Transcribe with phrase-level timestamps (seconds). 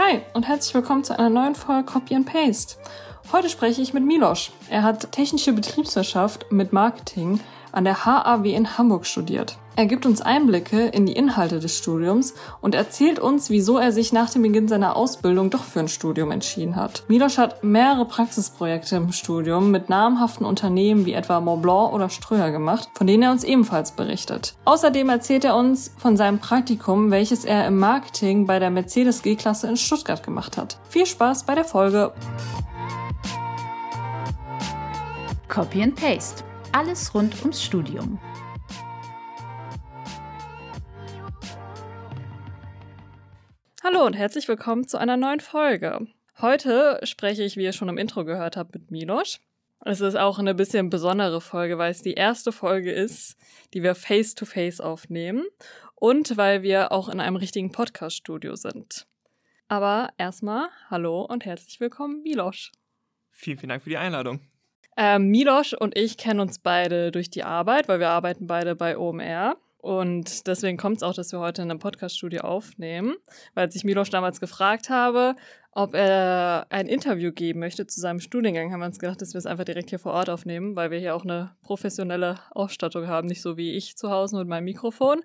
[0.00, 2.76] Hi und herzlich willkommen zu einer neuen Folge Copy and Paste.
[3.32, 4.52] Heute spreche ich mit Milosch.
[4.70, 7.40] Er hat technische Betriebswirtschaft mit Marketing
[7.72, 9.58] an der HAW in Hamburg studiert.
[9.78, 14.12] Er gibt uns Einblicke in die Inhalte des Studiums und erzählt uns, wieso er sich
[14.12, 17.04] nach dem Beginn seiner Ausbildung doch für ein Studium entschieden hat.
[17.06, 22.88] Milosch hat mehrere Praxisprojekte im Studium mit namhaften Unternehmen wie etwa Montblanc oder Ströer gemacht,
[22.94, 24.56] von denen er uns ebenfalls berichtet.
[24.64, 29.68] Außerdem erzählt er uns von seinem Praktikum, welches er im Marketing bei der Mercedes G-Klasse
[29.68, 30.80] in Stuttgart gemacht hat.
[30.88, 32.12] Viel Spaß bei der Folge!
[35.46, 36.42] Copy and Paste.
[36.72, 38.18] Alles rund ums Studium.
[43.90, 46.08] Hallo und herzlich willkommen zu einer neuen Folge.
[46.42, 49.40] Heute spreche ich, wie ihr schon im Intro gehört habt, mit Milos.
[49.82, 53.38] Es ist auch eine bisschen besondere Folge, weil es die erste Folge ist,
[53.72, 55.46] die wir face-to-face -face aufnehmen
[55.94, 59.06] und weil wir auch in einem richtigen Podcast-Studio sind.
[59.68, 62.70] Aber erstmal hallo und herzlich willkommen, Milos.
[63.30, 64.40] Vielen, vielen Dank für die Einladung.
[64.98, 68.98] Ähm, Milos und ich kennen uns beide durch die Arbeit, weil wir arbeiten beide bei
[68.98, 69.56] OMR.
[69.78, 73.16] Und deswegen kommt es auch, dass wir heute in einem Podcast-Studio aufnehmen,
[73.54, 75.36] weil sich Milos damals gefragt habe,
[75.70, 79.38] ob er ein Interview geben möchte zu seinem Studiengang, haben wir uns gedacht, dass wir
[79.38, 83.28] es einfach direkt hier vor Ort aufnehmen, weil wir hier auch eine professionelle Ausstattung haben,
[83.28, 85.20] nicht so wie ich zu Hause mit meinem Mikrofon.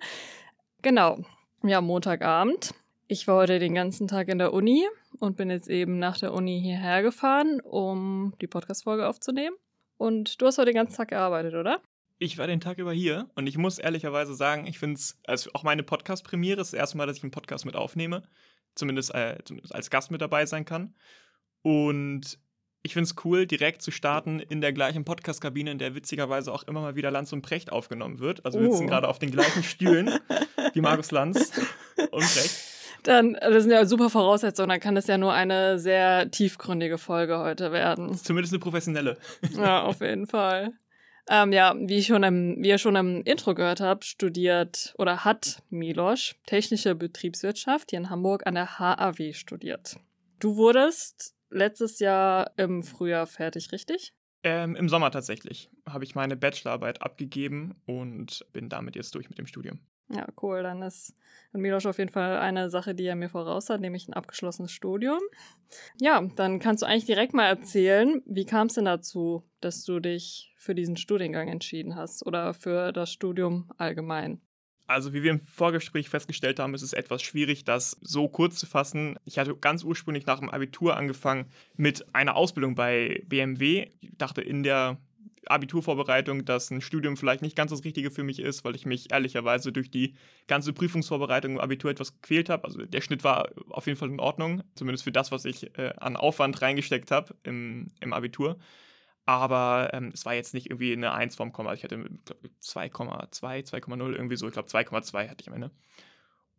[0.82, 1.18] Genau,
[1.64, 2.74] ja, Montagabend.
[3.08, 4.86] Ich war heute den ganzen Tag in der Uni
[5.18, 9.56] und bin jetzt eben nach der Uni hierher gefahren, um die Podcast-Folge aufzunehmen.
[9.96, 11.80] Und du hast heute den ganzen Tag gearbeitet, oder?
[12.24, 15.50] Ich war den Tag über hier und ich muss ehrlicherweise sagen, ich finde es, also
[15.52, 18.22] auch meine Podcast-Premiere ist das erste Mal, dass ich einen Podcast mit aufnehme.
[18.74, 20.94] Zumindest, äh, zumindest als Gast mit dabei sein kann.
[21.60, 22.38] Und
[22.82, 26.62] ich finde es cool, direkt zu starten in der gleichen Podcast-Kabine, in der witzigerweise auch
[26.62, 28.42] immer mal wieder Lanz und Precht aufgenommen wird.
[28.46, 28.88] Also wir sitzen oh.
[28.88, 30.18] gerade auf den gleichen Stühlen
[30.72, 31.52] wie Markus Lanz
[32.10, 32.56] und Precht.
[33.02, 37.38] Dann, das sind ja super Voraussetzungen, dann kann das ja nur eine sehr tiefgründige Folge
[37.38, 38.14] heute werden.
[38.14, 39.18] Zumindest eine professionelle.
[39.58, 40.72] Ja, auf jeden Fall.
[41.28, 45.24] Ähm, ja, wie, ich schon im, wie ihr schon im Intro gehört habt, studiert oder
[45.24, 49.96] hat Milosch technische Betriebswirtschaft hier in Hamburg an der HAW studiert.
[50.38, 54.12] Du wurdest letztes Jahr im Frühjahr fertig, richtig?
[54.42, 59.38] Ähm, Im Sommer tatsächlich habe ich meine Bachelorarbeit abgegeben und bin damit jetzt durch mit
[59.38, 59.80] dem Studium.
[60.08, 60.62] Ja, cool.
[60.62, 61.14] Dann ist
[61.52, 65.20] Milosch auf jeden Fall eine Sache, die er mir voraus hat, nämlich ein abgeschlossenes Studium.
[66.00, 70.00] Ja, dann kannst du eigentlich direkt mal erzählen, wie kam es denn dazu, dass du
[70.00, 74.40] dich für diesen Studiengang entschieden hast oder für das Studium allgemein?
[74.86, 78.66] Also wie wir im Vorgespräch festgestellt haben, ist es etwas schwierig, das so kurz zu
[78.66, 79.18] fassen.
[79.24, 83.88] Ich hatte ganz ursprünglich nach dem Abitur angefangen mit einer Ausbildung bei BMW.
[84.00, 84.98] Ich dachte in der
[85.46, 89.12] Abiturvorbereitung, dass ein Studium vielleicht nicht ganz das Richtige für mich ist, weil ich mich
[89.12, 90.14] ehrlicherweise durch die
[90.46, 92.64] ganze Prüfungsvorbereitung im Abitur etwas gequält habe.
[92.64, 95.92] Also der Schnitt war auf jeden Fall in Ordnung, zumindest für das, was ich äh,
[95.98, 98.58] an Aufwand reingesteckt habe im, im Abitur.
[99.26, 101.72] Aber ähm, es war jetzt nicht irgendwie eine 1 vom Komma.
[101.72, 103.30] Ich hatte 2,2,
[103.66, 104.46] 2,0 irgendwie so.
[104.46, 105.70] Ich glaube 2,2 hatte ich am Ende.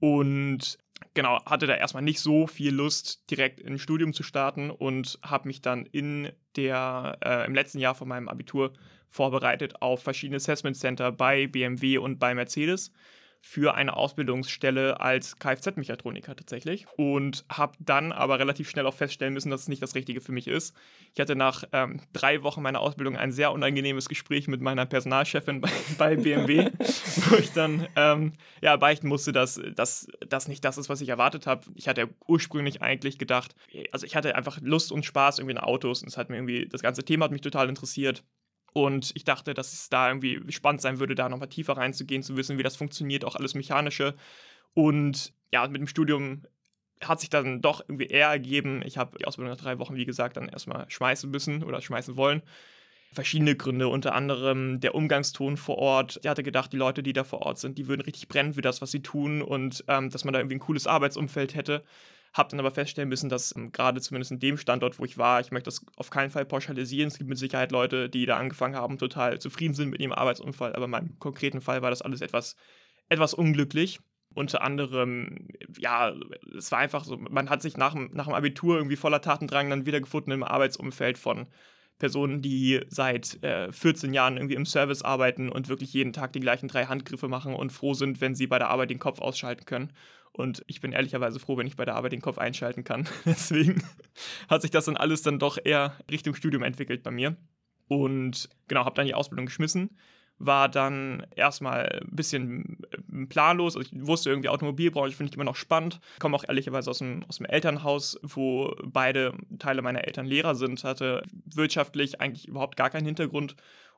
[0.06, 0.78] Und
[1.16, 5.48] genau, hatte da erstmal nicht so viel Lust, direkt ein Studium zu starten und habe
[5.48, 8.74] mich dann in der, äh, im letzten Jahr von meinem Abitur
[9.10, 12.92] vorbereitet auf verschiedene Assessment Center bei BMW und bei Mercedes
[13.48, 19.52] für eine Ausbildungsstelle als Kfz-Mechatroniker tatsächlich und habe dann aber relativ schnell auch feststellen müssen,
[19.52, 20.76] dass es nicht das Richtige für mich ist.
[21.14, 25.62] Ich hatte nach ähm, drei Wochen meiner Ausbildung ein sehr unangenehmes Gespräch mit meiner Personalchefin
[25.62, 25.70] bei,
[26.00, 26.72] bei BMW,
[27.30, 31.46] wo ich dann ähm, ja, beichten musste, dass das nicht das ist, was ich erwartet
[31.46, 31.68] habe.
[31.76, 33.56] Ich hatte ursprünglich eigentlich gedacht,
[33.92, 36.68] also ich hatte einfach Lust und Spaß irgendwie in Autos und es hat mir irgendwie,
[36.68, 38.24] das ganze Thema hat mich total interessiert.
[38.76, 42.36] Und ich dachte, dass es da irgendwie spannend sein würde, da nochmal tiefer reinzugehen, zu
[42.36, 44.16] wissen, wie das funktioniert, auch alles Mechanische.
[44.74, 46.44] Und ja, mit dem Studium
[47.02, 48.82] hat sich dann doch irgendwie eher ergeben.
[48.84, 52.18] Ich habe die Ausbildung nach drei Wochen, wie gesagt, dann erstmal schmeißen müssen oder schmeißen
[52.18, 52.42] wollen.
[53.14, 56.20] Verschiedene Gründe, unter anderem der Umgangston vor Ort.
[56.22, 58.62] Ich hatte gedacht, die Leute, die da vor Ort sind, die würden richtig brennen für
[58.62, 61.82] das, was sie tun und ähm, dass man da irgendwie ein cooles Arbeitsumfeld hätte.
[62.36, 65.40] Habe dann aber feststellen müssen, dass ähm, gerade zumindest in dem Standort, wo ich war,
[65.40, 67.08] ich möchte das auf keinen Fall pauschalisieren.
[67.08, 70.76] Es gibt mit Sicherheit Leute, die da angefangen haben, total zufrieden sind mit ihrem Arbeitsunfall.
[70.76, 72.58] Aber in meinem konkreten Fall war das alles etwas,
[73.08, 74.02] etwas unglücklich.
[74.34, 75.48] Unter anderem,
[75.80, 76.14] ja,
[76.58, 79.70] es war einfach so, man hat sich nach dem, nach dem Abitur irgendwie voller Tatendrang
[79.70, 81.48] dann wiedergefunden im Arbeitsumfeld von
[82.00, 86.42] Personen, die seit äh, 14 Jahren irgendwie im Service arbeiten und wirklich jeden Tag die
[86.42, 89.64] gleichen drei Handgriffe machen und froh sind, wenn sie bei der Arbeit den Kopf ausschalten
[89.64, 89.94] können.
[90.36, 93.08] Und ich bin ehrlicherweise froh, wenn ich bei der Arbeit den Kopf einschalten kann.
[93.26, 93.84] Deswegen
[94.50, 97.38] hat sich das dann alles dann doch eher Richtung Studium entwickelt bei mir.
[97.88, 99.92] Und genau, habe dann die Ausbildung geschmissen
[100.38, 103.76] war dann erstmal ein bisschen äh, planlos.
[103.76, 106.00] Also ich wusste irgendwie, Automobilbranche finde ich immer noch spannend.
[106.20, 110.84] Komme auch ehrlicherweise aus dem, aus dem Elternhaus, wo beide Teile meiner Eltern Lehrer sind,
[110.84, 113.56] hatte wirtschaftlich eigentlich überhaupt gar keinen Hintergrund.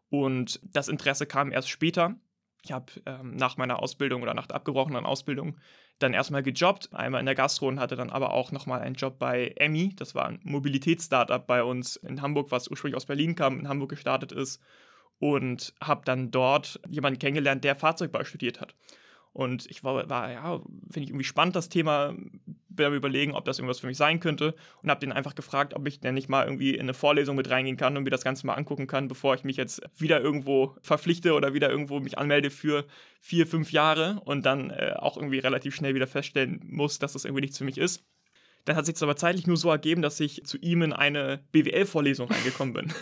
[0.09, 2.15] Und das Interesse kam erst später.
[2.63, 5.57] Ich habe ähm, nach meiner Ausbildung oder nach der abgebrochenen Ausbildung
[5.99, 9.17] dann erstmal gejobbt, einmal in der Gastro und hatte dann aber auch nochmal einen Job
[9.19, 9.93] bei Emmy.
[9.95, 13.89] Das war ein Mobilitätsstartup bei uns in Hamburg, was ursprünglich aus Berlin kam, in Hamburg
[13.89, 14.61] gestartet ist
[15.19, 18.75] und habe dann dort jemanden kennengelernt, der Fahrzeugbau studiert hat.
[19.37, 20.57] Und ich war, war ja,
[20.89, 22.15] finde ich irgendwie spannend, das Thema,
[22.69, 25.75] bin am überlegen, ob das irgendwas für mich sein könnte und habe den einfach gefragt,
[25.75, 28.23] ob ich denn nicht mal irgendwie in eine Vorlesung mit reingehen kann und mir das
[28.23, 32.17] Ganze mal angucken kann, bevor ich mich jetzt wieder irgendwo verpflichte oder wieder irgendwo mich
[32.17, 32.85] anmelde für
[33.21, 37.23] vier, fünf Jahre und dann äh, auch irgendwie relativ schnell wieder feststellen muss, dass das
[37.23, 38.07] irgendwie nichts für mich ist.
[38.67, 41.39] Dann hat sich das aber zeitlich nur so ergeben, dass ich zu ihm in eine
[41.53, 42.93] BWL-Vorlesung reingekommen bin.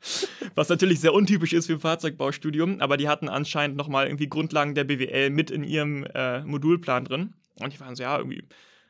[0.56, 4.74] Was natürlich sehr untypisch ist für ein Fahrzeugbaustudium, aber die hatten anscheinend nochmal irgendwie Grundlagen
[4.74, 7.34] der BWL mit in ihrem äh, Modulplan drin.
[7.60, 8.42] Und ich war so, ja, irgendwie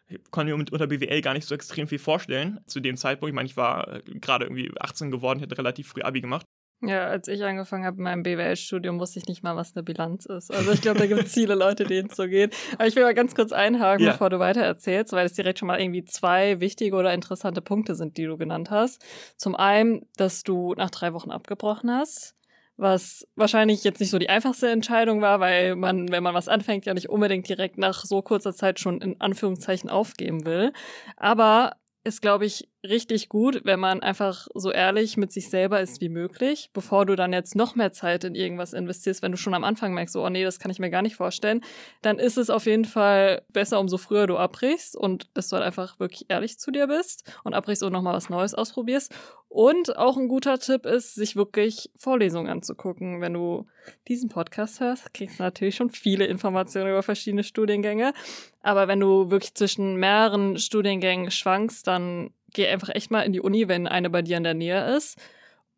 [0.09, 3.31] ich konnte mir unter BWL gar nicht so extrem viel vorstellen zu dem Zeitpunkt.
[3.31, 6.47] Ich meine, ich war äh, gerade irgendwie 18 geworden, ich hatte relativ früh Abi gemacht.
[6.85, 10.27] Ja, als ich angefangen habe in meinem BWL-Studium, wusste ich nicht mal, was eine Bilanz
[10.27, 10.53] ist.
[10.53, 12.57] Also ich glaube, da gibt es viele Leute, denen es so geht.
[12.75, 14.13] Aber ich will mal ganz kurz einhaken, ja.
[14.13, 17.95] bevor du weiter erzählst, weil es direkt schon mal irgendwie zwei wichtige oder interessante Punkte
[17.95, 19.05] sind, die du genannt hast.
[19.37, 22.35] Zum einen, dass du nach drei Wochen abgebrochen hast
[22.79, 26.87] was wahrscheinlich jetzt nicht so die einfachste Entscheidung war, weil man, wenn man was anfängt,
[26.87, 30.73] ja nicht unbedingt direkt nach so kurzer Zeit schon in Anführungszeichen aufgeben will.
[31.17, 36.01] Aber ist, glaube ich, richtig gut, wenn man einfach so ehrlich mit sich selber ist
[36.01, 39.55] wie möglich, bevor du dann jetzt noch mehr Zeit in irgendwas investierst, wenn du schon
[39.55, 41.63] am Anfang merkst, oh nee, das kann ich mir gar nicht vorstellen,
[42.03, 45.65] dann ist es auf jeden Fall besser, umso früher du abbrichst und dass du halt
[45.65, 49.15] einfach wirklich ehrlich zu dir bist und abbrichst und nochmal was Neues ausprobierst.
[49.49, 53.21] Und auch ein guter Tipp ist, sich wirklich Vorlesungen anzugucken.
[53.21, 53.67] Wenn du
[54.09, 58.15] diesen Podcast hörst, kriegst du natürlich schon viele Informationen über verschiedene Studiengänge.
[58.63, 63.41] Aber wenn du wirklich zwischen mehreren Studiengängen schwankst, dann geh einfach echt mal in die
[63.41, 65.19] Uni, wenn eine bei dir in der Nähe ist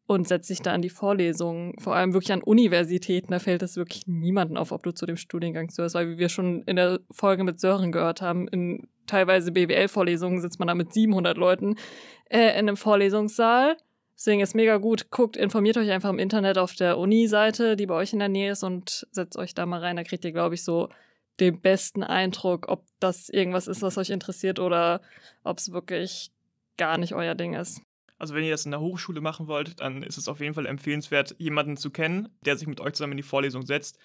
[0.07, 1.79] und setz dich da an die Vorlesungen.
[1.79, 5.17] Vor allem wirklich an Universitäten, da fällt es wirklich niemanden auf, ob du zu dem
[5.17, 9.53] Studiengang gehörst, weil wie wir schon in der Folge mit Sören gehört haben, in teilweise
[9.53, 11.77] BWL-Vorlesungen sitzt man da mit 700 Leuten
[12.29, 13.77] äh, in einem Vorlesungssaal.
[14.17, 15.11] Deswegen ist mega gut.
[15.11, 18.53] Guckt, informiert euch einfach im Internet auf der Uni-Seite, die bei euch in der Nähe
[18.53, 19.97] ist und setzt euch da mal rein.
[19.97, 20.89] Da kriegt ihr, glaube ich, so
[21.41, 25.01] den besten Eindruck, ob das irgendwas ist, was euch interessiert oder
[25.43, 26.31] ob es wirklich
[26.77, 27.81] gar nicht euer Ding ist.
[28.19, 30.67] Also wenn ihr das in der Hochschule machen wollt, dann ist es auf jeden Fall
[30.67, 33.99] empfehlenswert, jemanden zu kennen, der sich mit euch zusammen in die Vorlesung setzt.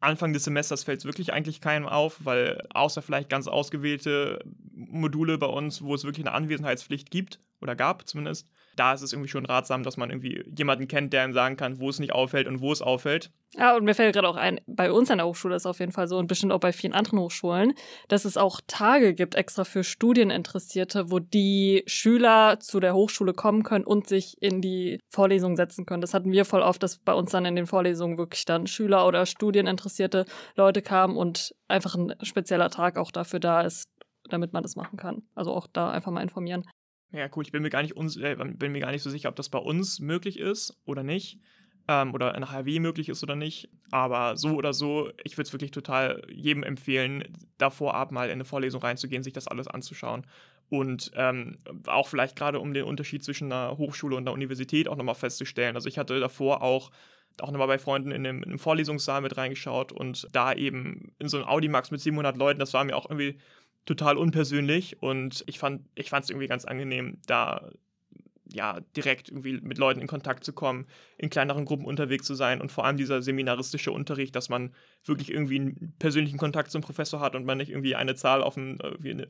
[0.00, 4.44] Anfang des Semesters fällt es wirklich eigentlich keinem auf, weil außer vielleicht ganz ausgewählte
[4.74, 9.12] Module bei uns, wo es wirklich eine Anwesenheitspflicht gibt oder gab zumindest, da ist es
[9.12, 12.12] irgendwie schon ratsam, dass man irgendwie jemanden kennt, der ihm sagen kann, wo es nicht
[12.12, 13.30] auffällt und wo es auffällt.
[13.56, 15.92] Ja, und mir fällt gerade auch ein, bei uns an der Hochschule ist auf jeden
[15.92, 17.74] Fall so und bestimmt auch bei vielen anderen Hochschulen,
[18.08, 23.62] dass es auch Tage gibt extra für Studieninteressierte, wo die Schüler zu der Hochschule kommen
[23.62, 26.00] können und sich in die Vorlesung setzen können.
[26.00, 29.06] Das hatten wir voll oft, dass bei uns dann in den Vorlesungen wirklich dann Schüler
[29.06, 30.24] oder Studieninteressierte
[30.56, 33.88] Leute kamen und einfach ein spezieller Tag auch dafür da ist,
[34.30, 35.22] damit man das machen kann.
[35.34, 36.64] Also auch da einfach mal informieren.
[37.14, 37.44] Ja, cool.
[37.44, 39.58] Ich bin mir gar nicht, äh, bin mir gar nicht so sicher, ob das bei
[39.58, 41.38] uns möglich ist oder nicht.
[41.86, 43.68] Ähm, oder in HW möglich ist oder nicht.
[43.92, 47.22] Aber so oder so, ich würde es wirklich total jedem empfehlen,
[47.56, 50.26] da vorab mal in eine Vorlesung reinzugehen, sich das alles anzuschauen.
[50.70, 54.96] Und ähm, auch vielleicht gerade um den Unterschied zwischen einer Hochschule und einer Universität auch
[54.96, 55.76] nochmal festzustellen.
[55.76, 56.90] Also ich hatte davor auch
[57.40, 61.28] auch nochmal bei Freunden in einem, in einem Vorlesungssaal mit reingeschaut und da eben in
[61.28, 63.40] so einem Audimax mit 700 Leuten, das war mir auch irgendwie
[63.84, 67.70] total unpersönlich und ich fand ich es irgendwie ganz angenehm, da
[68.46, 70.86] ja direkt irgendwie mit Leuten in Kontakt zu kommen,
[71.16, 74.74] in kleineren Gruppen unterwegs zu sein und vor allem dieser seminaristische Unterricht, dass man
[75.04, 78.56] wirklich irgendwie einen persönlichen Kontakt zum Professor hat und man nicht irgendwie eine Zahl auf
[78.56, 78.78] einem,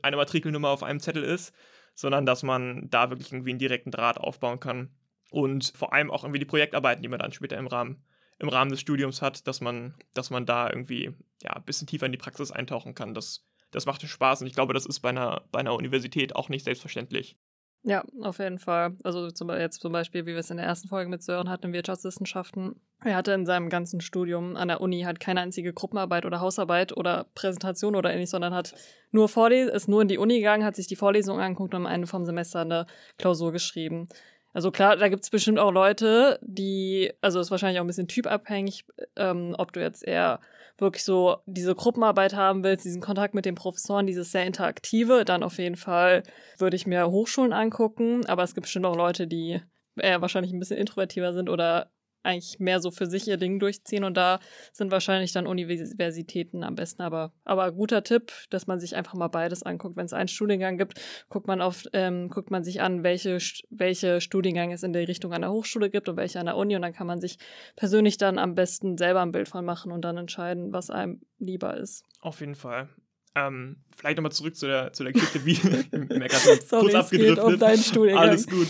[0.01, 1.53] eine Matrikelnummer auf einem Zettel ist,
[1.93, 4.89] sondern dass man da wirklich irgendwie einen direkten Draht aufbauen kann
[5.31, 8.03] und vor allem auch irgendwie die Projektarbeiten, die man dann später im Rahmen
[8.37, 12.05] im Rahmen des Studiums hat, dass man, dass man da irgendwie ja, ein bisschen tiefer
[12.05, 13.13] in die Praxis eintauchen kann.
[13.13, 16.47] Das das machte Spaß und ich glaube, das ist bei einer, bei einer Universität auch
[16.47, 17.37] nicht selbstverständlich.
[17.83, 18.95] Ja, auf jeden Fall.
[19.03, 21.71] Also zum, jetzt zum Beispiel, wie wir es in der ersten Folge mit Sören hatten,
[21.71, 22.81] Wirtschaftswissenschaften.
[23.03, 26.97] Er hatte in seinem ganzen Studium an der Uni halt keine einzige Gruppenarbeit oder Hausarbeit
[26.97, 28.73] oder Präsentation oder ähnliches, sondern hat
[29.11, 31.93] nur Vorles ist nur in die Uni gegangen, hat sich die Vorlesung angeguckt und am
[31.93, 32.87] Ende vom Semester eine
[33.19, 34.07] Klausur geschrieben.
[34.55, 38.07] Also klar, da gibt es bestimmt auch Leute, die, also ist wahrscheinlich auch ein bisschen
[38.07, 38.85] typabhängig,
[39.17, 40.39] ähm, ob du jetzt eher
[40.77, 45.43] wirklich so diese Gruppenarbeit haben willst, diesen Kontakt mit den Professoren, dieses sehr interaktive, dann
[45.43, 46.23] auf jeden Fall
[46.57, 48.25] würde ich mir Hochschulen angucken.
[48.27, 49.59] Aber es gibt bestimmt auch Leute, die
[49.97, 51.91] eher wahrscheinlich ein bisschen introvertiver sind oder
[52.25, 54.39] eigentlich mehr so für sich ihr Ding durchziehen und da
[54.73, 57.01] sind wahrscheinlich dann Universitäten am besten.
[57.01, 59.95] Aber, aber guter Tipp, dass man sich einfach mal beides anguckt.
[59.95, 63.37] Wenn es einen Studiengang gibt, guckt man auf, ähm, guckt man sich an, welche,
[63.69, 66.75] welche Studiengänge es in der Richtung an der Hochschule gibt und welche an der Uni
[66.75, 67.37] und dann kann man sich
[67.75, 71.77] persönlich dann am besten selber ein Bild von machen und dann entscheiden, was einem lieber
[71.77, 72.03] ist.
[72.21, 72.89] Auf jeden Fall.
[73.35, 75.59] Ähm, vielleicht nochmal zurück zu der, zu der Geschichte, wie
[75.97, 77.39] mir gerade kurz abgedriftet.
[77.39, 78.29] Um deinen Studiengang.
[78.29, 78.67] Alles gut.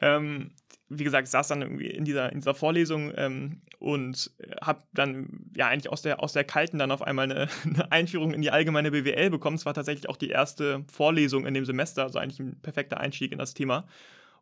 [0.00, 0.52] Ähm,
[0.90, 4.30] wie gesagt, ich saß dann irgendwie in dieser, in dieser Vorlesung ähm, und
[4.62, 8.32] habe dann ja eigentlich aus der, aus der kalten dann auf einmal eine, eine, Einführung
[8.32, 9.56] in die allgemeine BWL bekommen.
[9.56, 13.32] Es war tatsächlich auch die erste Vorlesung in dem Semester, also eigentlich ein perfekter Einstieg
[13.32, 13.86] in das Thema.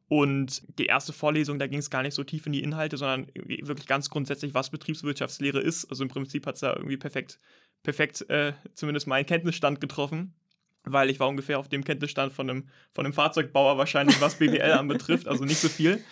[0.08, 3.26] Und die erste Vorlesung, da ging es gar nicht so tief in die Inhalte, sondern
[3.34, 5.86] wirklich ganz grundsätzlich, was Betriebswirtschaftslehre ist.
[5.86, 7.40] Also im Prinzip hat es da irgendwie perfekt,
[7.82, 10.34] perfekt äh, zumindest meinen Kenntnisstand getroffen
[10.86, 14.72] weil ich war ungefähr auf dem Kenntnisstand von einem, von einem Fahrzeugbauer wahrscheinlich, was BWL
[14.78, 16.02] anbetrifft, also nicht so viel.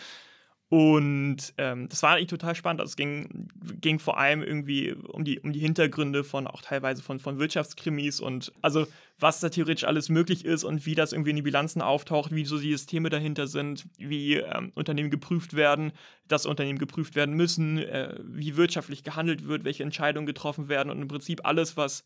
[0.71, 2.81] Und ähm, das war eigentlich total spannend.
[2.81, 3.49] Also es ging,
[3.81, 8.19] ging vor allem irgendwie um die, um die Hintergründe von auch teilweise von, von Wirtschaftskrimis
[8.19, 8.87] und also
[9.19, 12.45] was da theoretisch alles möglich ist und wie das irgendwie in die Bilanzen auftaucht, wie
[12.45, 15.93] so die Systeme dahinter sind, wie ähm, Unternehmen geprüft werden,
[16.27, 21.01] dass Unternehmen geprüft werden müssen, äh, wie wirtschaftlich gehandelt wird, welche Entscheidungen getroffen werden und
[21.01, 22.05] im Prinzip alles, was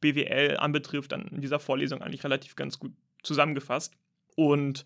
[0.00, 2.92] BWL anbetrifft, dann in dieser Vorlesung eigentlich relativ ganz gut
[3.22, 3.94] zusammengefasst.
[4.36, 4.84] Und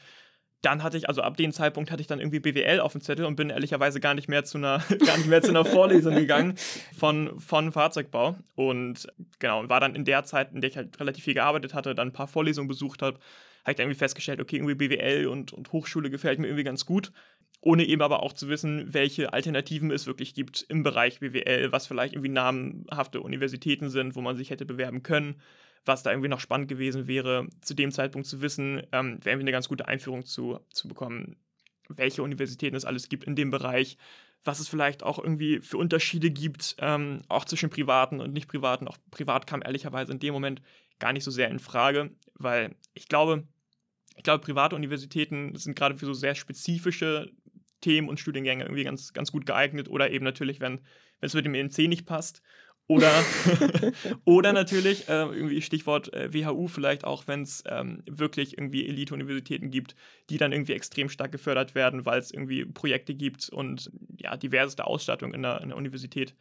[0.62, 3.26] dann hatte ich, also ab dem Zeitpunkt hatte ich dann irgendwie BWL auf dem Zettel
[3.26, 6.54] und bin ehrlicherweise gar nicht mehr zu einer, gar nicht mehr zu einer Vorlesung gegangen
[6.96, 8.36] von, von Fahrzeugbau.
[8.56, 9.06] Und
[9.38, 12.08] genau, war dann in der Zeit, in der ich halt relativ viel gearbeitet hatte, dann
[12.08, 13.18] ein paar Vorlesungen besucht habe,
[13.62, 16.86] habe ich dann irgendwie festgestellt, okay, irgendwie BWL und, und Hochschule gefällt mir irgendwie ganz
[16.86, 17.12] gut.
[17.60, 21.88] Ohne eben aber auch zu wissen, welche Alternativen es wirklich gibt im Bereich BWL, was
[21.88, 25.40] vielleicht irgendwie namenhafte Universitäten sind, wo man sich hätte bewerben können
[25.84, 29.44] was da irgendwie noch spannend gewesen wäre, zu dem Zeitpunkt zu wissen, ähm, wäre irgendwie
[29.44, 31.36] eine ganz gute Einführung zu, zu bekommen,
[31.88, 33.96] welche Universitäten es alles gibt in dem Bereich,
[34.44, 38.88] was es vielleicht auch irgendwie für Unterschiede gibt, ähm, auch zwischen privaten und nicht privaten.
[38.88, 40.62] Auch privat kam ehrlicherweise in dem Moment
[40.98, 43.46] gar nicht so sehr in Frage, weil ich glaube,
[44.16, 47.30] ich glaube, private Universitäten sind gerade für so sehr spezifische
[47.80, 50.80] Themen und Studiengänge irgendwie ganz, ganz gut geeignet oder eben natürlich, wenn
[51.20, 52.42] es mit dem ENC nicht passt
[52.88, 53.12] oder,
[54.24, 59.70] oder natürlich, äh, irgendwie Stichwort äh, WHU vielleicht auch, wenn es ähm, wirklich irgendwie Elite-Universitäten
[59.70, 59.94] gibt,
[60.30, 64.86] die dann irgendwie extrem stark gefördert werden, weil es irgendwie Projekte gibt und ja, diverseste
[64.86, 66.34] Ausstattung in der, in der Universität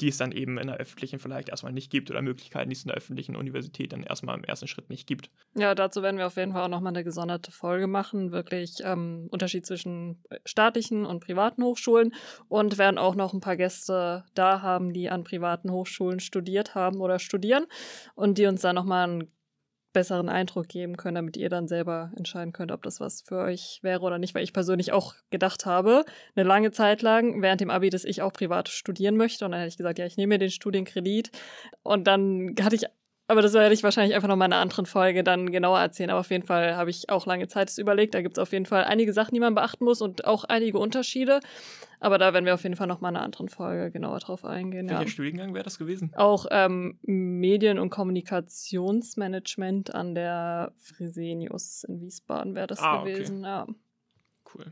[0.00, 2.82] die es dann eben in der öffentlichen vielleicht erstmal nicht gibt oder Möglichkeiten, die es
[2.82, 5.30] in der öffentlichen Universität dann erstmal im ersten Schritt nicht gibt.
[5.54, 9.28] Ja, dazu werden wir auf jeden Fall auch nochmal eine gesonderte Folge machen, wirklich ähm,
[9.30, 12.12] Unterschied zwischen äh, staatlichen und privaten Hochschulen
[12.48, 17.00] und werden auch noch ein paar Gäste da haben, die an privaten Hochschulen studiert haben
[17.00, 17.66] oder studieren
[18.14, 19.30] und die uns da nochmal einen
[19.94, 23.78] besseren Eindruck geben können, damit ihr dann selber entscheiden könnt, ob das was für euch
[23.80, 26.04] wäre oder nicht, weil ich persönlich auch gedacht habe,
[26.36, 29.46] eine lange Zeit lang während dem Abi, dass ich auch privat studieren möchte.
[29.46, 31.30] Und dann hätte ich gesagt, ja, ich nehme mir den Studienkredit.
[31.82, 32.84] Und dann hatte ich
[33.26, 36.10] aber das werde ich wahrscheinlich einfach noch mal in einer anderen Folge dann genauer erzählen.
[36.10, 38.12] Aber auf jeden Fall habe ich auch lange Zeit überlegt.
[38.14, 40.78] Da gibt es auf jeden Fall einige Sachen, die man beachten muss und auch einige
[40.78, 41.40] Unterschiede.
[42.00, 44.44] Aber da werden wir auf jeden Fall noch mal in einer anderen Folge genauer drauf
[44.44, 44.90] eingehen.
[44.90, 45.08] Welcher ja.
[45.08, 46.12] Studiengang wäre das gewesen?
[46.16, 53.38] Auch ähm, Medien- und Kommunikationsmanagement an der Fresenius in Wiesbaden wäre das ah, gewesen.
[53.38, 53.46] Okay.
[53.46, 53.66] Ja.
[54.54, 54.70] Cool.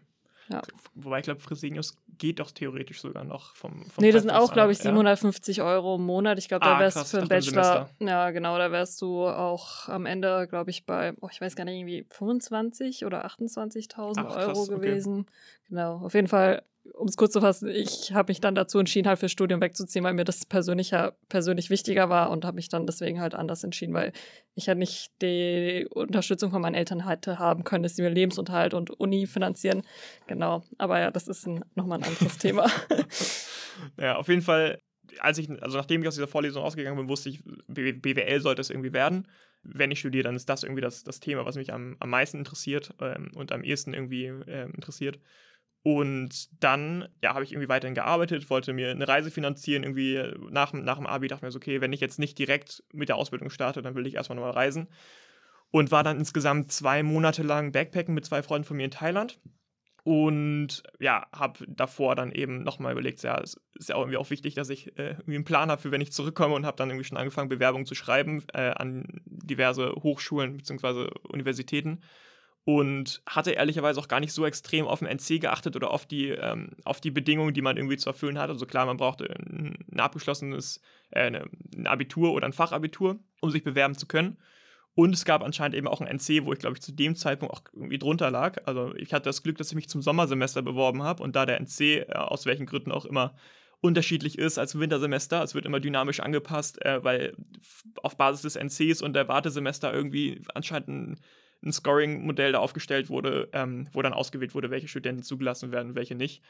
[0.52, 0.62] Ja.
[0.94, 3.84] Wobei ich glaube, Fresenius geht doch theoretisch sogar noch vom.
[3.90, 5.64] vom nee, das sind auch, glaube ich, 750 ja.
[5.64, 6.38] Euro im Monat.
[6.38, 7.90] Ich glaube, da ah, wärst du für einen Bachelor.
[7.98, 11.64] Ja, genau, da wärst du auch am Ende, glaube ich, bei, oh, ich weiß gar
[11.64, 15.20] nicht, irgendwie 25 oder 28.000 Euro gewesen.
[15.20, 15.30] Okay.
[15.72, 16.62] Genau, auf jeden Fall
[16.94, 20.04] um es kurz zu fassen, ich habe mich dann dazu entschieden, halt fürs Studium wegzuziehen,
[20.04, 20.92] weil mir das persönlich,
[21.30, 24.12] persönlich wichtiger war und habe mich dann deswegen halt anders entschieden, weil
[24.54, 28.74] ich halt nicht die Unterstützung von meinen Eltern hatte haben können, dass sie mir Lebensunterhalt
[28.74, 29.82] und Uni finanzieren.
[30.26, 30.64] Genau.
[30.76, 32.70] Aber ja, das ist ein, nochmal ein anderes Thema.
[33.96, 34.80] Ja, auf jeden Fall,
[35.18, 38.68] als ich, also nachdem ich aus dieser Vorlesung ausgegangen bin, wusste ich, BWL sollte es
[38.68, 39.26] irgendwie werden.
[39.62, 42.36] Wenn ich studiere, dann ist das irgendwie das, das Thema, was mich am, am meisten
[42.36, 45.18] interessiert ähm, und am ehesten irgendwie äh, interessiert.
[45.84, 50.72] Und dann, ja, habe ich irgendwie weiterhin gearbeitet, wollte mir eine Reise finanzieren, irgendwie nach,
[50.72, 53.50] nach dem Abi dachte mir so, okay, wenn ich jetzt nicht direkt mit der Ausbildung
[53.50, 54.88] starte, dann will ich erstmal nochmal reisen.
[55.72, 59.40] Und war dann insgesamt zwei Monate lang Backpacken mit zwei Freunden von mir in Thailand.
[60.04, 64.30] Und ja, habe davor dann eben nochmal überlegt, ja, es ist ja auch irgendwie auch
[64.30, 66.90] wichtig, dass ich äh, irgendwie einen Plan habe für, wenn ich zurückkomme und habe dann
[66.90, 71.08] irgendwie schon angefangen, Bewerbungen zu schreiben äh, an diverse Hochschulen bzw.
[71.28, 72.02] Universitäten
[72.64, 76.28] und hatte ehrlicherweise auch gar nicht so extrem auf den NC geachtet oder auf die,
[76.28, 78.50] ähm, auf die Bedingungen, die man irgendwie zu erfüllen hat.
[78.50, 81.40] Also klar, man brauchte ein, abgeschlossenes äh,
[81.76, 84.36] ein Abitur oder ein Fachabitur, um sich bewerben zu können.
[84.94, 87.54] Und es gab anscheinend eben auch ein NC, wo ich, glaube ich, zu dem Zeitpunkt
[87.54, 88.62] auch irgendwie drunter lag.
[88.66, 91.58] Also ich hatte das Glück, dass ich mich zum Sommersemester beworben habe und da der
[91.60, 93.34] NC äh, aus welchen Gründen auch immer
[93.80, 95.42] unterschiedlich ist als Wintersemester.
[95.42, 97.34] Es wird immer dynamisch angepasst, äh, weil
[98.02, 101.20] auf Basis des NCs und der Wartesemester irgendwie anscheinend ein,
[101.64, 106.14] ein Scoring-Modell da aufgestellt wurde, ähm, wo dann ausgewählt wurde, welche Studenten zugelassen werden, welche
[106.14, 106.42] nicht.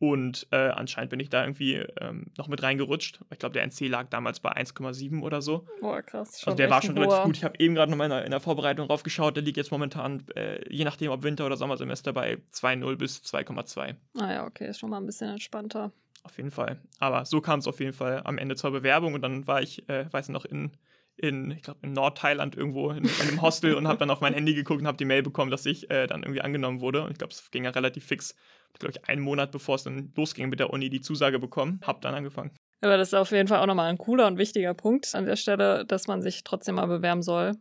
[0.00, 3.20] Und äh, anscheinend bin ich da irgendwie ähm, noch mit reingerutscht.
[3.30, 5.66] Ich glaube, der NC lag damals bei 1,7 oder so.
[5.82, 6.40] Boah, krass.
[6.40, 7.36] Schon also der war schon relativ gut.
[7.36, 9.36] Ich habe eben gerade noch mal in der, in der Vorbereitung draufgeschaut.
[9.36, 13.94] Der liegt jetzt momentan, äh, je nachdem ob Winter- oder Sommersemester, bei 2,0 bis 2,2.
[14.18, 15.92] Ah ja, okay, ist schon mal ein bisschen entspannter.
[16.22, 16.80] Auf jeden Fall.
[16.98, 19.86] Aber so kam es auf jeden Fall am Ende zur Bewerbung und dann war ich,
[19.90, 20.72] äh, weiß noch, in,
[21.20, 24.34] in ich glaube, in Nordthailand irgendwo in, in einem Hostel und habe dann auf mein
[24.34, 27.02] Handy geguckt und habe die Mail bekommen, dass ich äh, dann irgendwie angenommen wurde.
[27.02, 28.34] Und ich glaube, es ging ja relativ fix
[28.78, 31.80] glaube ich, einen Monat bevor es dann losging mit der Uni, die Zusage bekommen.
[31.82, 32.52] Hab dann angefangen.
[32.80, 35.36] Aber das ist auf jeden Fall auch nochmal ein cooler und wichtiger Punkt an der
[35.36, 37.52] Stelle, dass man sich trotzdem mal bewerben soll.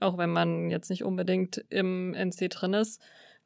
[0.00, 3.00] Auch wenn man jetzt nicht unbedingt im NC drin ist,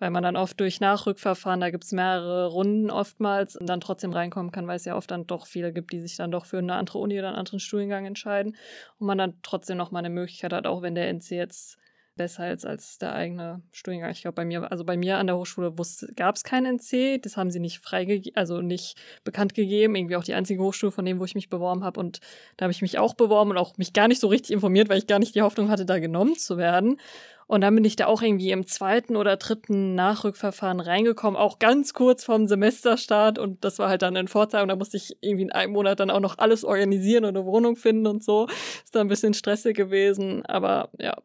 [0.04, 4.12] weil man dann oft durch Nachrückverfahren, da gibt es mehrere Runden oftmals, und dann trotzdem
[4.12, 6.58] reinkommen kann, weil es ja oft dann doch viele gibt, die sich dann doch für
[6.58, 8.54] eine andere Uni oder einen anderen Studiengang entscheiden.
[8.98, 11.78] Und man dann trotzdem nochmal eine Möglichkeit hat, auch wenn der NC jetzt
[12.16, 14.10] besser als, als der eigene Studiengang.
[14.10, 15.74] Ich glaube, bei mir, also bei mir an der Hochschule
[16.16, 19.96] gab es keinen NC, das haben sie nicht freigegeben, also nicht bekannt gegeben.
[19.96, 22.00] Irgendwie auch die einzige Hochschule von dem, wo ich mich beworben habe.
[22.00, 22.20] Und
[22.56, 24.98] da habe ich mich auch beworben und auch mich gar nicht so richtig informiert, weil
[24.98, 26.98] ich gar nicht die Hoffnung hatte, da genommen zu werden.
[27.46, 31.92] Und dann bin ich da auch irgendwie im zweiten oder dritten Nachrückverfahren reingekommen, auch ganz
[31.92, 33.38] kurz vorm Semesterstart.
[33.38, 34.68] Und das war halt dann in Pforzheim.
[34.68, 37.76] Da musste ich irgendwie in einem Monat dann auch noch alles organisieren und eine Wohnung
[37.76, 38.46] finden und so.
[38.84, 40.46] Ist da ein bisschen stressig gewesen.
[40.46, 41.16] Aber ja,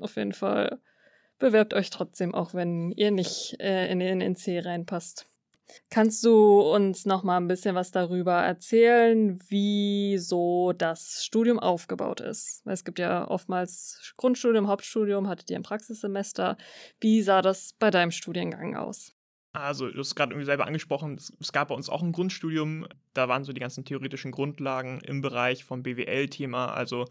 [0.00, 0.80] auf jeden Fall
[1.38, 5.28] bewerbt euch trotzdem, auch wenn ihr nicht äh, in den NC reinpasst.
[5.90, 12.20] Kannst du uns noch mal ein bisschen was darüber erzählen, wie so das Studium aufgebaut
[12.20, 12.62] ist?
[12.66, 16.56] Es gibt ja oftmals Grundstudium, Hauptstudium, hattet ihr ein Praxissemester.
[17.00, 19.12] Wie sah das bei deinem Studiengang aus?
[19.52, 22.88] Also, du hast gerade irgendwie selber angesprochen, es gab bei uns auch ein Grundstudium.
[23.14, 27.06] Da waren so die ganzen theoretischen Grundlagen im Bereich vom BWL-Thema, also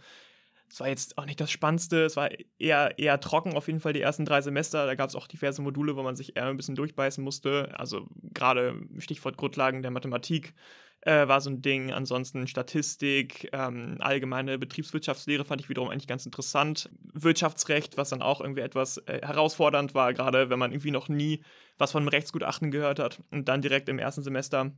[0.73, 3.93] es war jetzt auch nicht das Spannendste, es war eher, eher trocken auf jeden Fall
[3.93, 4.87] die ersten drei Semester.
[4.87, 7.71] Da gab es auch diverse Module, wo man sich eher ein bisschen durchbeißen musste.
[7.77, 10.55] Also gerade Stichwort Grundlagen der Mathematik
[11.01, 11.91] äh, war so ein Ding.
[11.93, 16.89] Ansonsten Statistik, ähm, allgemeine Betriebswirtschaftslehre fand ich wiederum eigentlich ganz interessant.
[17.13, 21.43] Wirtschaftsrecht, was dann auch irgendwie etwas äh, herausfordernd war, gerade wenn man irgendwie noch nie
[21.77, 24.71] was von einem Rechtsgutachten gehört hat und dann direkt im ersten Semester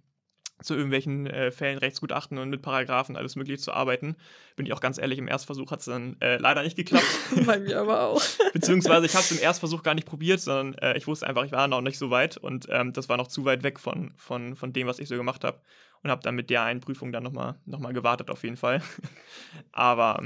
[0.61, 4.15] zu irgendwelchen äh, Fällen Rechtsgutachten und mit Paragraphen alles mögliche zu arbeiten.
[4.55, 7.05] Bin ich auch ganz ehrlich, im Erstversuch hat es dann äh, leider nicht geklappt.
[7.45, 8.21] Bei mir aber auch.
[8.53, 11.51] Beziehungsweise ich habe es im Erstversuch gar nicht probiert, sondern äh, ich wusste einfach, ich
[11.51, 14.55] war noch nicht so weit und ähm, das war noch zu weit weg von, von,
[14.55, 15.59] von dem, was ich so gemacht habe.
[16.03, 18.81] Und habe dann mit der einen Prüfung dann nochmal noch mal gewartet, auf jeden Fall.
[19.71, 20.21] aber,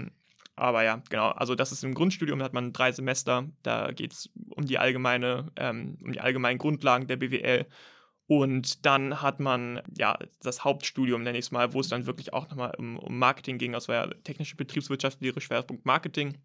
[0.57, 1.29] aber ja, genau.
[1.29, 3.45] Also das ist im Grundstudium, da hat man drei Semester.
[3.63, 7.65] Da geht es um die allgemeine, ähm, um die allgemeinen Grundlagen der BWL
[8.29, 12.31] und dann hat man ja das Hauptstudium, nenne ich es mal, wo es dann wirklich
[12.31, 13.71] auch nochmal um, um Marketing ging.
[13.71, 16.37] Das war ja technische Betriebswirtschaftslehre, Schwerpunkt Marketing.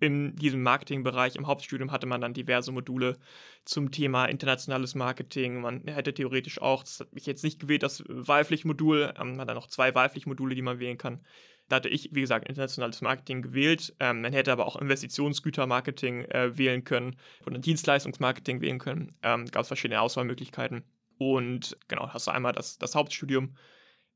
[0.00, 3.16] In diesem Marketingbereich im Hauptstudium hatte man dann diverse Module
[3.64, 5.62] zum Thema internationales Marketing.
[5.62, 9.14] Man hätte theoretisch auch, das hat mich jetzt nicht gewählt, das Wahlpflichtmodul.
[9.18, 11.24] Ähm, man hat dann noch zwei Wahlpflichtmodule, die man wählen kann.
[11.70, 13.96] Da hatte ich, wie gesagt, internationales Marketing gewählt.
[13.98, 19.16] Ähm, man hätte aber auch Investitionsgütermarketing äh, wählen können oder Dienstleistungsmarketing wählen können.
[19.22, 20.84] Ähm, Gab es verschiedene Auswahlmöglichkeiten.
[21.20, 23.54] Und genau, hast du einmal das, das Hauptstudium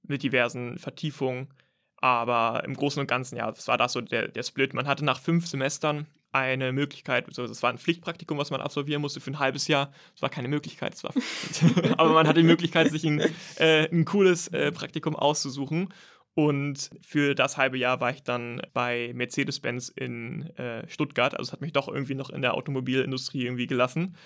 [0.05, 1.53] mit diversen Vertiefungen.
[1.99, 4.73] Aber im Großen und Ganzen, ja, das war das so der, der Split.
[4.73, 9.03] Man hatte nach fünf Semestern eine Möglichkeit, also das war ein Pflichtpraktikum, was man absolvieren
[9.03, 9.93] musste für ein halbes Jahr.
[10.17, 11.13] Es war keine Möglichkeit, war
[11.99, 13.21] aber man hatte die Möglichkeit, sich ein,
[13.57, 15.93] äh, ein cooles äh, Praktikum auszusuchen.
[16.33, 21.35] Und für das halbe Jahr war ich dann bei Mercedes-Benz in äh, Stuttgart.
[21.35, 24.17] Also es hat mich doch irgendwie noch in der Automobilindustrie irgendwie gelassen.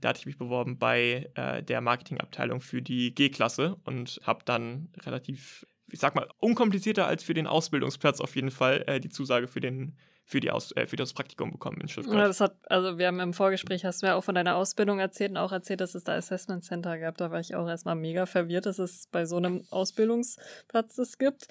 [0.00, 4.88] Da hatte ich mich beworben bei äh, der Marketingabteilung für die G-Klasse und habe dann
[5.04, 9.48] relativ, ich sag mal, unkomplizierter als für den Ausbildungsplatz auf jeden Fall äh, die Zusage
[9.48, 12.14] für den für, die Aus äh, für das Praktikum bekommen in Stuttgart.
[12.14, 14.98] Ja, das hat, also wir haben im Vorgespräch, hast du ja auch von deiner Ausbildung
[14.98, 17.16] erzählt und auch erzählt, dass es da Assessment Center gab.
[17.18, 21.48] Da war ich auch erstmal mega verwirrt, dass es bei so einem Ausbildungsplatz das gibt.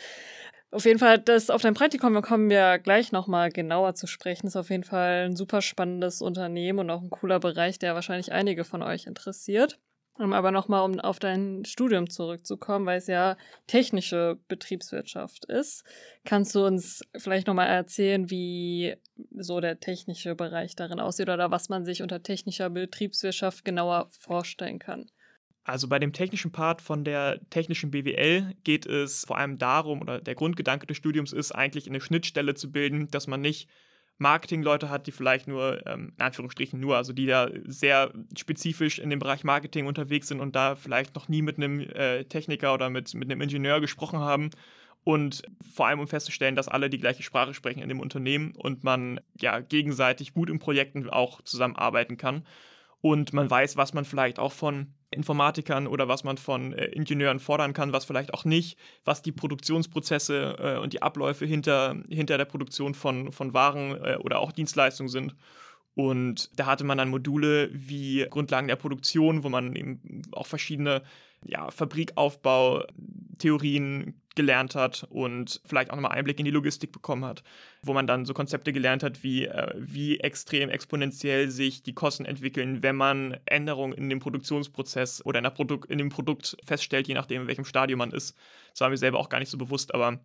[0.73, 4.47] Auf jeden Fall, das auf dein Praktikum kommen wir gleich nochmal genauer zu sprechen.
[4.47, 8.31] Ist auf jeden Fall ein super spannendes Unternehmen und auch ein cooler Bereich, der wahrscheinlich
[8.31, 9.79] einige von euch interessiert.
[10.17, 15.83] Um aber nochmal, um auf dein Studium zurückzukommen, weil es ja technische Betriebswirtschaft ist.
[16.23, 18.95] Kannst du uns vielleicht nochmal erzählen, wie
[19.35, 24.79] so der technische Bereich darin aussieht oder was man sich unter technischer Betriebswirtschaft genauer vorstellen
[24.79, 25.09] kann?
[25.63, 30.19] Also bei dem technischen Part von der technischen BWL geht es vor allem darum, oder
[30.19, 33.69] der Grundgedanke des Studiums ist eigentlich eine Schnittstelle zu bilden, dass man nicht
[34.17, 39.09] Marketingleute hat, die vielleicht nur, ähm, in Anführungsstrichen nur, also die da sehr spezifisch in
[39.09, 42.89] dem Bereich Marketing unterwegs sind und da vielleicht noch nie mit einem äh, Techniker oder
[42.89, 44.51] mit, mit einem Ingenieur gesprochen haben.
[45.03, 45.41] Und
[45.73, 49.19] vor allem, um festzustellen, dass alle die gleiche Sprache sprechen in dem Unternehmen und man
[49.39, 52.45] ja gegenseitig gut in Projekten auch zusammenarbeiten kann.
[53.01, 57.39] Und man weiß, was man vielleicht auch von Informatikern oder was man von äh, Ingenieuren
[57.39, 62.37] fordern kann, was vielleicht auch nicht, was die Produktionsprozesse äh, und die Abläufe hinter, hinter
[62.37, 65.35] der Produktion von, von Waren äh, oder auch Dienstleistungen sind.
[65.95, 71.01] Und da hatte man dann Module wie Grundlagen der Produktion, wo man eben auch verschiedene
[71.45, 72.85] ja, Fabrikaufbau,
[73.37, 77.43] Theorien gelernt hat und vielleicht auch nochmal Einblick in die Logistik bekommen hat,
[77.81, 82.25] wo man dann so Konzepte gelernt hat, wie, äh, wie extrem exponentiell sich die Kosten
[82.25, 87.07] entwickeln, wenn man Änderungen in dem Produktionsprozess oder in, der Produk in dem Produkt feststellt,
[87.07, 88.37] je nachdem, in welchem Stadium man ist.
[88.71, 90.19] Das war mir selber auch gar nicht so bewusst, aber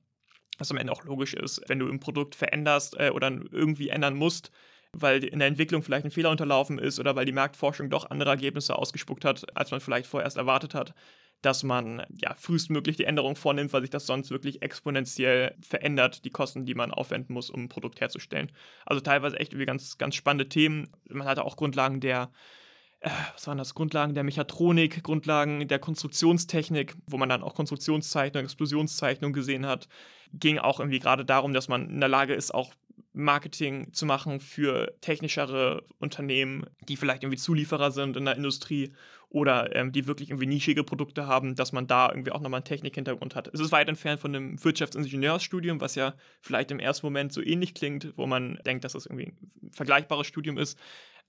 [0.58, 4.14] was am Ende auch logisch ist, wenn du ein Produkt veränderst äh, oder irgendwie ändern
[4.14, 4.52] musst,
[4.92, 8.30] weil in der Entwicklung vielleicht ein Fehler unterlaufen ist oder weil die Marktforschung doch andere
[8.30, 10.94] Ergebnisse ausgespuckt hat, als man vielleicht vorerst erwartet hat,
[11.42, 16.30] dass man ja frühestmöglich die Änderung vornimmt, weil sich das sonst wirklich exponentiell verändert, die
[16.30, 18.50] Kosten, die man aufwenden muss, um ein Produkt herzustellen.
[18.84, 20.88] Also teilweise echt irgendwie ganz, ganz spannende Themen.
[21.08, 22.30] Man hatte auch Grundlagen der
[23.00, 23.74] äh, was waren das?
[23.74, 29.88] Grundlagen der Mechatronik, Grundlagen der Konstruktionstechnik, wo man dann auch Konstruktionszeichnung, Explosionszeichnung gesehen hat.
[30.32, 32.72] Ging auch irgendwie gerade darum, dass man in der Lage ist, auch
[33.16, 38.92] Marketing zu machen für technischere Unternehmen, die vielleicht irgendwie Zulieferer sind in der Industrie
[39.30, 42.66] oder ähm, die wirklich irgendwie nischige Produkte haben, dass man da irgendwie auch nochmal einen
[42.66, 43.48] Technikhintergrund hat.
[43.52, 47.74] Es ist weit entfernt von einem Wirtschaftsingenieursstudium, was ja vielleicht im ersten Moment so ähnlich
[47.74, 50.78] klingt, wo man denkt, dass es irgendwie ein vergleichbares Studium ist.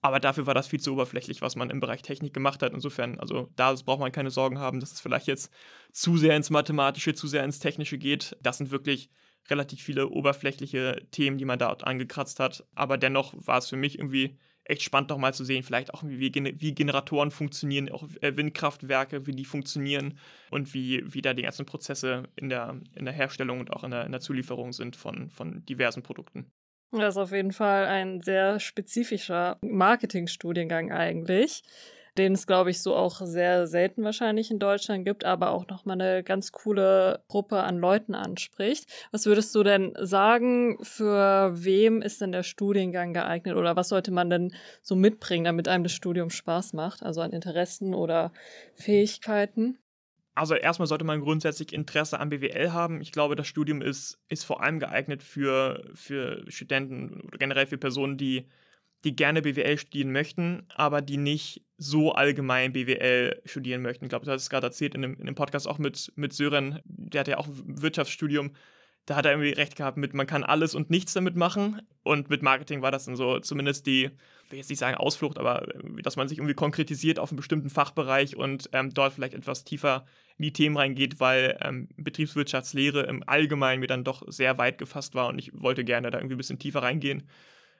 [0.02, 2.74] Aber dafür war das viel zu oberflächlich, was man im Bereich Technik gemacht hat.
[2.74, 5.52] Insofern, also da braucht man keine Sorgen haben, dass es vielleicht jetzt
[5.92, 8.38] zu sehr ins Mathematische, zu sehr ins Technische geht.
[8.42, 9.10] Das sind wirklich
[9.50, 12.66] relativ viele oberflächliche Themen, die man dort angekratzt hat.
[12.76, 16.04] Aber dennoch war es für mich irgendwie echt spannend, noch mal zu sehen, vielleicht auch
[16.04, 20.18] wie, wie Generatoren funktionieren, auch äh, Windkraftwerke, wie die funktionieren
[20.52, 23.92] und wie, wie da die ganzen Prozesse in der, in der Herstellung und auch in
[23.92, 26.52] der, in der Zulieferung sind von, von diversen Produkten.
[26.92, 31.64] Das ist auf jeden Fall ein sehr spezifischer Marketingstudiengang eigentlich
[32.18, 36.02] den es, glaube ich, so auch sehr selten wahrscheinlich in Deutschland gibt, aber auch nochmal
[36.02, 38.88] eine ganz coole Gruppe an Leuten anspricht.
[39.12, 44.12] Was würdest du denn sagen, für wem ist denn der Studiengang geeignet oder was sollte
[44.12, 48.32] man denn so mitbringen, damit einem das Studium Spaß macht, also an Interessen oder
[48.76, 49.78] Fähigkeiten?
[50.38, 53.02] Also erstmal sollte man grundsätzlich Interesse an BWL haben.
[53.02, 57.80] Ich glaube, das Studium ist, ist vor allem geeignet für, für Studenten oder generell für
[57.80, 58.46] Personen, die
[59.08, 64.04] die gerne BWL studieren möchten, aber die nicht so allgemein BWL studieren möchten.
[64.06, 66.34] Ich glaube, du hast es gerade erzählt in dem, in dem Podcast auch mit, mit
[66.34, 68.52] Sören, der hat ja auch ein Wirtschaftsstudium.
[69.06, 71.82] Da hat er irgendwie recht gehabt mit, man kann alles und nichts damit machen.
[72.04, 74.10] Und mit Marketing war das dann so zumindest die,
[74.46, 75.66] ich will jetzt nicht sagen Ausflucht, aber
[76.04, 80.06] dass man sich irgendwie konkretisiert auf einen bestimmten Fachbereich und ähm, dort vielleicht etwas tiefer
[80.38, 85.16] in die Themen reingeht, weil ähm, Betriebswirtschaftslehre im Allgemeinen mir dann doch sehr weit gefasst
[85.16, 87.24] war und ich wollte gerne da irgendwie ein bisschen tiefer reingehen.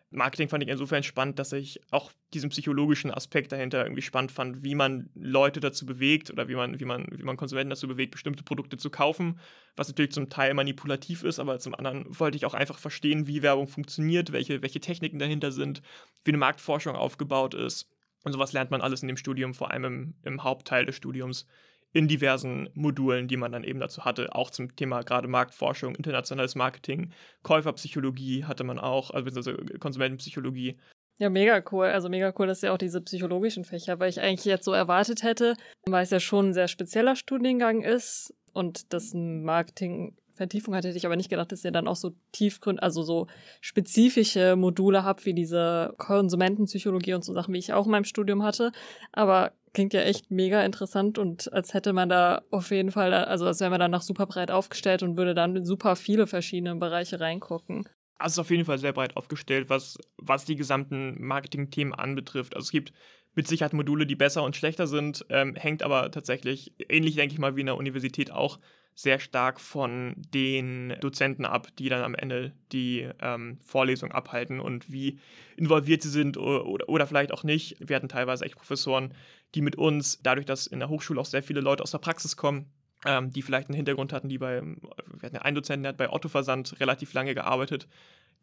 [0.10, 4.64] Marketing fand ich insofern spannend, dass ich auch diesen psychologischen Aspekt dahinter irgendwie spannend fand,
[4.64, 8.12] wie man Leute dazu bewegt oder wie man, wie man, wie man Konsumenten dazu bewegt,
[8.12, 9.40] bestimmte Produkte zu kaufen,
[9.76, 13.42] was natürlich zum Teil manipulativ ist, aber zum anderen wollte ich auch einfach verstehen, wie
[13.42, 15.82] Werbung funktioniert, welche, welche Techniken dahinter sind,
[16.24, 17.90] wie eine Marktforschung aufgebaut ist.
[18.24, 21.46] Und sowas lernt man alles in dem Studium, vor allem im, im Hauptteil des Studiums
[21.94, 26.56] in diversen Modulen, die man dann eben dazu hatte, auch zum Thema gerade Marktforschung, internationales
[26.56, 27.12] Marketing,
[27.44, 30.78] Käuferpsychologie hatte man auch, also Konsumentenpsychologie.
[31.20, 31.88] Ja, mega cool.
[31.88, 35.24] Also mega cool, dass ja auch diese psychologischen Fächer, weil ich eigentlich jetzt so erwartet
[35.24, 40.88] hätte, weil es ja schon ein sehr spezieller Studiengang ist und das Marketing Vertiefung hatte,
[40.88, 43.28] hätte ich aber nicht gedacht, dass ihr dann auch so tiefgründig, also so
[43.60, 48.44] spezifische Module habt, wie diese Konsumentenpsychologie und so Sachen, wie ich auch in meinem Studium
[48.44, 48.72] hatte.
[49.12, 53.46] Aber klingt ja echt mega interessant und als hätte man da auf jeden Fall, also
[53.46, 56.76] als wäre man dann noch super breit aufgestellt und würde dann in super viele verschiedene
[56.76, 57.88] Bereiche reingucken.
[58.18, 62.56] Also es ist auf jeden Fall sehr breit aufgestellt, was, was die gesamten Marketing-Themen anbetrifft.
[62.56, 62.92] Also es gibt
[63.36, 67.40] mit Sicherheit Module, die besser und schlechter sind, ähm, hängt aber tatsächlich, ähnlich denke ich
[67.40, 68.58] mal wie in der Universität auch,
[68.98, 74.92] sehr stark von den Dozenten ab, die dann am Ende die ähm, Vorlesung abhalten und
[74.92, 75.20] wie
[75.56, 77.78] involviert sie sind oder, oder, vielleicht auch nicht.
[77.80, 79.14] Wir hatten teilweise echt Professoren,
[79.54, 82.38] die mit uns, dadurch, dass in der Hochschule auch sehr viele Leute aus der Praxis
[82.38, 82.72] kommen,
[83.06, 86.10] ähm, die vielleicht einen Hintergrund hatten, die bei, wir hatten einen Dozenten, der hat bei
[86.12, 87.88] Otto Versand relativ lange gearbeitet,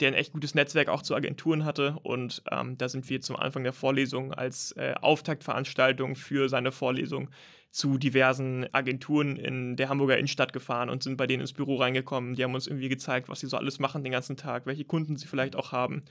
[0.00, 1.96] der ein echt gutes Netzwerk auch zu Agenturen hatte.
[2.02, 7.30] Und ähm, da sind wir zum Anfang der Vorlesung als äh, Auftaktveranstaltung für seine Vorlesung
[7.70, 12.34] zu diversen Agenturen in der Hamburger Innenstadt gefahren und sind bei denen ins Büro reingekommen.
[12.34, 15.16] Die haben uns irgendwie gezeigt, was sie so alles machen den ganzen Tag, welche Kunden
[15.16, 16.04] sie vielleicht auch haben.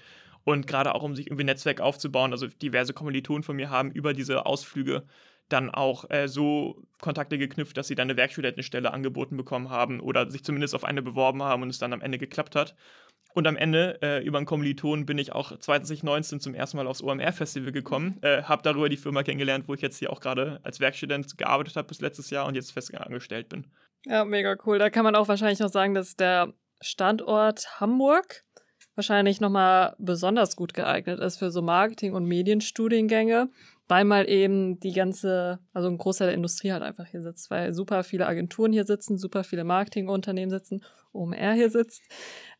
[0.43, 3.91] Und gerade auch, um sich irgendwie ein Netzwerk aufzubauen, also diverse Kommilitonen von mir haben
[3.91, 5.03] über diese Ausflüge
[5.49, 10.29] dann auch äh, so Kontakte geknüpft, dass sie dann eine Werkstudentenstelle angeboten bekommen haben oder
[10.29, 12.75] sich zumindest auf eine beworben haben und es dann am Ende geklappt hat.
[13.33, 17.01] Und am Ende, äh, über einen Kommiliton, bin ich auch 2019 zum ersten Mal aufs
[17.01, 20.79] OMR-Festival gekommen, äh, habe darüber die Firma kennengelernt, wo ich jetzt hier auch gerade als
[20.79, 23.65] Werkstudent gearbeitet habe bis letztes Jahr und jetzt fest angestellt bin.
[24.05, 24.77] Ja, mega cool.
[24.77, 28.43] Da kann man auch wahrscheinlich noch sagen, dass der Standort Hamburg
[28.95, 33.49] wahrscheinlich nochmal besonders gut geeignet ist für so Marketing- und Medienstudiengänge,
[33.93, 37.75] weil mal eben die ganze, also ein Großteil der Industrie halt einfach hier sitzt, weil
[37.75, 42.01] super viele Agenturen hier sitzen, super viele Marketingunternehmen sitzen, OMR hier sitzt.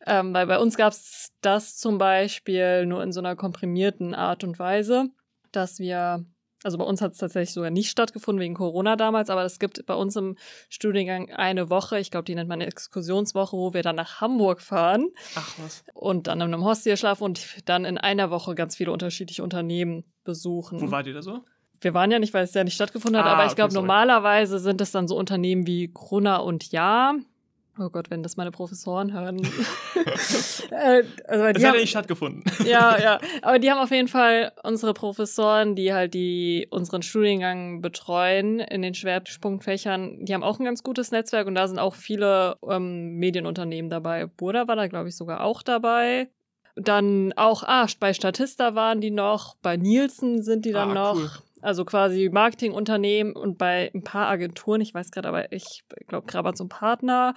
[0.06, 4.44] Ähm, weil bei uns gab es das zum Beispiel nur in so einer komprimierten Art
[4.44, 5.08] und Weise,
[5.50, 6.24] dass wir
[6.64, 9.84] also bei uns hat es tatsächlich sogar nicht stattgefunden wegen Corona damals, aber es gibt
[9.86, 10.36] bei uns im
[10.68, 15.08] Studiengang eine Woche, ich glaube, die nennt man Exkursionswoche, wo wir dann nach Hamburg fahren.
[15.36, 15.84] Ach was.
[15.94, 20.04] Und dann in einem Hostel schlafen und dann in einer Woche ganz viele unterschiedliche Unternehmen
[20.24, 20.80] besuchen.
[20.80, 21.44] Wo wart ihr da so?
[21.80, 23.74] Wir waren ja nicht, weil es ja nicht stattgefunden hat, Ah, aber ich okay, glaube,
[23.74, 27.14] normalerweise sind es dann so Unternehmen wie Grunner und Ja.
[27.78, 29.38] Oh Gott, wenn das meine Professoren hören.
[30.70, 32.44] äh, also die hat haben, ja nicht stattgefunden.
[32.64, 33.20] ja, ja.
[33.42, 38.82] Aber die haben auf jeden Fall unsere Professoren, die halt die unseren Studiengang betreuen in
[38.82, 43.16] den Schwerpunktfächern, die haben auch ein ganz gutes Netzwerk und da sind auch viele ähm,
[43.16, 44.26] Medienunternehmen dabei.
[44.26, 46.28] Burda war da, glaube ich, sogar auch dabei.
[46.76, 51.16] Dann auch, ah, bei Statista waren die noch, bei Nielsen sind die dann Ah, noch.
[51.16, 51.30] cool.
[51.62, 56.60] Also quasi Marketingunternehmen und bei ein paar Agenturen, ich weiß gerade, aber ich glaube, Grabat
[56.60, 57.32] und Partner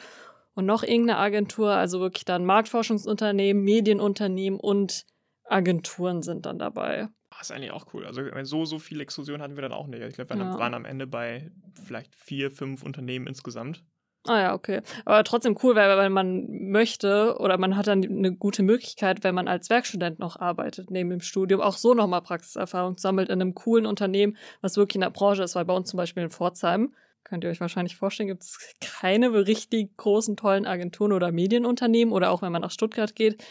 [0.57, 5.05] und noch irgendeine Agentur, also wirklich dann Marktforschungsunternehmen, Medienunternehmen und
[5.45, 7.09] Agenturen sind dann dabei.
[7.29, 8.07] Ah, ist eigentlich auch cool.
[8.07, 10.01] Also so, so viele Exkursionen hatten wir dann auch nicht.
[10.01, 10.57] Ich glaube, wir Ja.
[10.57, 11.51] waren am Ende bei
[11.85, 13.85] vielleicht vier, fünf Unternehmen insgesamt.
[14.25, 14.81] Ah ja, okay.
[15.05, 19.35] Aber trotzdem cool, weil, weil man möchte oder man hat dann eine gute Möglichkeit, wenn
[19.35, 23.53] man als Werkstudent noch arbeitet, neben dem Studium, auch so nochmal Praxiserfahrung sammelt in einem
[23.53, 26.93] coolen Unternehmen, was wirklich in der Branche ist, weil bei uns zum Beispiel in Pforzheim,
[27.27, 32.31] könnt ihr euch wahrscheinlich vorstellen, gibt es keine richtig großen, tollen Agenturen oder Medienunternehmen oder
[32.31, 33.43] auch wenn man nach Stuttgart geht,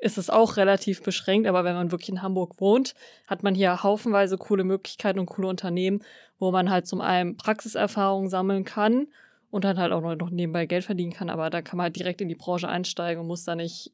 [0.00, 2.94] ist es auch relativ beschränkt, aber wenn man wirklich in Hamburg wohnt,
[3.26, 6.02] hat man hier haufenweise coole Möglichkeiten und coole Unternehmen,
[6.38, 9.08] wo man halt zum einen Praxiserfahrung sammeln kann
[9.50, 12.22] und dann halt auch noch nebenbei Geld verdienen kann, aber da kann man halt direkt
[12.22, 13.92] in die Branche einsteigen und muss da nicht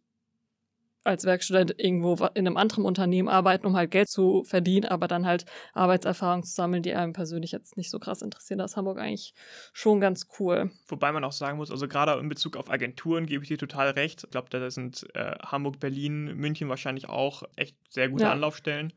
[1.04, 5.26] als Werkstudent irgendwo in einem anderen Unternehmen arbeiten, um halt Geld zu verdienen, aber dann
[5.26, 8.58] halt Arbeitserfahrung zu sammeln, die einem persönlich jetzt nicht so krass interessieren.
[8.58, 9.34] Das ist Hamburg eigentlich
[9.72, 10.70] schon ganz cool.
[10.88, 13.90] Wobei man auch sagen muss, also gerade in Bezug auf Agenturen gebe ich dir total
[13.90, 14.24] recht.
[14.24, 18.32] Ich glaube, da sind äh, Hamburg, Berlin, München wahrscheinlich auch echt sehr gute Ja.
[18.32, 18.92] Anlaufstellen.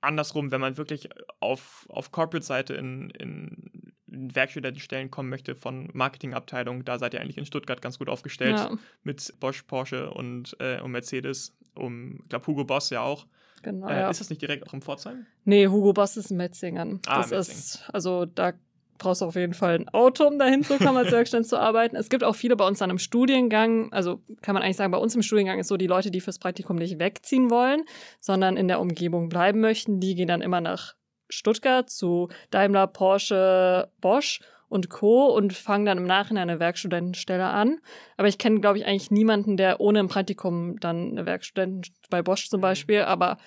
[0.00, 1.08] Andersrum, wenn man wirklich
[1.40, 3.83] auf, auf Corporate-Seite in, in,
[4.14, 8.58] in Werkstudentenstellen kommen möchte von Marketingabteilungen, da seid ihr eigentlich in Stuttgart ganz gut aufgestellt
[8.58, 8.70] Ja,
[9.02, 11.54] mit Bosch, Porsche und, äh, und Mercedes.
[11.74, 13.26] Um, ich glaube, Hugo Boss ja auch.
[13.62, 13.88] genau.
[13.88, 14.10] äh, ja.
[14.10, 15.26] Ist das nicht direkt auch im Pforzheim?
[15.44, 17.00] Nee, Hugo Boss ist in Metzingen.
[17.06, 17.58] Ah, das Metzingen.
[17.58, 18.52] ist, also da
[18.98, 21.96] brauchst du auf jeden Fall ein Auto, um dahin zu kommen, als Werkstudent zu arbeiten.
[21.96, 24.98] Es gibt auch viele bei uns dann im Studiengang, also kann man eigentlich sagen, bei
[24.98, 27.82] uns im Studiengang ist so die Leute, die fürs Praktikum nicht wegziehen wollen,
[28.20, 30.94] sondern in der Umgebung bleiben möchten, die gehen dann immer nach
[31.28, 35.26] Stuttgart zu Daimler, Porsche, Bosch und Co.
[35.26, 37.78] und fangen dann im Nachhinein eine Werkstudentenstelle an.
[38.16, 42.22] Aber ich kenne, glaube ich, eigentlich niemanden, der ohne ein Praktikum dann eine Werkstudenten bei
[42.22, 42.62] Bosch zum Mhm.
[42.62, 43.38] Beispiel, aber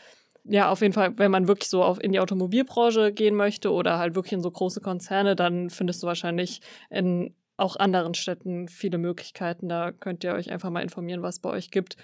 [0.50, 3.98] ja, auf jeden Fall, wenn man wirklich so auf in die Automobilbranche gehen möchte oder
[3.98, 8.98] halt wirklich in so große Konzerne, dann findest du wahrscheinlich in auch anderen Städten viele
[8.98, 9.68] Möglichkeiten.
[9.68, 11.98] Da könnt ihr euch einfach mal informieren, was bei euch gibt.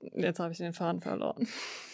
[0.00, 1.46] Jetzt habe ich den Faden verloren.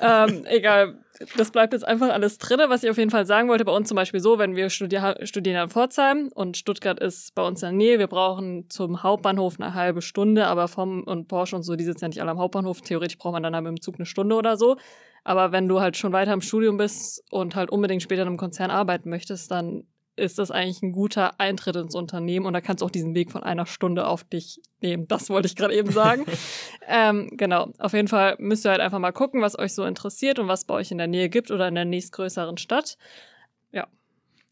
[0.00, 0.98] ähm, egal,
[1.36, 2.60] das bleibt jetzt einfach alles drin.
[2.68, 5.16] Was ich auf jeden Fall sagen wollte, bei uns zum Beispiel so, wenn wir studier
[5.22, 9.60] studieren in Pforzheim und Stuttgart ist bei uns in der Nähe, wir brauchen zum Hauptbahnhof
[9.60, 12.38] eine halbe Stunde, aber vom und Porsche und so, die sitzen ja nicht alle am
[12.38, 12.80] Hauptbahnhof.
[12.80, 14.76] Theoretisch braucht man dann halt mit dem Zug eine Stunde oder so.
[15.22, 18.36] Aber wenn du halt schon weiter im Studium bist und halt unbedingt später in einem
[18.36, 22.82] Konzern arbeiten möchtest, dann ist das eigentlich ein guter Eintritt ins Unternehmen und da kannst
[22.82, 25.08] du auch diesen Weg von einer Stunde auf dich nehmen.
[25.08, 26.24] Das wollte ich gerade eben sagen.
[26.88, 30.38] ähm, genau, auf jeden Fall müsst ihr halt einfach mal gucken, was euch so interessiert
[30.38, 32.96] und was bei euch in der Nähe gibt oder in der nächstgrößeren Stadt.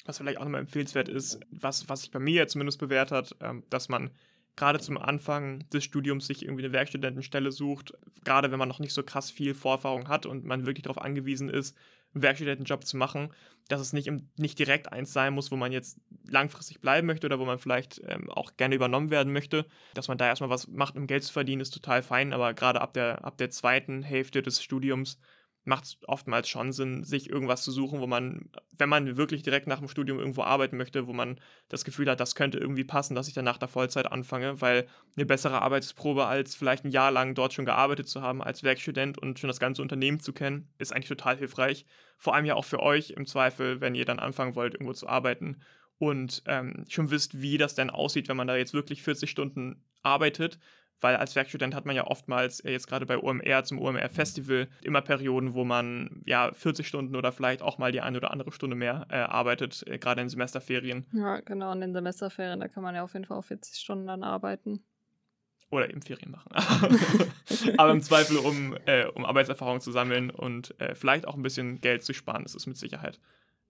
[0.05, 3.37] Was vielleicht auch nochmal empfehlenswert ist, was, was sich bei mir jetzt zumindest bewährt hat,
[3.40, 4.11] ähm, dass man
[4.57, 7.94] gerade zum Anfang des Studiums sich irgendwie eine Werkstudentenstelle sucht,
[8.25, 11.48] gerade wenn man noch nicht so krass viel Vorerfahrung hat und man wirklich darauf angewiesen
[11.48, 11.77] ist,
[12.14, 13.33] einen Werkstudentenjob zu machen,
[13.68, 17.27] dass es nicht, im, nicht direkt eins sein muss, wo man jetzt langfristig bleiben möchte
[17.27, 19.66] oder wo man vielleicht ähm, auch gerne übernommen werden möchte.
[19.94, 22.81] Dass man da erstmal was macht, um Geld zu verdienen, ist total fein, aber gerade
[22.81, 25.18] ab der, ab der zweiten Hälfte des Studiums
[25.64, 29.66] macht es oftmals schon Sinn, sich irgendwas zu suchen, wo man, wenn man wirklich direkt
[29.66, 33.14] nach dem Studium irgendwo arbeiten möchte, wo man das Gefühl hat, das könnte irgendwie passen,
[33.14, 37.12] dass ich dann nach der Vollzeit anfange, weil eine bessere Arbeitsprobe als vielleicht ein Jahr
[37.12, 40.68] lang dort schon gearbeitet zu haben als Werkstudent und schon das ganze Unternehmen zu kennen,
[40.79, 41.87] ist eigentlich total hilfreich.
[42.18, 45.09] Vor allem ja auch für euch im Zweifel, wenn ihr dann anfangen wollt, irgendwo zu
[45.09, 45.61] arbeiten
[45.98, 49.85] und ähm, schon wisst, wie das denn aussieht, wenn man da jetzt wirklich 40 Stunden
[50.03, 50.59] arbeitet,
[51.03, 55.03] weil als Werkstudent hat man ja oftmals, äh, jetzt gerade bei OMR zum OMR-Festival, immer
[55.03, 58.77] Perioden, wo man ja 40 Stunden oder vielleicht auch mal die eine oder andere Stunde
[58.77, 61.05] mehr äh, arbeitet, äh, gerade in Semesterferien.
[61.12, 64.07] Ja, genau, in den Semesterferien, da kann man ja auf jeden Fall auch 40 Stunden
[64.07, 64.83] dann arbeiten.
[65.71, 66.53] Oder eben Ferien machen.
[67.79, 71.81] Aber im Zweifel, um, äh, um Arbeitserfahrung zu sammeln und äh, vielleicht auch ein bisschen
[71.81, 73.19] Geld zu sparen, ist mit Sicherheit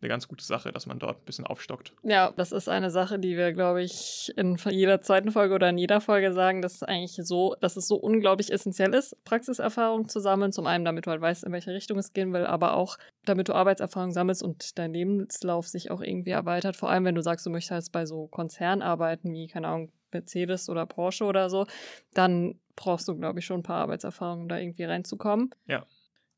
[0.03, 1.93] eine ganz gute Sache, dass man dort ein bisschen aufstockt.
[2.03, 5.79] Ja, das ist eine Sache, die wir, glaube ich, in jeder zweiten Folge oder in
[5.79, 10.21] jeder Folge sagen, dass es eigentlich so, dass es so unglaublich essentiell ist, Praxiserfahrung zu
[10.21, 10.53] sammeln.
[10.53, 13.49] Zum einen, damit du halt weißt, in welche Richtung es gehen will, aber auch, damit
[13.49, 16.77] du Arbeitserfahrung sammelst und dein Lebenslauf sich auch irgendwie erweitert.
[16.77, 19.93] Vor allem, wenn du sagst, du möchtest halt bei so Konzernen arbeiten, wie, keine Ahnung,
[20.13, 21.67] Mercedes oder Porsche oder so,
[22.13, 25.51] dann brauchst du, glaube ich, schon ein paar Arbeitserfahrungen, um da irgendwie reinzukommen.
[25.67, 25.87] Ja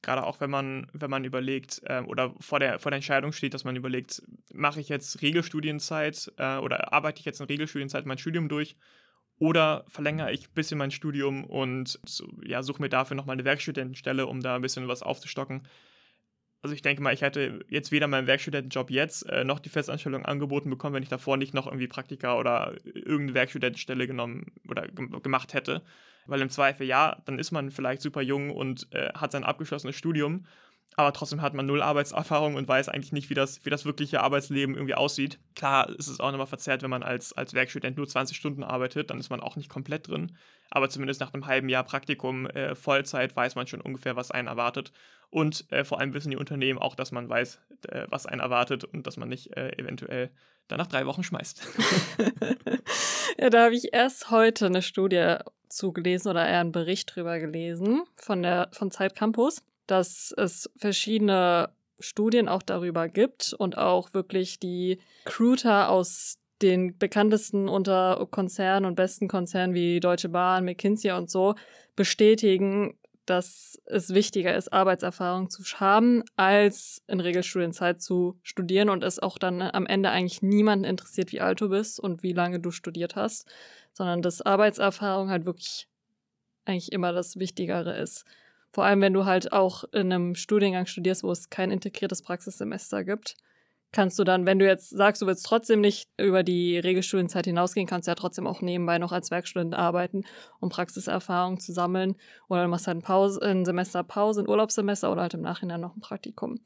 [0.04, 3.54] gerade auch wenn man, wenn man überlegt äh, oder vor der, vor der Entscheidung steht,
[3.54, 8.18] dass man überlegt, mache ich jetzt Regelstudienzeit äh, oder arbeite ich jetzt in Regelstudienzeit mein
[8.18, 8.76] Studium durch
[9.38, 13.44] oder verlängere ich ein bisschen mein Studium und so, ja, suche mir dafür nochmal eine
[13.44, 15.66] Werkstudentenstelle, um da ein bisschen was aufzustocken.
[16.64, 20.24] Also ich denke mal, ich hätte jetzt weder meinen Werkstudentenjob jetzt äh, noch die Festanstellung
[20.24, 25.52] angeboten bekommen, wenn ich davor nicht noch irgendwie Praktika oder irgendeine Werkstudentenstelle genommen oder gemacht
[25.52, 25.82] hätte.
[26.24, 29.94] Weil im Zweifel, ja, dann ist man vielleicht super jung und äh, hat sein abgeschlossenes
[29.94, 30.46] Studium,
[30.96, 34.20] aber trotzdem hat man null Arbeitserfahrung und weiß eigentlich nicht, wie das, wie das wirkliche
[34.20, 35.40] Arbeitsleben irgendwie aussieht.
[35.56, 39.10] Klar ist es auch nochmal verzerrt, wenn man als, als Werkstudent nur 20 Stunden arbeitet,
[39.10, 40.36] dann ist man auch nicht komplett drin.
[40.70, 44.46] Aber zumindest nach einem halben Jahr Praktikum, äh, Vollzeit, weiß man schon ungefähr, was einen
[44.46, 44.92] erwartet.
[45.30, 48.84] Und äh, vor allem wissen die Unternehmen auch, dass man weiß, äh, was einen erwartet
[48.84, 50.30] und dass man nicht äh, eventuell
[50.68, 51.66] dann nach drei Wochen schmeißt.
[53.38, 55.36] ja, da habe ich erst heute eine Studie
[55.68, 61.70] zugelesen oder eher einen Bericht drüber gelesen von der von Zeit Campus, dass es verschiedene
[62.00, 68.94] Studien auch darüber gibt und auch wirklich die Recruiter aus den bekanntesten unter Konzernen und
[68.94, 71.54] besten Konzernen wie Deutsche Bahn, McKinsey und so
[71.96, 79.18] bestätigen, dass es wichtiger ist, Arbeitserfahrung zu haben, als in Regelstudienzeit zu studieren und es
[79.18, 82.70] auch dann am Ende eigentlich niemanden interessiert, wie alt du bist und wie lange du
[82.70, 83.46] studiert hast,
[83.92, 85.88] sondern dass Arbeitserfahrung halt wirklich
[86.66, 88.24] eigentlich immer das Wichtigere ist.
[88.74, 93.04] Vor allem, wenn du halt auch in einem Studiengang studierst, wo es kein integriertes Praxissemester
[93.04, 93.36] gibt,
[93.92, 97.86] kannst du dann, wenn du jetzt sagst, du willst trotzdem nicht über die Regelstudienzeit hinausgehen,
[97.86, 100.24] kannst du ja trotzdem auch nebenbei noch als Werkstudent arbeiten,
[100.58, 102.16] um Praxiserfahrung zu sammeln.
[102.48, 105.80] Oder du machst halt ein, Pause, ein Semester Pause, ein Urlaubssemester oder halt im Nachhinein
[105.80, 106.58] noch ein Praktikum.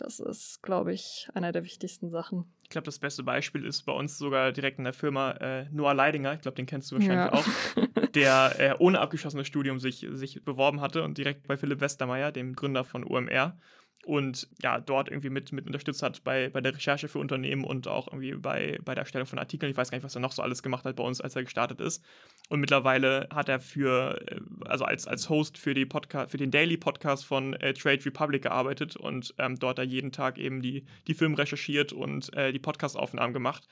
[0.00, 2.52] Das ist, glaube ich, einer der wichtigsten Sachen.
[2.62, 5.94] Ich glaube, das beste Beispiel ist bei uns sogar direkt in der Firma äh, Noah
[5.94, 6.32] Leidinger.
[6.34, 7.32] Ich glaube, den kennst du wahrscheinlich ja.
[7.32, 8.08] auch.
[8.14, 12.54] Der äh, ohne abgeschlossenes Studium sich, sich beworben hatte und direkt bei Philipp Westermeier, dem
[12.54, 13.58] Gründer von OMR,
[14.06, 17.86] und ja, dort irgendwie mit, mit unterstützt hat bei, bei der Recherche für Unternehmen und
[17.86, 19.70] auch irgendwie bei, bei der Erstellung von Artikeln.
[19.70, 21.44] Ich weiß gar nicht, was er noch so alles gemacht hat bei uns, als er
[21.44, 22.02] gestartet ist.
[22.48, 26.50] Und mittlerweile hat er für, äh, also als, als Host für, die Podcast, für den
[26.50, 30.86] Daily Podcast von äh, Trade Republic gearbeitet und ähm, dort er jeden Tag eben die,
[31.06, 33.68] die Filme recherchiert und äh, die Podcastaufnahmen gemacht.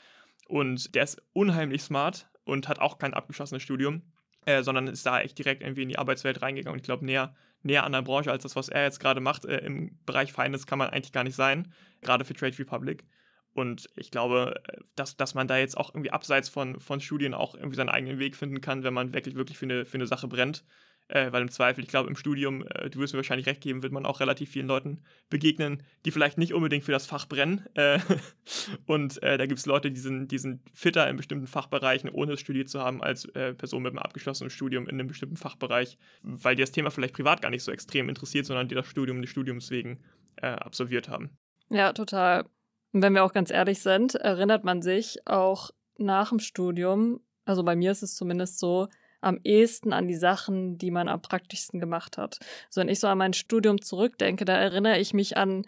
[0.46, 4.02] Und der ist unheimlich smart und hat auch kein abgeschlossenes Studium,
[4.44, 7.34] äh, sondern ist da echt direkt irgendwie in die Arbeitswelt reingegangen und ich glaube, näher
[7.62, 9.44] näher an der Branche als das, was er jetzt gerade macht.
[9.44, 13.04] Äh, Im Bereich Finance kann man eigentlich gar nicht sein, gerade für Trade Republic.
[13.52, 17.34] Und ich glaube, äh, dass, dass man da jetzt auch irgendwie abseits von, von Studien
[17.34, 20.06] auch irgendwie seinen eigenen Weg finden kann, wenn man wirklich, wirklich für eine, für eine
[20.06, 20.64] Sache brennt.
[21.08, 23.82] Äh, weil im Zweifel, ich glaube, im Studium, äh, du wirst mir wahrscheinlich recht geben,
[23.82, 27.64] wird man auch relativ vielen Leuten begegnen, die vielleicht nicht unbedingt für das Fach brennen.
[27.74, 27.98] Äh,
[28.86, 32.32] und äh, da gibt es Leute, die sind, die sind fitter in bestimmten Fachbereichen, ohne
[32.32, 35.96] es studiert zu haben, als äh, Personen mit einem abgeschlossenen Studium in einem bestimmten Fachbereich,
[36.22, 39.22] weil die das Thema vielleicht privat gar nicht so extrem interessiert, sondern die das Studium
[39.22, 40.00] des Studiums wegen
[40.36, 41.30] äh, absolviert haben.
[41.70, 42.44] Ja, total.
[42.92, 47.62] Und wenn wir auch ganz ehrlich sind, erinnert man sich auch nach dem Studium, also
[47.62, 48.88] bei mir ist es zumindest so,
[49.20, 52.38] am ehesten an die Sachen, die man am praktischsten gemacht hat.
[52.70, 55.66] So, wenn ich so an mein Studium zurückdenke, da erinnere ich mich an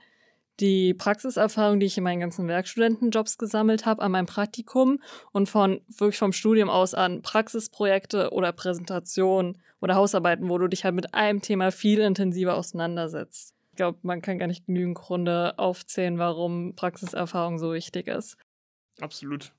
[0.60, 5.00] die Praxiserfahrung, die ich in meinen ganzen Werkstudentenjobs gesammelt habe, an mein Praktikum
[5.32, 10.84] und von wirklich vom Studium aus an Praxisprojekte oder Präsentationen oder Hausarbeiten, wo du dich
[10.84, 13.54] halt mit einem Thema viel intensiver auseinandersetzt.
[13.76, 18.36] glaube, man kann gar nicht genügend Gründe aufzählen, warum Praxiserfahrung so wichtig ist.
[19.00, 19.52] Absolut.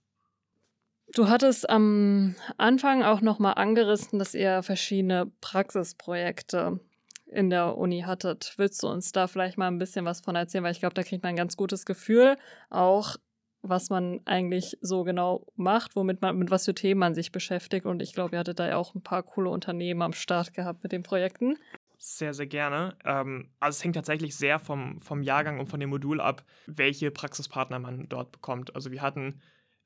[1.14, 6.80] Du hattest am Anfang auch nochmal angerissen, dass ihr verschiedene Praxisprojekte
[7.26, 8.54] in der Uni hattet.
[8.58, 10.64] Willst du uns da vielleicht mal ein bisschen was von erzählen?
[10.64, 12.38] Weil ich glaube, da kriegt man ein ganz gutes Gefühl,
[12.70, 13.18] auch
[13.62, 17.86] was man eigentlich so genau macht, womit man, mit was für Themen man sich beschäftigt.
[17.86, 20.82] Und ich glaube, ihr hattet da ja auch ein paar coole Unternehmen am Start gehabt
[20.82, 21.58] mit den Projekten.
[21.98, 22.96] Sehr, sehr gerne.
[23.06, 27.12] Ähm, also es hängt tatsächlich sehr vom, vom Jahrgang und von dem Modul ab, welche
[27.12, 28.76] Praxispartner man dort bekommt.
[28.76, 29.42] Also wir hatten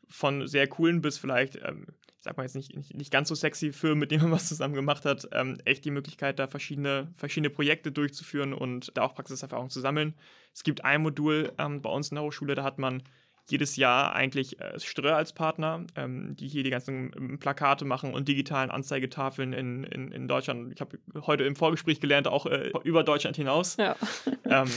[0.09, 1.87] von sehr coolen bis vielleicht, ähm,
[2.17, 4.47] ich sag mal jetzt nicht, nicht, nicht, ganz so sexy Firmen, mit denen man was
[4.47, 9.15] zusammen gemacht hat, ähm, echt die Möglichkeit, da verschiedene, verschiedene Projekte durchzuführen und da auch
[9.15, 10.13] Praxiserfahrung zu sammeln.
[10.53, 13.03] Es gibt ein Modul ähm, bei uns in der Hochschule, da hat man
[13.47, 18.13] jedes Jahr eigentlich äh, Ströer als Partner, ähm, die hier die ganzen ähm, Plakate machen
[18.13, 20.73] und digitalen Anzeigetafeln in, in, in Deutschland.
[20.73, 20.97] Ich habe
[21.27, 23.77] heute im Vorgespräch gelernt, auch äh, über Deutschland hinaus.
[23.77, 23.95] Ja.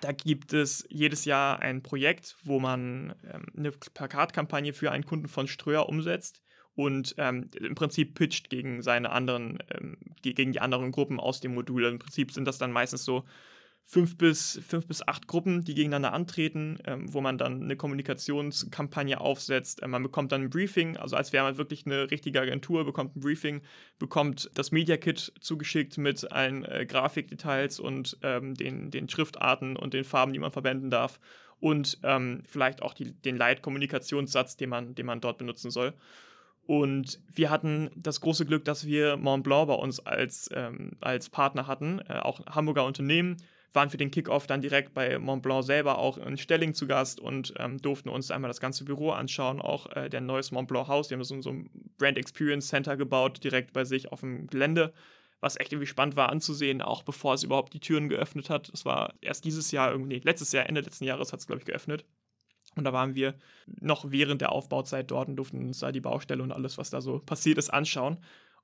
[0.00, 5.28] da gibt es jedes Jahr ein Projekt, wo man ähm, eine Plakatkampagne für einen Kunden
[5.28, 6.42] von Ströer umsetzt
[6.74, 11.54] und ähm, im Prinzip pitcht gegen seine anderen, ähm, gegen die anderen Gruppen aus dem
[11.54, 11.84] Modul.
[11.84, 13.24] Im Prinzip sind das dann meistens so
[13.88, 19.20] fünf bis, fünf bis acht Gruppen, die gegeneinander antreten, ähm, wo man dann eine Kommunikationskampagne
[19.20, 19.80] aufsetzt.
[19.82, 23.14] Ähm, man bekommt dann ein Briefing, also als wäre man wirklich eine richtige Agentur, bekommt
[23.16, 23.62] ein Briefing,
[24.00, 29.94] bekommt das Media Kit zugeschickt mit allen äh, Grafikdetails und ähm, den, den Schriftarten und
[29.94, 31.20] den Farben, die man verwenden darf
[31.60, 35.94] und ähm, vielleicht auch die, den Leitkommunikationssatz, den man, den man dort benutzen soll.
[36.66, 41.30] Und wir hatten das große Glück, dass wir Mont Blanc bei uns als, ähm, als
[41.30, 43.36] Partner hatten, äh, auch Hamburger Unternehmen,
[43.76, 47.54] waren für den Kickoff dann direkt bei Montblanc selber auch in Stelling zu Gast und
[47.58, 51.08] ähm, durften uns einmal das ganze Büro anschauen, auch äh, der neues Montblanc Haus.
[51.08, 54.92] Die haben so, so ein Brand Experience Center gebaut, direkt bei sich auf dem Gelände,
[55.40, 58.72] was echt irgendwie spannend war anzusehen, auch bevor es überhaupt die Türen geöffnet hat.
[58.72, 61.66] Das war erst dieses Jahr irgendwie, letztes Jahr, Ende letzten Jahres hat es, glaube ich,
[61.66, 62.04] geöffnet.
[62.74, 63.34] Und da waren wir
[63.80, 67.00] noch während der Aufbauzeit dort und durften uns da die Baustelle und alles, was da
[67.00, 68.18] so passiert ist, anschauen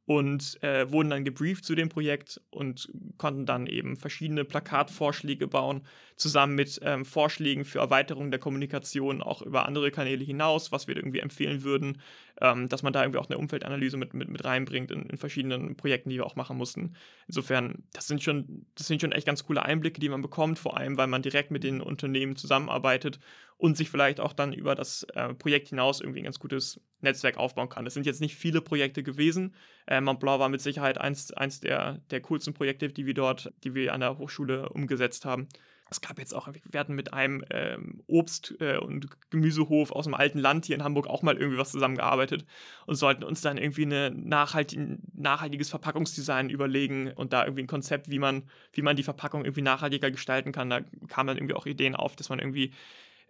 [0.05, 5.83] und äh, wurden dann gebrieft zu dem Projekt und konnten dann eben verschiedene Plakatvorschläge bauen,
[6.17, 10.97] zusammen mit ähm, Vorschlägen für Erweiterung der Kommunikation auch über andere Kanäle hinaus, was wir
[10.97, 12.01] irgendwie empfehlen würden,
[12.41, 15.77] ähm, dass man da irgendwie auch eine Umfeldanalyse mit, mit, mit reinbringt in, in, verschiedenen
[15.77, 16.95] Projekten, die wir auch machen mussten.
[17.27, 20.77] Insofern, das sind, schon, das sind schon echt ganz coole Einblicke, die man bekommt, vor
[20.77, 23.19] allem, weil man direkt mit den Unternehmen zusammenarbeitet
[23.59, 27.37] und sich vielleicht auch dann über das äh, Projekt hinaus irgendwie ein ganz gutes Netzwerk
[27.37, 27.87] aufbauen kann.
[27.87, 29.55] Es sind jetzt nicht viele Projekte gewesen.
[29.87, 33.53] Äh, Mont Blanc war mit Sicherheit eins, eins der, der coolsten Projekte, die wir dort,
[33.63, 35.49] die wir an der Hochschule umgesetzt haben.
[35.93, 40.15] Es gab jetzt auch, wir hatten mit einem ähm, Obst- äh, und Gemüsehof aus dem
[40.15, 42.45] alten Land hier in Hamburg auch mal irgendwie was zusammengearbeitet
[42.87, 44.81] und sollten uns dann irgendwie ein nachhaltig,
[45.15, 49.63] nachhaltiges Verpackungsdesign überlegen und da irgendwie ein Konzept, wie man, wie man die Verpackung irgendwie
[49.63, 50.71] nachhaltiger gestalten kann.
[50.71, 52.73] Da kamen dann irgendwie auch Ideen auf, dass man irgendwie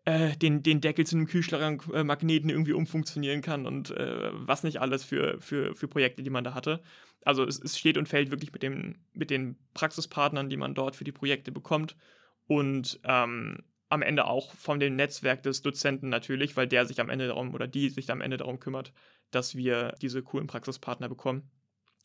[0.04, 4.80] äh, den, den Deckel zu einem Kühlschrankmagneten äh, irgendwie umfunktionieren kann und äh, was nicht
[4.80, 6.80] alles für, für, für Projekte, die man da hatte.
[7.24, 10.96] Also es, es steht und fällt wirklich mit, dem, mit den Praxispartnern, die man dort
[10.96, 11.96] für die Projekte bekommt
[12.56, 17.08] und ähm, am Ende auch von dem Netzwerk des Dozenten natürlich, weil der sich am
[17.08, 18.92] Ende darum oder die sich am Ende darum kümmert,
[19.30, 21.50] dass wir diese coolen Praxispartner bekommen.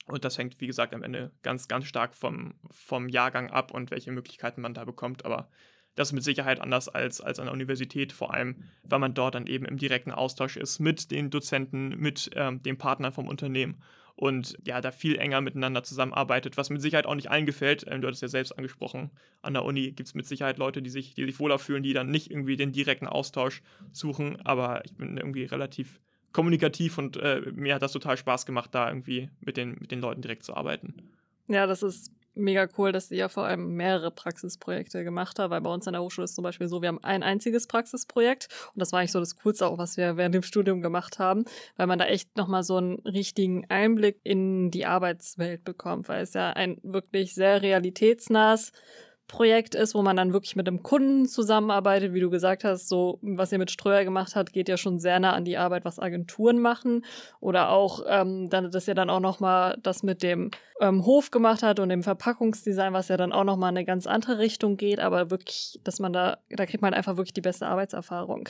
[0.05, 3.91] Und das hängt, wie gesagt, am Ende ganz, ganz stark vom, vom Jahrgang ab und
[3.91, 5.25] welche Möglichkeiten man da bekommt.
[5.25, 5.49] Aber
[5.95, 9.35] das ist mit Sicherheit anders als, als an der Universität, vor allem, weil man dort
[9.35, 13.81] dann eben im direkten Austausch ist mit den Dozenten, mit ähm, den Partnern vom Unternehmen
[14.17, 17.85] und ja, da viel enger miteinander zusammenarbeitet, was mit Sicherheit auch nicht allen gefällt.
[17.87, 19.11] Ähm, du hattest ja selbst angesprochen,
[19.43, 21.93] an der Uni gibt es mit Sicherheit Leute, die sich, die sich wohler fühlen, die
[21.93, 23.61] dann nicht irgendwie den direkten Austausch
[23.93, 26.01] suchen, aber ich bin irgendwie relativ
[26.33, 30.01] kommunikativ und äh, mir hat das total Spaß gemacht, da irgendwie mit den, mit den
[30.01, 30.95] Leuten direkt zu arbeiten.
[31.47, 35.61] Ja, das ist mega cool, dass ihr ja vor allem mehrere Praxisprojekte gemacht habt, weil
[35.61, 38.79] bei uns an der Hochschule ist zum Beispiel so, wir haben ein einziges Praxisprojekt und
[38.79, 41.87] das war eigentlich so das Coolste auch, was wir während dem Studium gemacht haben, weil
[41.87, 46.51] man da echt nochmal so einen richtigen Einblick in die Arbeitswelt bekommt, weil es ja
[46.51, 48.71] ein wirklich sehr realitätsnahes
[49.27, 53.19] Projekt ist, wo man dann wirklich mit einem Kunden zusammenarbeitet, wie du gesagt hast, so
[53.21, 55.99] was ihr mit Ströer gemacht habt, geht ja schon sehr nah an die Arbeit, was
[55.99, 57.03] Agenturen machen
[57.39, 61.61] oder auch, ähm, dann, dass ihr dann auch nochmal das mit dem ähm, Hof gemacht
[61.61, 64.99] hat und dem Verpackungsdesign, was ja dann auch nochmal in eine ganz andere Richtung geht,
[64.99, 68.49] aber wirklich, dass man da, da kriegt man einfach wirklich die beste Arbeitserfahrung.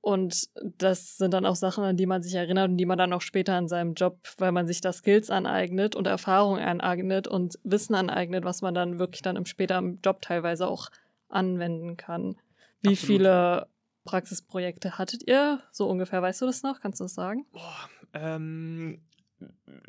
[0.00, 3.12] Und das sind dann auch Sachen, an die man sich erinnert und die man dann
[3.12, 7.58] auch später in seinem Job, weil man sich da Skills aneignet und Erfahrung aneignet und
[7.64, 10.88] Wissen aneignet, was man dann wirklich dann im später im Job teilweise auch
[11.28, 12.36] anwenden kann.
[12.80, 12.98] Wie Absolut.
[12.98, 13.66] viele
[14.04, 15.62] Praxisprojekte hattet ihr?
[15.72, 16.80] So ungefähr, weißt du das noch?
[16.80, 17.44] Kannst du das sagen?
[17.52, 19.00] Boah, ähm,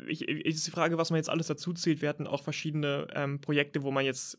[0.06, 2.02] ich, ich, ist die Frage, was man jetzt alles dazu zählt.
[2.02, 4.38] Wir hatten auch verschiedene ähm, Projekte, wo man jetzt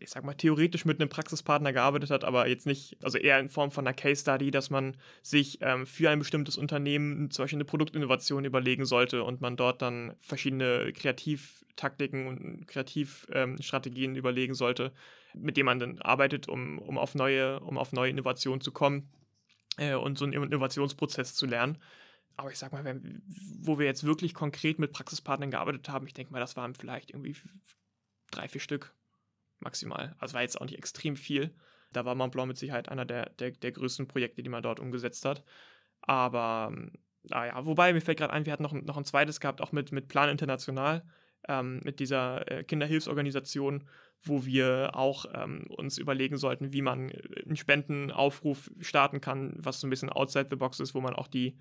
[0.00, 3.48] ich sag mal, theoretisch mit einem Praxispartner gearbeitet hat, aber jetzt nicht, also eher in
[3.48, 7.58] Form von einer Case Study, dass man sich ähm, für ein bestimmtes Unternehmen zum Beispiel
[7.58, 14.92] eine Produktinnovation überlegen sollte und man dort dann verschiedene Kreativtaktiken und Kreativstrategien ähm, überlegen sollte,
[15.34, 19.08] mit denen man dann arbeitet, um, um, auf, neue, um auf neue Innovationen zu kommen
[19.76, 21.78] äh, und so einen Innovationsprozess zu lernen.
[22.36, 23.22] Aber ich sag mal, wenn,
[23.60, 27.10] wo wir jetzt wirklich konkret mit Praxispartnern gearbeitet haben, ich denke mal, das waren vielleicht
[27.10, 27.34] irgendwie
[28.30, 28.94] drei, vier Stück
[29.60, 30.14] maximal.
[30.18, 31.54] Also war jetzt auch nicht extrem viel.
[31.92, 34.80] Da war Mont Blanc mit Sicherheit einer der, der, der größten Projekte, die man dort
[34.80, 35.42] umgesetzt hat.
[36.00, 36.72] Aber
[37.24, 39.92] naja, wobei mir fällt gerade ein, wir hatten noch, noch ein zweites gehabt, auch mit,
[39.92, 41.02] mit Plan International,
[41.48, 43.84] ähm, mit dieser äh, Kinderhilfsorganisation,
[44.22, 49.80] wo wir auch ähm, uns überlegen sollten, wie man äh, einen Spendenaufruf starten kann, was
[49.80, 51.58] so ein bisschen outside the box ist, wo man auch die,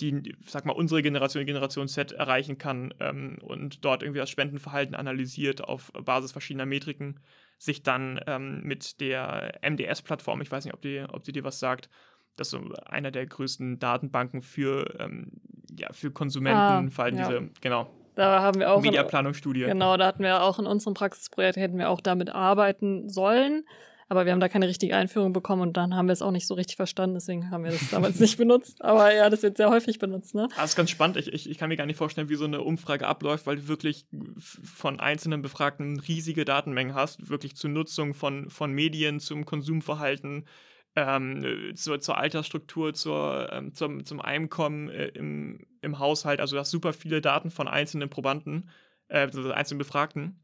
[0.00, 4.30] die, sag mal, unsere Generation, die Generation Z erreichen kann ähm, und dort irgendwie das
[4.30, 7.20] Spendenverhalten analysiert auf Basis verschiedener Metriken,
[7.58, 11.58] sich dann ähm, mit der MDS-Plattform, ich weiß nicht, ob, die, ob sie dir was
[11.58, 11.88] sagt,
[12.36, 15.32] das ist so einer der größten Datenbanken für, ähm,
[15.78, 17.28] ja, für Konsumenten, ah, vor allem ja.
[17.28, 17.90] diese, genau.
[18.14, 18.80] Da haben wir auch.
[18.80, 19.64] Mediaplanungsstudie.
[19.64, 23.64] Genau, da hatten wir auch in unserem Praxisprojekt, hätten wir auch damit arbeiten sollen.
[24.08, 26.46] Aber wir haben da keine richtige Einführung bekommen und dann haben wir es auch nicht
[26.46, 28.82] so richtig verstanden, deswegen haben wir das damals nicht benutzt.
[28.84, 30.48] Aber ja, das wird sehr häufig benutzt, ne?
[30.54, 31.16] Das ist ganz spannend.
[31.16, 33.68] Ich, ich, ich kann mir gar nicht vorstellen, wie so eine Umfrage abläuft, weil du
[33.68, 34.06] wirklich
[34.40, 40.46] von einzelnen Befragten riesige Datenmengen hast, wirklich zur Nutzung von, von Medien, zum Konsumverhalten,
[40.94, 46.40] ähm, zur, zur Altersstruktur, zur, ähm, zum, zum Einkommen äh, im, im Haushalt.
[46.40, 48.70] Also du hast super viele Daten von einzelnen Probanden,
[49.08, 50.40] äh, also einzelnen Befragten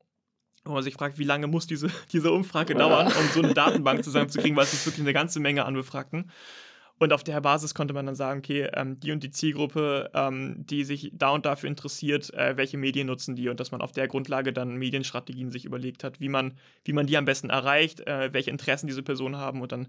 [0.64, 4.04] wo man sich fragt, wie lange muss diese, diese Umfrage dauern, um so eine Datenbank
[4.04, 6.30] zusammenzukriegen, weil es ist wirklich eine ganze Menge an Befragten.
[6.98, 10.64] Und auf der Basis konnte man dann sagen, okay, ähm, die und die Zielgruppe, ähm,
[10.66, 13.48] die sich da und dafür interessiert, äh, welche Medien nutzen die?
[13.48, 16.54] Und dass man auf der Grundlage dann Medienstrategien sich überlegt hat, wie man,
[16.84, 19.62] wie man die am besten erreicht, äh, welche Interessen diese Personen haben.
[19.62, 19.88] Und dann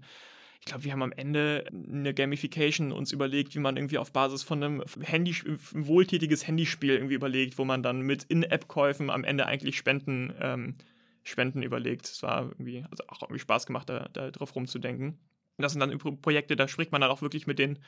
[0.64, 4.42] ich glaube, wir haben am Ende eine Gamification uns überlegt, wie man irgendwie auf Basis
[4.42, 9.44] von einem Handy, ein wohltätiges Handyspiel irgendwie überlegt, wo man dann mit In-App-Käufen am Ende
[9.44, 10.76] eigentlich Spenden, ähm,
[11.22, 12.06] Spenden überlegt.
[12.06, 15.18] Es war irgendwie, also auch irgendwie Spaß gemacht, da, da drauf rumzudenken.
[15.58, 17.78] das sind dann Projekte, da spricht man dann auch wirklich mit den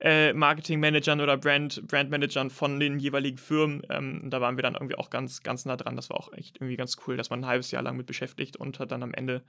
[0.00, 3.86] äh, Marketing-Managern oder Brand, Brand-Managern von den jeweiligen Firmen.
[3.88, 5.96] Ähm, da waren wir dann irgendwie auch ganz, ganz nah dran.
[5.96, 8.58] Das war auch echt irgendwie ganz cool, dass man ein halbes Jahr lang mit beschäftigt
[8.58, 9.42] und hat dann am Ende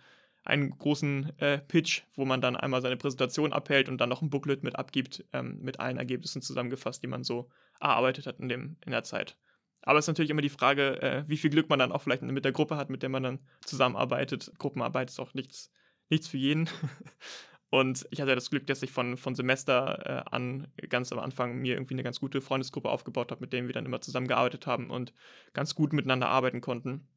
[0.43, 4.29] einen großen äh, Pitch, wo man dann einmal seine Präsentation abhält und dann noch ein
[4.29, 8.77] Booklet mit abgibt, ähm, mit allen Ergebnissen zusammengefasst, die man so erarbeitet hat in, dem,
[8.85, 9.37] in der Zeit.
[9.81, 12.21] Aber es ist natürlich immer die Frage, äh, wie viel Glück man dann auch vielleicht
[12.21, 14.51] mit der Gruppe hat, mit der man dann zusammenarbeitet.
[14.57, 15.71] Gruppenarbeit ist auch nichts,
[16.09, 16.69] nichts für jeden.
[17.71, 21.57] Und ich hatte das Glück, dass ich von, von Semester äh, an ganz am Anfang
[21.59, 24.89] mir irgendwie eine ganz gute Freundesgruppe aufgebaut habe, mit denen wir dann immer zusammengearbeitet haben
[24.89, 25.13] und
[25.53, 27.07] ganz gut miteinander arbeiten konnten.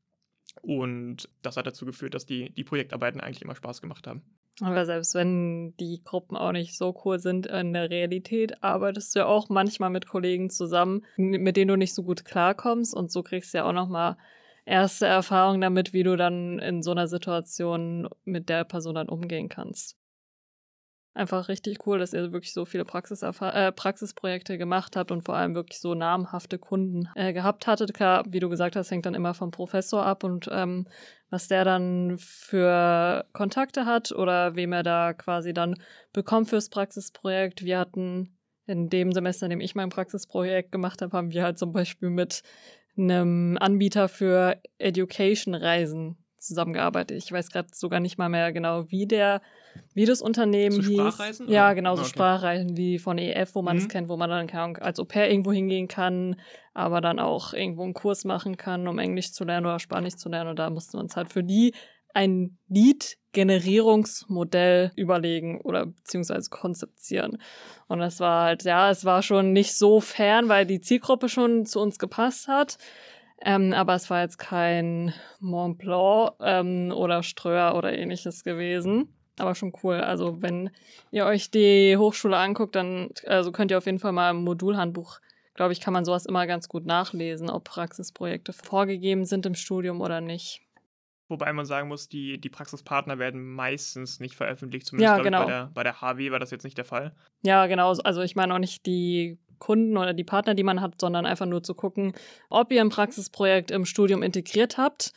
[0.61, 4.23] Und das hat dazu geführt, dass die, die Projektarbeiten eigentlich immer Spaß gemacht haben.
[4.61, 9.21] Aber selbst wenn die Gruppen auch nicht so cool sind in der Realität, arbeitest du
[9.21, 13.23] ja auch manchmal mit Kollegen zusammen, mit denen du nicht so gut klarkommst und so
[13.23, 14.19] kriegst du ja auch nochmal
[14.67, 19.49] erste Erfahrungen damit, wie du dann in so einer Situation mit der Person dann umgehen
[19.49, 19.97] kannst
[21.15, 25.55] einfach richtig cool, dass ihr wirklich so viele äh, Praxisprojekte gemacht habt und vor allem
[25.55, 27.93] wirklich so namhafte Kunden äh, gehabt hattet.
[27.95, 30.87] Klar, wie du gesagt hast, hängt dann immer vom Professor ab und ähm,
[31.31, 35.77] was der dann für Kontakte hat oder wem er da quasi dann
[36.13, 37.65] bekommt fürs Praxisprojekt.
[37.65, 41.59] Wir hatten in dem Semester, in dem ich mein Praxisprojekt gemacht habe, haben wir halt
[41.59, 42.43] zum Beispiel mit
[42.97, 47.19] einem Anbieter für Education-Reisen zusammengearbeitet.
[47.19, 49.41] Ich weiß gerade sogar nicht mal mehr genau, wie der,
[49.95, 50.99] wie das Unternehmen so hieß.
[50.99, 51.49] Sprachreisen?
[51.49, 52.11] Ja, genau, so okay.
[52.11, 53.89] Sprachreisen wie von EF, wo man es mhm.
[53.89, 56.37] kennt, wo man dann kann, als Au pair irgendwo hingehen kann,
[56.75, 60.29] aber dann auch irgendwo einen Kurs machen kann, um Englisch zu lernen oder Spanisch zu
[60.29, 60.51] lernen.
[60.51, 61.75] Und da mussten wir uns halt für die
[62.14, 67.39] ein Lead-Generierungsmodell überlegen oder beziehungsweise konzeptieren.
[67.89, 71.66] Und das war halt, ja, es war schon nicht so fern, weil die Zielgruppe schon
[71.66, 72.79] zu uns gepasst hat.
[73.45, 79.12] Ähm, aber es war jetzt kein Mont Blanc ähm, oder Ströer oder ähnliches gewesen.
[79.39, 79.97] Aber schon cool.
[79.97, 80.70] Also wenn
[81.11, 85.20] ihr euch die Hochschule anguckt, dann also könnt ihr auf jeden Fall mal im Modulhandbuch,
[85.55, 90.01] glaube ich, kann man sowas immer ganz gut nachlesen, ob Praxisprojekte vorgegeben sind im Studium
[90.01, 90.62] oder nicht.
[91.28, 94.87] Wobei man sagen muss, die, die Praxispartner werden meistens nicht veröffentlicht.
[94.87, 95.45] Zumindest ja, genau.
[95.45, 97.14] bei, der, bei der HW war das jetzt nicht der Fall.
[97.43, 97.89] Ja, genau.
[98.05, 101.47] Also ich meine auch nicht die Kunden oder die Partner, die man hat, sondern einfach
[101.47, 102.12] nur zu gucken,
[102.51, 105.12] ob ihr ein Praxisprojekt im Studium integriert habt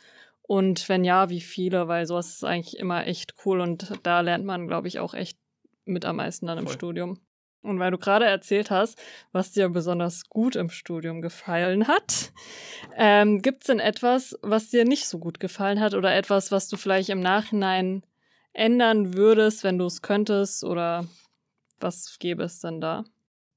[0.46, 4.44] und wenn ja, wie viele, weil sowas ist eigentlich immer echt cool und da lernt
[4.44, 5.38] man, glaube ich, auch echt
[5.84, 6.74] mit am meisten dann im Voll.
[6.74, 7.20] Studium.
[7.62, 8.96] Und weil du gerade erzählt hast,
[9.32, 12.32] was dir besonders gut im Studium gefallen hat,
[12.96, 16.68] ähm, gibt es denn etwas, was dir nicht so gut gefallen hat oder etwas, was
[16.68, 18.04] du vielleicht im Nachhinein
[18.52, 21.06] ändern würdest, wenn du es könntest oder
[21.80, 23.04] was gäbe es denn da?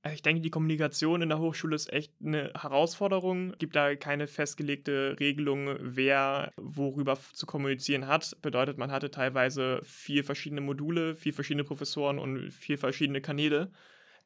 [0.01, 3.51] Also ich denke, die Kommunikation in der Hochschule ist echt eine Herausforderung.
[3.51, 8.37] Es gibt da keine festgelegte Regelung, wer worüber zu kommunizieren hat.
[8.41, 13.71] Bedeutet, man hatte teilweise vier verschiedene Module, vier verschiedene Professoren und vier verschiedene Kanäle.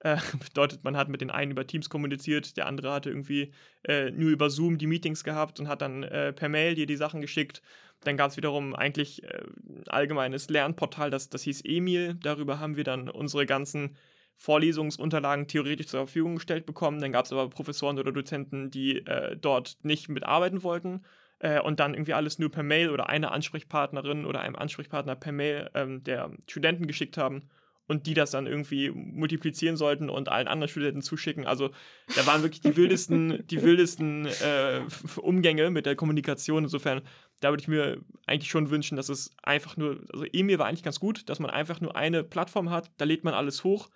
[0.02, 3.52] Äh, bedeutet, man hat mit den einen über Teams kommuniziert, der andere hatte irgendwie
[3.84, 6.98] äh, nur über Zoom die Meetings gehabt und hat dann äh, per Mail dir die
[6.98, 7.64] Sachen geschickt.
[8.02, 12.16] Dann gab es wiederum eigentlich äh, ein allgemeines Lernportal, das, das hieß Emil.
[12.22, 13.96] Darüber haben wir dann unsere ganzen
[14.38, 17.00] Vorlesungsunterlagen theoretisch zur Verfügung gestellt bekommen.
[17.00, 21.04] Dann gab es aber Professoren oder Dozenten, die äh, dort nicht mitarbeiten wollten
[21.40, 25.32] äh, und dann irgendwie alles nur per Mail oder eine Ansprechpartnerin oder einem Ansprechpartner per
[25.32, 27.50] Mail ähm, der Studenten geschickt haben
[27.88, 31.46] und die das dann irgendwie multiplizieren sollten und allen anderen Studenten zuschicken.
[31.46, 31.72] Also
[32.16, 34.82] da waren wirklich die wildesten, die wildesten äh,
[35.18, 36.64] Umgänge mit der Kommunikation.
[36.64, 37.02] Insofern,
[37.42, 40.84] da würde ich mir eigentlich schon wünschen, dass es einfach nur, also E-Mail war eigentlich
[40.84, 43.90] ganz gut, dass man einfach nur eine Plattform hat, da lädt man alles hoch.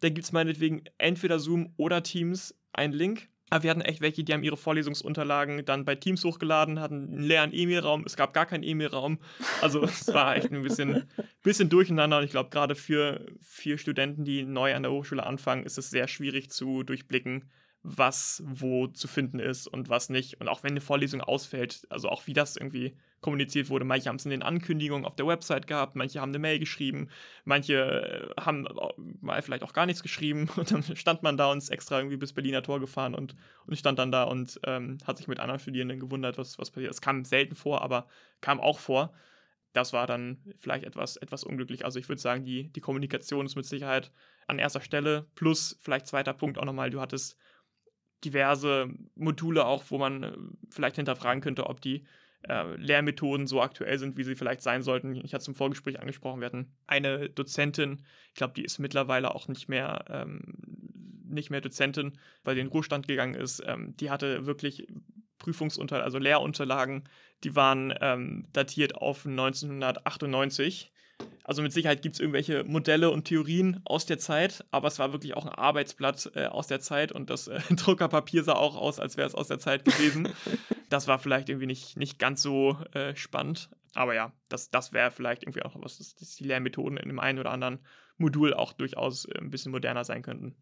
[0.00, 4.22] Da gibt es meinetwegen entweder Zoom oder Teams einen Link aber wir hatten echt welche,
[4.22, 8.04] die haben ihre Vorlesungsunterlagen dann bei Teams hochgeladen, hatten einen leeren E-Mail-Raum.
[8.06, 9.18] Es gab gar keinen E-Mail-Raum.
[9.60, 11.08] Also es war echt ein bisschen,
[11.42, 12.18] bisschen durcheinander.
[12.18, 15.90] Und ich glaube, gerade für, für Studenten, die neu an der Hochschule anfangen, ist es
[15.90, 17.50] sehr schwierig zu durchblicken,
[17.82, 20.40] was wo zu finden ist und was nicht.
[20.40, 23.84] Und auch wenn eine Vorlesung ausfällt, also auch wie das irgendwie kommuniziert wurde.
[23.84, 27.08] Manche haben es in den Ankündigungen auf der Website gehabt, manche haben eine Mail geschrieben,
[27.44, 28.66] manche äh, haben
[29.20, 32.16] mal vielleicht auch gar nichts geschrieben und dann stand man da und ist extra irgendwie
[32.16, 33.34] bis Berliner Tor gefahren und,
[33.66, 36.92] und stand dann da und ähm, hat sich mit anderen Studierenden gewundert, was, was passiert.
[36.92, 38.06] Es kam selten vor, aber
[38.40, 39.12] kam auch vor.
[39.72, 41.84] Das war dann vielleicht etwas, etwas unglücklich.
[41.84, 44.10] Also ich würde sagen, die, die Kommunikation ist mit Sicherheit
[44.48, 45.26] an erster Stelle.
[45.36, 47.36] Plus vielleicht zweiter Punkt auch nochmal, du hattest
[48.24, 50.32] diverse Module auch, wo man äh,
[50.70, 52.04] vielleicht hinterfragen könnte, ob die
[52.48, 55.14] äh, Lehrmethoden so aktuell sind, wie sie vielleicht sein sollten.
[55.14, 59.34] Ich hatte es im Vorgespräch angesprochen, wir hatten eine Dozentin, ich glaube, die ist mittlerweile
[59.34, 60.54] auch nicht mehr, ähm,
[61.28, 63.62] nicht mehr Dozentin, weil sie in den Ruhestand gegangen ist.
[63.66, 64.86] Ähm, die hatte wirklich
[65.38, 67.04] Prüfungsunterlagen, also Lehrunterlagen,
[67.44, 70.92] die waren ähm, datiert auf 1998
[71.44, 75.12] also mit Sicherheit gibt es irgendwelche Modelle und Theorien aus der Zeit, aber es war
[75.12, 78.98] wirklich auch ein Arbeitsblatt äh, aus der Zeit und das äh, Druckerpapier sah auch aus,
[78.98, 80.28] als wäre es aus der Zeit gewesen.
[80.90, 83.70] das war vielleicht irgendwie nicht, nicht ganz so äh, spannend.
[83.94, 87.38] Aber ja, das, das wäre vielleicht irgendwie auch was, dass, die Lehrmethoden in dem einen
[87.38, 87.80] oder anderen
[88.18, 90.56] Modul auch durchaus äh, ein bisschen moderner sein könnten.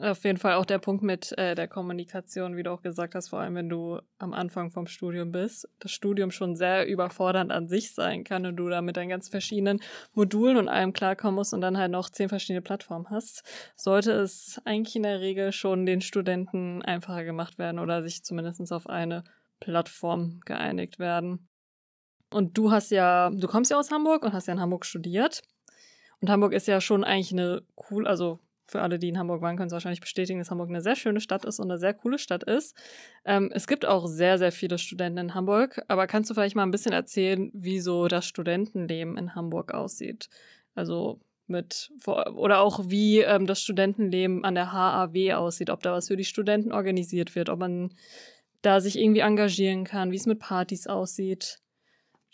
[0.00, 3.30] Auf jeden Fall auch der Punkt mit äh, der Kommunikation, wie du auch gesagt hast,
[3.30, 7.68] vor allem wenn du am Anfang vom Studium bist, das Studium schon sehr überfordernd an
[7.68, 9.80] sich sein kann und du da mit deinen ganz verschiedenen
[10.14, 13.42] Modulen und allem klarkommen musst und dann halt noch zehn verschiedene Plattformen hast,
[13.76, 18.72] sollte es eigentlich in der Regel schon den Studenten einfacher gemacht werden oder sich zumindest
[18.72, 19.24] auf eine
[19.60, 21.48] Plattform geeinigt werden.
[22.30, 25.42] Und du hast ja, du kommst ja aus Hamburg und hast ja in Hamburg studiert.
[26.20, 29.56] Und Hamburg ist ja schon eigentlich eine cool, also für alle, die in Hamburg waren,
[29.56, 32.18] können es wahrscheinlich bestätigen, dass Hamburg eine sehr schöne Stadt ist und eine sehr coole
[32.18, 32.76] Stadt ist.
[33.24, 36.64] Ähm, es gibt auch sehr, sehr viele Studenten in Hamburg, aber kannst du vielleicht mal
[36.64, 40.28] ein bisschen erzählen, wie so das Studentenleben in Hamburg aussieht?
[40.74, 46.08] Also mit, oder auch wie ähm, das Studentenleben an der HAW aussieht, ob da was
[46.08, 47.94] für die Studenten organisiert wird, ob man
[48.62, 51.60] da sich irgendwie engagieren kann, wie es mit Partys aussieht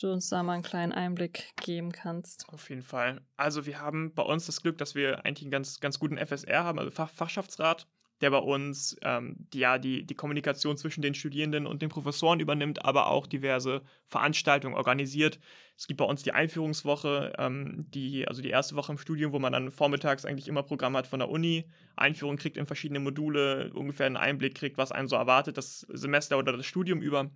[0.05, 2.49] du uns da mal einen kleinen Einblick geben kannst.
[2.49, 3.21] Auf jeden Fall.
[3.37, 6.65] Also wir haben bei uns das Glück, dass wir eigentlich einen ganz, ganz guten FSR
[6.65, 7.87] haben, also Fach Fachschaftsrat,
[8.21, 12.41] der bei uns ähm, die, ja, die, die Kommunikation zwischen den Studierenden und den Professoren
[12.41, 15.41] übernimmt, aber auch diverse Veranstaltungen organisiert.
[15.77, 19.39] Es gibt bei uns die Einführungswoche, ähm, die, also die erste Woche im Studium, wo
[19.39, 23.73] man dann vormittags eigentlich immer Programm hat von der Uni, Einführung kriegt in verschiedene Module,
[23.75, 27.31] ungefähr einen Einblick kriegt, was einen so erwartet, das Semester oder das Studium über.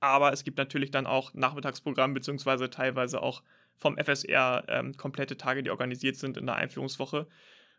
[0.00, 3.42] Aber es gibt natürlich dann auch Nachmittagsprogramm, beziehungsweise teilweise auch
[3.76, 7.28] vom FSR ähm, komplette Tage, die organisiert sind in der Einführungswoche,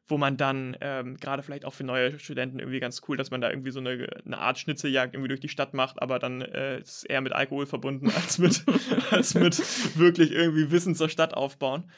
[0.10, 3.42] wo man dann ähm, gerade vielleicht auch für neue Studenten irgendwie ganz cool, dass man
[3.42, 6.80] da irgendwie so eine, eine Art Schnitzeljagd irgendwie durch die Stadt macht, aber dann äh,
[6.80, 8.66] ist eher mit Alkohol verbunden als mit,
[9.12, 9.58] als mit
[9.98, 11.90] wirklich irgendwie Wissen zur Stadt aufbauen.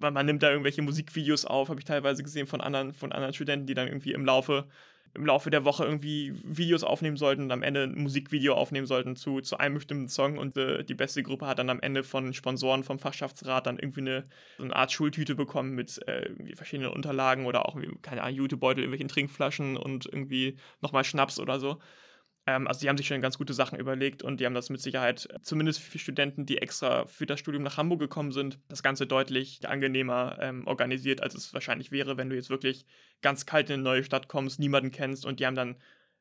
[0.00, 3.34] Man, man nimmt da irgendwelche Musikvideos auf, habe ich teilweise gesehen von anderen, von anderen
[3.34, 4.66] Studenten, die dann irgendwie im Laufe
[5.14, 9.16] im Laufe der Woche irgendwie Videos aufnehmen sollten und am Ende ein Musikvideo aufnehmen sollten
[9.16, 12.34] zu, zu einem bestimmten Song und äh, die beste Gruppe hat dann am Ende von
[12.34, 14.24] Sponsoren vom Fachschaftsrat dann irgendwie eine,
[14.58, 19.08] so eine Art Schultüte bekommen mit äh, verschiedenen Unterlagen oder auch, keine Ahnung, Jutebeutel, irgendwelchen
[19.08, 21.78] Trinkflaschen und irgendwie nochmal Schnaps oder so.
[22.46, 24.80] Ähm, also die haben sich schon ganz gute Sachen überlegt und die haben das mit
[24.80, 29.06] Sicherheit, zumindest für Studenten, die extra für das Studium nach Hamburg gekommen sind, das Ganze
[29.06, 32.84] deutlich angenehmer ähm, organisiert, als es wahrscheinlich wäre, wenn du jetzt wirklich
[33.22, 35.76] ganz kalt in eine neue Stadt kommst, niemanden kennst und die haben dann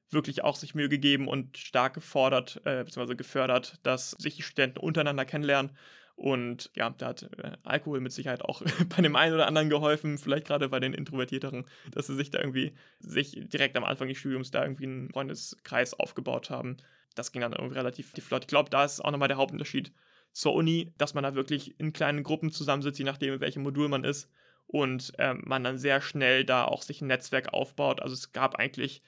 [0.10, 4.80] wirklich auch sich Mühe gegeben und stark gefordert, äh, beziehungsweise gefördert, dass sich die Studenten
[4.80, 5.72] untereinander kennenlernen
[6.16, 8.62] und ja, da hat äh, Alkohol mit Sicherheit auch
[8.96, 12.40] bei dem einen oder anderen geholfen, vielleicht gerade bei den Introvertierteren, dass sie sich da
[12.40, 16.78] irgendwie, sich direkt am Anfang des Studiums da irgendwie einen Freundeskreis aufgebaut haben.
[17.16, 18.44] Das ging dann irgendwie relativ flott.
[18.44, 19.92] Ich glaube, da ist auch nochmal der Hauptunterschied
[20.32, 23.88] zur Uni, dass man da wirklich in kleinen Gruppen zusammensitzt, je nachdem, in welchem Modul
[23.88, 24.30] man ist.
[24.66, 28.02] Und ähm, man dann sehr schnell da auch sich ein Netzwerk aufbaut.
[28.02, 29.04] Also es gab eigentlich,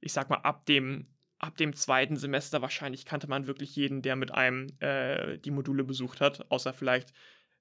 [0.00, 1.08] ich sag mal, ab dem
[1.38, 5.84] ab dem zweiten Semester wahrscheinlich kannte man wirklich jeden, der mit einem äh, die Module
[5.84, 7.12] besucht hat, außer vielleicht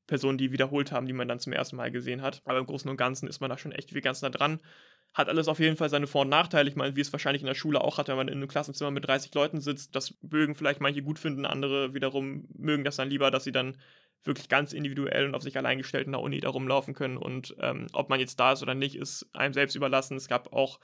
[0.08, 2.42] Personen, die wiederholt haben, die man dann zum ersten Mal gesehen hat.
[2.46, 4.62] Aber im Großen und Ganzen ist man da schon echt wie ganz nah dran.
[5.14, 6.70] Hat alles auf jeden Fall seine Vor- und Nachteile.
[6.70, 8.92] Ich meine, wie es wahrscheinlich in der Schule auch hat, wenn man in einem Klassenzimmer
[8.92, 9.96] mit 30 Leuten sitzt.
[9.96, 13.78] Das mögen vielleicht manche gut finden, andere wiederum mögen das dann lieber, dass sie dann
[14.24, 17.18] wirklich ganz individuell und auf sich allein gestellt in der Uni da rumlaufen können.
[17.18, 20.18] Und ähm, ob man jetzt da ist oder nicht, ist einem selbst überlassen.
[20.18, 20.80] Es gab auch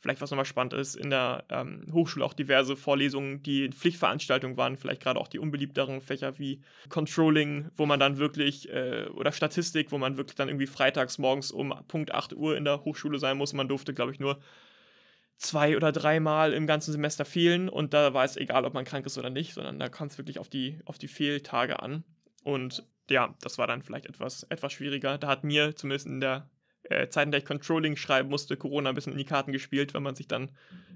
[0.00, 4.76] vielleicht was nochmal spannend ist, in der ähm, Hochschule auch diverse Vorlesungen, die Pflichtveranstaltungen waren,
[4.76, 9.92] vielleicht gerade auch die unbeliebteren Fächer wie Controlling, wo man dann wirklich, äh, oder Statistik,
[9.92, 13.36] wo man wirklich dann irgendwie freitags morgens um Punkt 8 Uhr in der Hochschule sein
[13.36, 13.52] muss.
[13.52, 14.38] Man durfte, glaube ich, nur
[15.38, 19.06] zwei oder dreimal im ganzen Semester fehlen und da war es egal, ob man krank
[19.06, 22.04] ist oder nicht, sondern da kam es wirklich auf die, auf die Fehltage an.
[22.42, 25.18] Und ja, das war dann vielleicht etwas, etwas schwieriger.
[25.18, 26.48] Da hat mir zumindest in der
[26.90, 29.94] äh, Zeit, in der ich Controlling schreiben musste, Corona ein bisschen in die Karten gespielt,
[29.94, 30.50] wenn man sich dann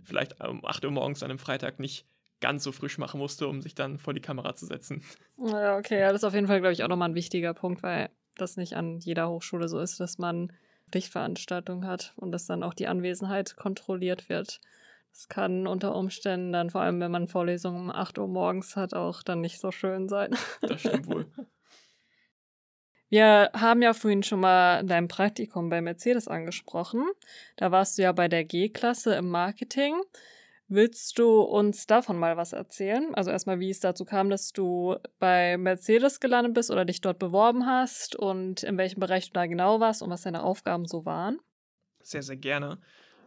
[0.05, 2.07] vielleicht um 8 Uhr morgens an einem Freitag nicht
[2.41, 5.03] ganz so frisch machen musste, um sich dann vor die Kamera zu setzen.
[5.39, 8.11] Ja, okay, das ist auf jeden Fall, glaube ich, auch nochmal ein wichtiger Punkt, weil
[8.37, 10.53] das nicht an jeder Hochschule so ist, dass man
[10.91, 14.61] Pflichtveranstaltungen hat und dass dann auch die Anwesenheit kontrolliert wird.
[15.13, 18.95] Das kann unter Umständen dann, vor allem wenn man Vorlesungen um 8 Uhr morgens hat,
[18.95, 20.37] auch dann nicht so schön sein.
[20.63, 21.27] Das stimmt wohl.
[23.11, 27.05] Wir haben ja vorhin schon mal dein Praktikum bei Mercedes angesprochen.
[27.57, 30.01] Da warst du ja bei der G-Klasse im Marketing.
[30.69, 33.13] Willst du uns davon mal was erzählen?
[33.17, 37.19] Also erstmal, wie es dazu kam, dass du bei Mercedes gelandet bist oder dich dort
[37.19, 41.05] beworben hast und in welchem Bereich du da genau warst und was deine Aufgaben so
[41.05, 41.41] waren?
[42.03, 42.79] Sehr, sehr gerne.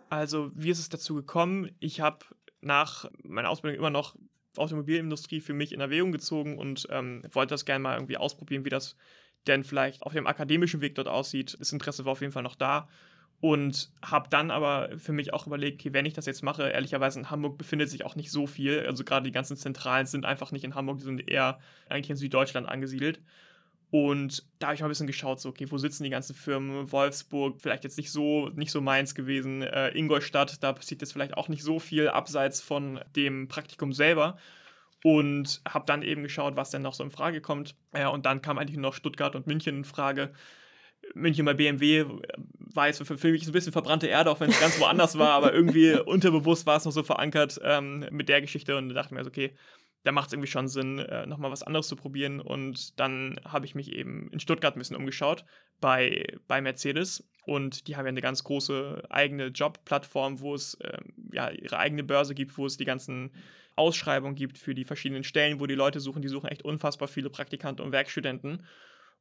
[0.08, 1.76] Also, wie ist es dazu gekommen?
[1.82, 2.20] Ich habe
[2.62, 4.16] nach meiner Ausbildung immer noch
[4.56, 8.70] Automobilindustrie für mich in Erwägung gezogen und ähm, wollte das gerne mal irgendwie ausprobieren, wie
[8.70, 8.96] das
[9.48, 11.58] denn vielleicht auf dem akademischen Weg dort aussieht.
[11.60, 12.88] Das Interesse war auf jeden Fall noch da.
[13.41, 17.20] Und habe dann aber für mich auch überlegt, okay, wenn ich das jetzt mache, ehrlicherweise
[17.20, 18.86] in Hamburg befindet sich auch nicht so viel.
[18.88, 22.16] Also gerade die ganzen Zentralen sind einfach nicht in Hamburg, die sind eher eigentlich in
[22.16, 23.20] Süddeutschland angesiedelt.
[23.91, 26.91] Und da habe ich mal ein bisschen geschaut, so, okay, wo sitzen die ganzen Firmen?
[26.91, 29.62] Wolfsburg, vielleicht jetzt nicht so, nicht so meins gewesen.
[29.62, 34.38] Äh, Ingolstadt, da passiert jetzt vielleicht auch nicht so viel abseits von dem Praktikum selber
[35.04, 37.76] und habe dann eben geschaut, was denn noch so in Frage kommt.
[37.95, 40.34] Ja, und dann kam eigentlich noch Stuttgart und München in Frage.
[41.14, 42.06] München bei BMW
[42.58, 45.32] war jetzt für, für mich ein bisschen verbrannte Erde, auch wenn es ganz woanders war,
[45.32, 49.14] aber irgendwie unterbewusst war es noch so verankert ähm, mit der Geschichte und da dachte
[49.14, 49.54] ich mir, okay,
[50.04, 52.41] da macht es irgendwie schon Sinn, äh, nochmal was anderes zu probieren.
[52.41, 55.45] Und dann habe ich mich eben in Stuttgart ein bisschen umgeschaut
[55.80, 57.26] bei, bei Mercedes.
[57.45, 60.97] Und die haben ja eine ganz große eigene Jobplattform, wo es äh,
[61.34, 63.32] ja ihre eigene Börse gibt, wo es die ganzen
[63.76, 66.22] Ausschreibungen gibt für die verschiedenen Stellen, wo die Leute suchen.
[66.22, 68.66] Die suchen echt unfassbar viele Praktikanten und Werkstudenten.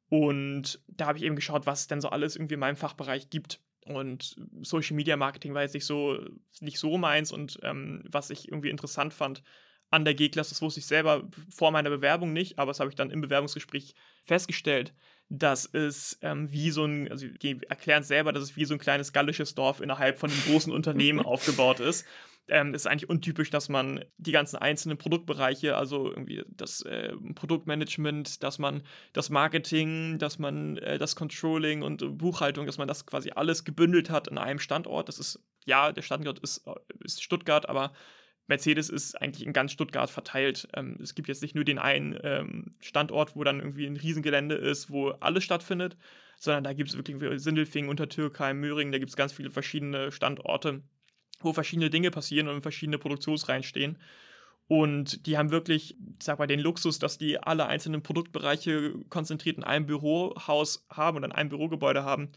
[0.08, 3.30] Und da habe ich eben geschaut, was es denn so alles irgendwie in meinem Fachbereich
[3.30, 3.60] gibt.
[3.86, 6.18] Und Social Media Marketing war jetzt nicht so,
[6.60, 7.32] nicht so meins.
[7.32, 9.42] Und ähm, was ich irgendwie interessant fand
[9.90, 12.96] an der G-Klasse, das wusste ich selber vor meiner Bewerbung nicht, aber das habe ich
[12.96, 13.94] dann im Bewerbungsgespräch
[14.24, 14.94] festgestellt,
[15.34, 18.78] dass es ähm, wie so ein, also die erklären selber, dass es wie so ein
[18.78, 22.06] kleines gallisches Dorf innerhalb von einem großen Unternehmen aufgebaut ist
[22.48, 28.42] ähm, ist eigentlich untypisch, dass man die ganzen einzelnen Produktbereiche, also irgendwie das äh, Produktmanagement,
[28.42, 33.30] dass man das Marketing, dass man äh, das Controlling und Buchhaltung, dass man das quasi
[33.30, 35.08] alles gebündelt hat in einem Standort.
[35.08, 36.74] Das ist, ja, der Standort ist, äh,
[37.04, 37.92] ist Stuttgart, aber
[38.46, 40.68] Mercedes ist eigentlich in ganz Stuttgart verteilt.
[40.74, 44.54] Ähm, es gibt jetzt nicht nur den einen ähm, Standort, wo dann irgendwie ein Riesengelände
[44.54, 45.96] ist, wo alles stattfindet,
[46.38, 50.82] sondern da gibt es wirklich Sindelfingen, Untertürkheim, Möhringen, da gibt es ganz viele verschiedene Standorte
[51.44, 53.98] wo verschiedene Dinge passieren und verschiedene Produktionsreihen stehen.
[54.68, 59.58] Und die haben wirklich, ich sag mal, den Luxus, dass die alle einzelnen Produktbereiche konzentriert
[59.58, 62.30] in einem Bürohaus haben und in einem Bürogebäude haben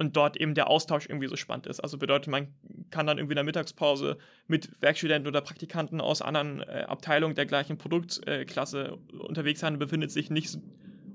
[0.00, 1.78] und dort eben der Austausch irgendwie so spannend ist.
[1.78, 2.48] Also bedeutet, man
[2.90, 7.44] kann dann irgendwie in der Mittagspause mit Werkstudenten oder Praktikanten aus anderen äh, Abteilungen der
[7.44, 10.58] gleichen Produktklasse äh, unterwegs sein und befindet sich nicht,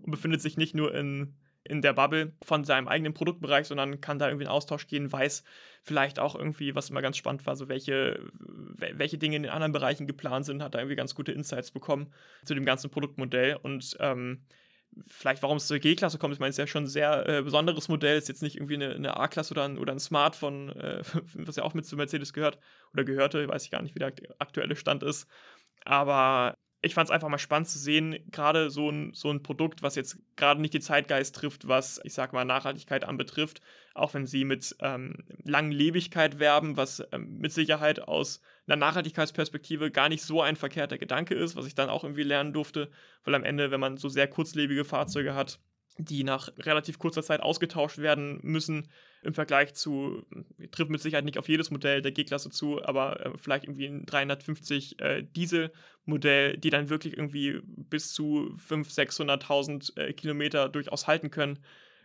[0.06, 1.34] befindet sich nicht nur in
[1.68, 5.44] in der Bubble von seinem eigenen Produktbereich, sondern kann da irgendwie in Austausch gehen, weiß
[5.82, 8.20] vielleicht auch irgendwie, was immer ganz spannend war, so welche,
[8.78, 12.14] welche Dinge in den anderen Bereichen geplant sind, hat da irgendwie ganz gute Insights bekommen
[12.44, 14.44] zu dem ganzen Produktmodell und ähm,
[15.08, 16.34] vielleicht, warum es zur G-Klasse kommt.
[16.34, 18.18] Ich meine, es ist ja schon ein sehr äh, besonderes Modell.
[18.18, 21.64] Ist jetzt nicht irgendwie eine, eine A-Klasse oder ein, oder ein Smartphone, äh, was ja
[21.64, 22.60] auch mit zu Mercedes gehört
[22.94, 23.48] oder gehörte.
[23.48, 25.28] Weiß ich gar nicht, wie der aktuelle Stand ist.
[25.84, 29.82] Aber ich fand es einfach mal spannend zu sehen, gerade so ein, so ein Produkt,
[29.82, 33.62] was jetzt gerade nicht die Zeitgeist trifft, was, ich sag mal, Nachhaltigkeit anbetrifft,
[33.96, 40.10] auch wenn sie mit ähm, Langlebigkeit werben, was ähm, mit Sicherheit aus einer Nachhaltigkeitsperspektive gar
[40.10, 42.92] nicht so ein verkehrter Gedanke ist, was ich dann auch irgendwie lernen durfte,
[43.24, 45.60] weil am Ende, wenn man so sehr kurzlebige Fahrzeuge hat,
[45.98, 48.90] die nach relativ kurzer Zeit ausgetauscht werden müssen,
[49.24, 50.26] im Vergleich zu,
[50.72, 54.06] trifft mit Sicherheit nicht auf jedes Modell der G-Klasse zu, aber äh, vielleicht irgendwie ein
[54.06, 61.32] 350 äh, Diesel-Modell, die dann wirklich irgendwie bis zu 500.000, 600.000 äh, Kilometer durchaus halten
[61.32, 61.60] können,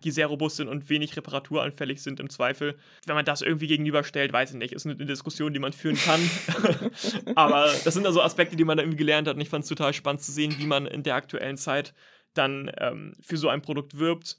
[0.04, 2.76] die sehr robust sind und wenig reparaturanfällig sind im Zweifel.
[3.06, 6.20] Wenn man das irgendwie gegenüberstellt, weiß ich nicht, ist eine Diskussion, die man führen kann.
[7.34, 9.68] aber das sind also Aspekte, die man da irgendwie gelernt hat und ich fand es
[9.68, 11.94] total spannend zu sehen, wie man in der aktuellen Zeit
[12.34, 14.38] dann ähm, für so ein Produkt wirbt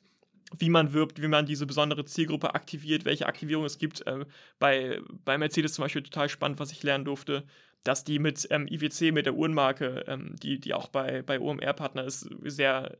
[0.57, 4.05] wie man wirbt, wie man diese besondere Zielgruppe aktiviert, welche Aktivierung es gibt.
[4.05, 4.25] Äh,
[4.59, 7.45] bei, bei Mercedes zum Beispiel total spannend, was ich lernen durfte,
[7.83, 12.03] dass die mit ähm, IWC, mit der Uhrenmarke, ähm, die, die auch bei, bei OMR-Partner
[12.03, 12.97] ist, sehr,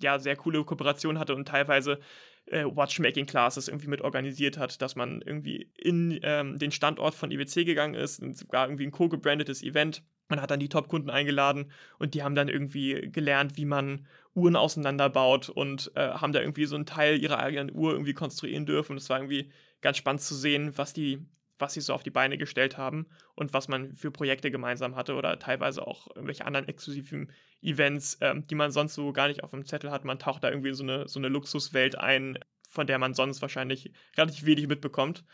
[0.00, 1.98] ja, sehr coole Kooperation hatte und teilweise
[2.46, 7.64] äh, Watchmaking-Classes irgendwie mit organisiert hat, dass man irgendwie in ähm, den Standort von IWC
[7.64, 10.02] gegangen ist und sogar irgendwie ein co-gebrandetes Event.
[10.28, 14.56] Man hat dann die Top-Kunden eingeladen und die haben dann irgendwie gelernt, wie man Uhren
[14.56, 18.96] auseinanderbaut und äh, haben da irgendwie so einen Teil ihrer eigenen Uhr irgendwie konstruieren dürfen.
[18.96, 21.24] Es war irgendwie ganz spannend zu sehen, was die,
[21.58, 25.14] was sie so auf die Beine gestellt haben und was man für Projekte gemeinsam hatte
[25.14, 27.32] oder teilweise auch irgendwelche anderen exklusiven
[27.62, 30.04] Events, ähm, die man sonst so gar nicht auf dem Zettel hat.
[30.04, 32.38] Man taucht da irgendwie so eine, so eine Luxuswelt ein,
[32.68, 35.24] von der man sonst wahrscheinlich relativ wenig mitbekommt.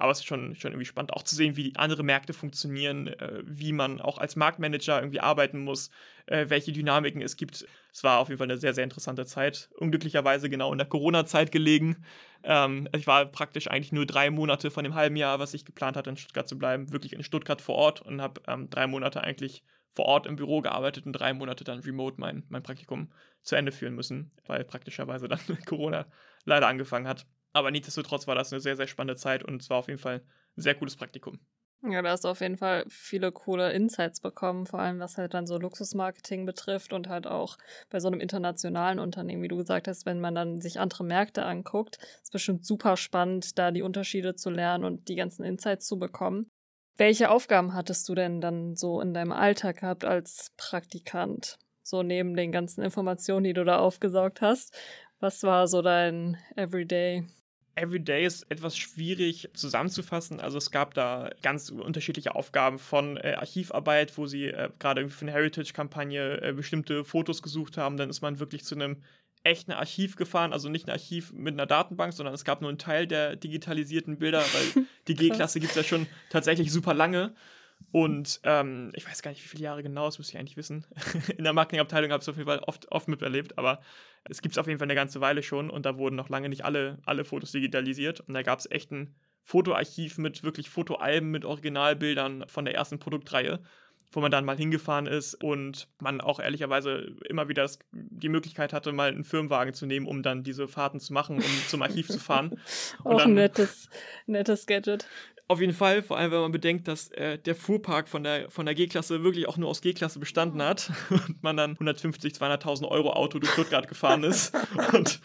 [0.00, 3.42] Aber es ist schon, schon irgendwie spannend, auch zu sehen, wie andere Märkte funktionieren, äh,
[3.44, 5.90] wie man auch als Marktmanager irgendwie arbeiten muss,
[6.26, 7.66] äh, welche Dynamiken es gibt.
[7.92, 9.68] Es war auf jeden Fall eine sehr, sehr interessante Zeit.
[9.76, 12.04] Unglücklicherweise genau in der Corona-Zeit gelegen.
[12.42, 15.96] Ähm, ich war praktisch eigentlich nur drei Monate von dem halben Jahr, was ich geplant
[15.96, 19.22] hatte, in Stuttgart zu bleiben, wirklich in Stuttgart vor Ort und habe ähm, drei Monate
[19.22, 19.62] eigentlich
[19.94, 23.72] vor Ort im Büro gearbeitet und drei Monate dann remote mein, mein Praktikum zu Ende
[23.72, 26.06] führen müssen, weil praktischerweise dann Corona
[26.44, 27.26] leider angefangen hat.
[27.52, 30.22] Aber nichtsdestotrotz war das eine sehr, sehr spannende Zeit und es war auf jeden Fall
[30.56, 31.40] ein sehr cooles Praktikum.
[31.82, 35.32] Ja, da hast du auf jeden Fall viele coole Insights bekommen, vor allem was halt
[35.32, 37.56] dann so Luxusmarketing betrifft und halt auch
[37.88, 41.46] bei so einem internationalen Unternehmen, wie du gesagt hast, wenn man dann sich andere Märkte
[41.46, 45.98] anguckt, ist bestimmt super spannend, da die Unterschiede zu lernen und die ganzen Insights zu
[45.98, 46.50] bekommen.
[46.98, 51.56] Welche Aufgaben hattest du denn dann so in deinem Alltag gehabt als Praktikant?
[51.82, 54.76] So neben den ganzen Informationen, die du da aufgesaugt hast.
[55.18, 57.26] Was war so dein Everyday?
[57.74, 60.40] Everyday ist etwas schwierig zusammenzufassen.
[60.40, 65.22] Also es gab da ganz unterschiedliche Aufgaben von äh, Archivarbeit, wo sie äh, gerade für
[65.22, 67.96] eine Heritage-Kampagne äh, bestimmte Fotos gesucht haben.
[67.96, 69.02] Dann ist man wirklich zu einem
[69.42, 72.78] echten Archiv gefahren, also nicht ein Archiv mit einer Datenbank, sondern es gab nur einen
[72.78, 77.34] Teil der digitalisierten Bilder, weil die G-Klasse gibt es ja schon tatsächlich super lange.
[77.92, 80.86] Und ähm, ich weiß gar nicht, wie viele Jahre genau, das müsste ich eigentlich wissen.
[81.36, 83.80] In der Marketingabteilung habe ich es auf jeden Fall oft, oft miterlebt, aber
[84.24, 86.48] es gibt es auf jeden Fall eine ganze Weile schon und da wurden noch lange
[86.48, 88.20] nicht alle, alle Fotos digitalisiert.
[88.20, 93.00] Und da gab es echt ein Fotoarchiv mit wirklich Fotoalben mit Originalbildern von der ersten
[93.00, 93.60] Produktreihe,
[94.12, 98.72] wo man dann mal hingefahren ist und man auch ehrlicherweise immer wieder das, die Möglichkeit
[98.72, 102.08] hatte, mal einen Firmenwagen zu nehmen, um dann diese Fahrten zu machen, um zum Archiv
[102.08, 102.60] zu fahren.
[103.04, 103.88] auch ein nettes,
[104.26, 105.08] nettes Gadget.
[105.50, 108.66] Auf jeden Fall, vor allem wenn man bedenkt, dass äh, der Fuhrpark von der, von
[108.66, 113.14] der G-Klasse wirklich auch nur aus G-Klasse bestanden hat und man dann 150, 200.000 Euro
[113.14, 114.54] Auto durch Stuttgart gefahren ist
[114.92, 115.20] und,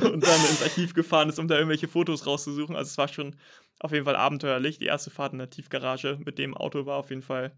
[0.00, 2.76] und dann ins Archiv gefahren ist, um da irgendwelche Fotos rauszusuchen.
[2.76, 3.34] Also es war schon
[3.80, 4.78] auf jeden Fall abenteuerlich.
[4.78, 7.50] Die erste Fahrt in der Tiefgarage mit dem Auto war auf jeden Fall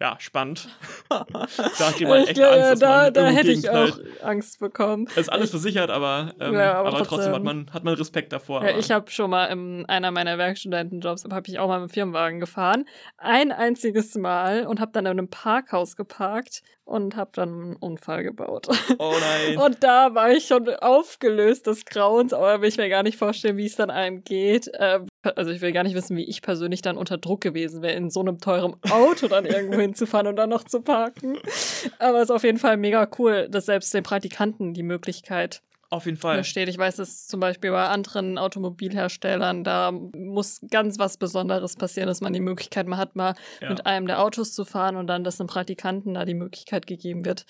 [0.00, 0.68] ja, spannend.
[1.10, 2.82] da hat jemand echt glaub, Angst.
[2.82, 5.06] da da hätte ich auch Angst bekommen.
[5.10, 7.94] Es ist alles versichert, aber, ähm, ja, aber, aber trotzdem, trotzdem, hat, man, hat man
[7.94, 8.64] Respekt davor.
[8.64, 11.92] Ja, ich habe schon mal in einer meiner Werkstudentenjobs, habe ich auch mal mit dem
[11.92, 12.86] Firmenwagen gefahren.
[13.18, 18.24] Ein einziges Mal und habe dann in einem Parkhaus geparkt und habe dann einen Unfall
[18.24, 18.66] gebaut.
[18.98, 19.56] Oh nein.
[19.64, 23.56] Und da war ich schon aufgelöst des Grauens, aber will ich mir gar nicht vorstellen,
[23.56, 24.68] wie es dann einem geht.
[24.76, 27.94] Ähm, also ich will gar nicht wissen, wie ich persönlich dann unter Druck gewesen wäre,
[27.94, 31.38] in so einem teuren Auto dann irgendwo hinzufahren und dann noch zu parken.
[32.00, 36.06] Aber es ist auf jeden Fall mega cool, dass selbst den Praktikanten die Möglichkeit auf
[36.06, 36.42] jeden Fall.
[36.44, 36.68] Steht.
[36.68, 42.20] Ich weiß es zum Beispiel bei anderen Automobilherstellern, da muss ganz was Besonderes passieren, dass
[42.20, 43.70] man die Möglichkeit mal hat, mal ja.
[43.70, 47.24] mit einem der Autos zu fahren und dann, dass einem Praktikanten da die Möglichkeit gegeben
[47.24, 47.44] wird,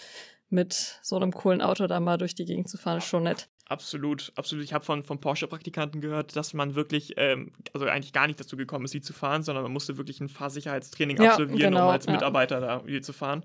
[0.48, 3.48] mit so einem coolen Auto da mal durch die Gegend zu fahren, ist schon nett.
[3.70, 4.64] Absolut, absolut.
[4.64, 8.56] Ich habe von, von Porsche-Praktikanten gehört, dass man wirklich, ähm, also eigentlich gar nicht dazu
[8.56, 11.92] gekommen ist, sie zu fahren, sondern man musste wirklich ein Fahrsicherheitstraining Ja, absolvieren, genau, um
[11.92, 12.12] als ja.
[12.12, 13.44] Mitarbeiter da zu fahren.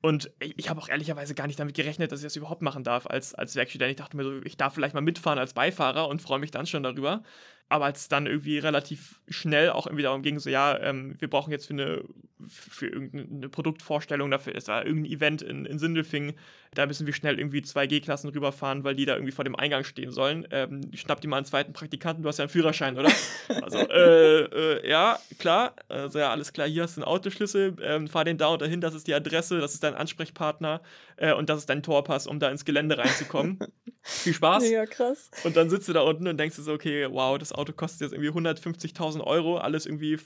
[0.00, 3.06] Und ich, habe auch ehrlicherweise gar nicht damit gerechnet, dass ich das überhaupt machen darf
[3.06, 3.90] als, als Werkstudent.
[3.90, 6.66] Ich dachte mir so, ich darf vielleicht mal mitfahren als Beifahrer und freue mich dann
[6.66, 7.22] schon darüber.
[7.68, 11.28] Aber als es dann irgendwie relativ schnell auch irgendwie darum ging, so ja, ähm, wir
[11.28, 12.02] brauchen jetzt für eine,
[12.48, 16.32] für irgendeine Produktvorstellung, dafür ist da irgendein Event in, in Sindelfingen,
[16.74, 19.84] da müssen wir schnell irgendwie zwei G-Klassen rüberfahren, weil die da irgendwie vor dem Eingang
[19.84, 20.46] stehen sollen.
[20.50, 23.10] Ähm, schnapp dir mal einen zweiten Praktikanten, du hast ja einen Führerschein, oder?
[23.62, 25.74] Also, äh, äh, ja, klar.
[25.88, 28.80] Also ja, alles klar, hier hast du einen Autoschlüssel, ähm, fahr den da und dahin,
[28.80, 30.80] das ist die Adresse, das ist dein Ansprechpartner
[31.16, 33.58] äh, und das ist dein Torpass, um da ins Gelände reinzukommen.
[34.08, 34.62] Viel Spaß.
[34.62, 35.30] Mega krass.
[35.44, 38.00] Und dann sitzt du da unten und denkst dir so, okay, wow, das Auto kostet
[38.00, 40.18] jetzt irgendwie 150.000 Euro, alles irgendwie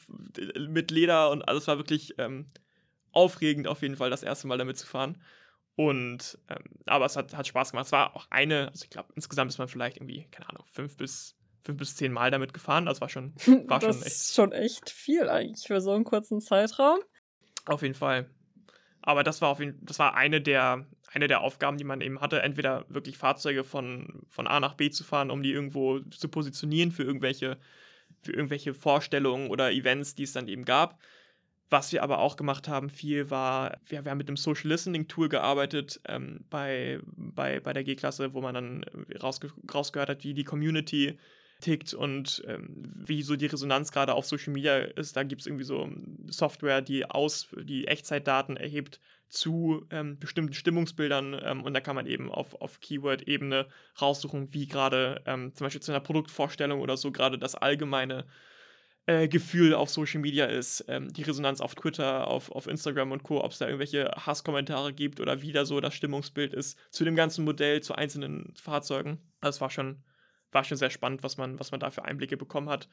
[0.68, 2.46] mit Leder und alles war wirklich ähm,
[3.10, 5.20] aufregend auf jeden Fall, das erste Mal damit zu fahren.
[5.74, 7.86] Und, ähm, aber es hat, hat Spaß gemacht.
[7.86, 10.96] Es war auch eine, also ich glaube, insgesamt ist man vielleicht irgendwie, keine Ahnung, fünf
[10.96, 12.86] bis, fünf bis zehn Mal damit gefahren.
[12.86, 13.34] Das war schon,
[13.66, 17.00] war das schon echt, ist schon echt viel eigentlich für so einen kurzen Zeitraum.
[17.64, 18.30] auf jeden Fall.
[19.00, 22.20] Aber das war auf jeden das war eine der, eine der Aufgaben, die man eben
[22.20, 26.28] hatte, entweder wirklich Fahrzeuge von, von A nach B zu fahren, um die irgendwo zu
[26.28, 27.58] positionieren für irgendwelche,
[28.22, 30.98] für irgendwelche Vorstellungen oder Events, die es dann eben gab.
[31.68, 35.08] Was wir aber auch gemacht haben, viel war, wir, wir haben mit einem Social Listening
[35.08, 38.84] Tool gearbeitet ähm, bei, bei, bei der G-Klasse, wo man dann
[39.22, 41.18] rausge rausgehört hat, wie die Community
[41.62, 45.16] tickt und ähm, wie so die Resonanz gerade auf Social Media ist.
[45.16, 45.88] Da gibt es irgendwie so
[46.26, 52.06] Software, die aus, die Echtzeitdaten erhebt zu ähm, bestimmten Stimmungsbildern ähm, und da kann man
[52.06, 53.66] eben auf, auf Keyword-Ebene
[54.00, 58.26] raussuchen, wie gerade ähm, zum Beispiel zu einer Produktvorstellung oder so gerade das allgemeine
[59.06, 63.22] äh, Gefühl auf Social Media ist, ähm, die Resonanz auf Twitter, auf, auf Instagram und
[63.22, 67.04] Co., ob es da irgendwelche Hasskommentare gibt oder wie da so das Stimmungsbild ist zu
[67.04, 69.18] dem ganzen Modell, zu einzelnen Fahrzeugen.
[69.40, 70.04] Das war schon,
[70.52, 72.88] war schon sehr spannend, was man, was man da für Einblicke bekommen hat.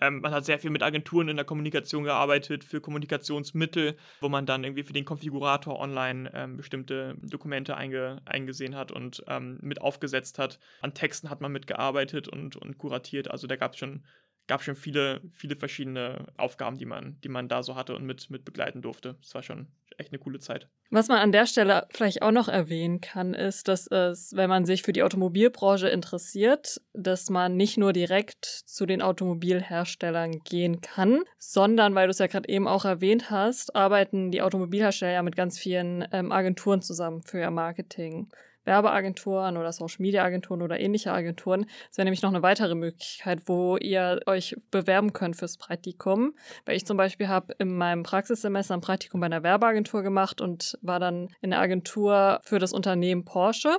[0.00, 4.46] Ähm, man hat sehr viel mit Agenturen in der Kommunikation gearbeitet, für Kommunikationsmittel, wo man
[4.46, 9.80] dann irgendwie für den Konfigurator online ähm, bestimmte Dokumente einge, eingesehen hat und ähm, mit
[9.80, 10.58] aufgesetzt hat.
[10.80, 13.30] An Texten hat man mitgearbeitet und, und kuratiert.
[13.30, 14.04] Also da gab es schon,
[14.46, 18.30] gab schon viele, viele verschiedene Aufgaben, die man, die man da so hatte und mit,
[18.30, 19.16] mit begleiten durfte.
[19.20, 20.68] Das war schon echt eine coole Zeit.
[20.90, 24.64] Was man an der Stelle vielleicht auch noch erwähnen kann, ist, dass es, wenn man
[24.64, 31.22] sich für die Automobilbranche interessiert, dass man nicht nur direkt zu den Automobilherstellern gehen kann,
[31.38, 35.36] sondern, weil du es ja gerade eben auch erwähnt hast, arbeiten die Automobilhersteller ja mit
[35.36, 38.28] ganz vielen ähm, Agenturen zusammen für ihr Marketing.
[38.64, 41.66] Werbeagenturen oder Social Media Agenturen oder ähnliche Agenturen.
[41.88, 46.34] Das wäre nämlich noch eine weitere Möglichkeit, wo ihr euch bewerben könnt fürs Praktikum.
[46.64, 50.78] Weil ich zum Beispiel habe in meinem Praxissemester ein Praktikum bei einer Werbeagentur gemacht und
[50.82, 53.78] war dann in der Agentur für das Unternehmen Porsche.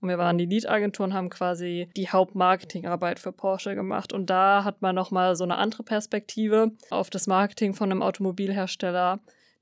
[0.00, 4.12] Und wir waren die Lead-Agentur und haben quasi die Hauptmarketingarbeit für Porsche gemacht.
[4.12, 9.18] Und da hat man nochmal so eine andere Perspektive auf das Marketing von einem Automobilhersteller,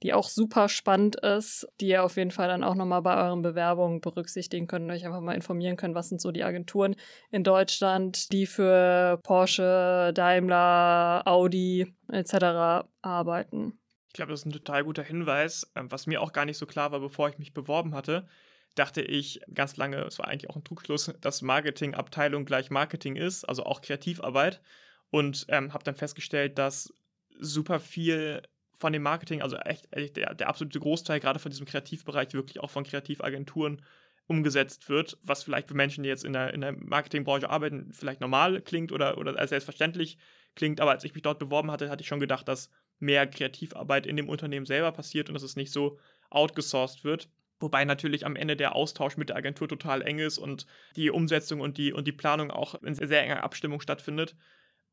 [0.07, 3.43] die auch super spannend ist, die ihr auf jeden Fall dann auch nochmal bei euren
[3.43, 6.95] Bewerbungen berücksichtigen könnt und euch einfach mal informieren könnt, was sind so die Agenturen
[7.33, 12.87] in Deutschland, die für Porsche, Daimler, Audi etc.
[13.03, 13.81] arbeiten.
[14.07, 15.73] Ich glaube, das ist ein total guter Hinweis.
[15.75, 18.29] Ähm, Was mir auch gar nicht so klar war, bevor ich mich beworben hatte,
[18.77, 23.45] dachte ich ganz lange, es war eigentlich auch ein Trugschluss, dass Marketingabteilung gleich Marketing ist,
[23.45, 24.63] also auch Kreativarbeit.
[25.11, 26.93] Und ähm, habe dann festgestellt, dass
[27.41, 28.43] super viel
[28.79, 32.61] von dem Marketing, also echt, echt der, der absolute Großteil gerade von diesem Kreativbereich wirklich
[32.61, 33.83] auch von Kreativagenturen
[34.27, 38.20] umgesetzt wird, was vielleicht für Menschen, die jetzt in der, in der Marketingbranche arbeiten, vielleicht
[38.20, 40.18] normal klingt oder, oder als selbstverständlich
[40.57, 40.81] klingt.
[40.81, 44.16] Aber als ich mich dort beworben hatte, hatte ich schon gedacht, dass mehr Kreativarbeit in
[44.16, 45.99] dem Unternehmen selber passiert und dass es nicht so
[46.31, 47.29] outgesourced wird.
[47.59, 50.66] Wobei natürlich am Ende der Austausch mit der Agentur total eng ist und
[50.97, 54.37] die Umsetzung und die, und die Planung auch in sehr enger Abstimmung stattfindet.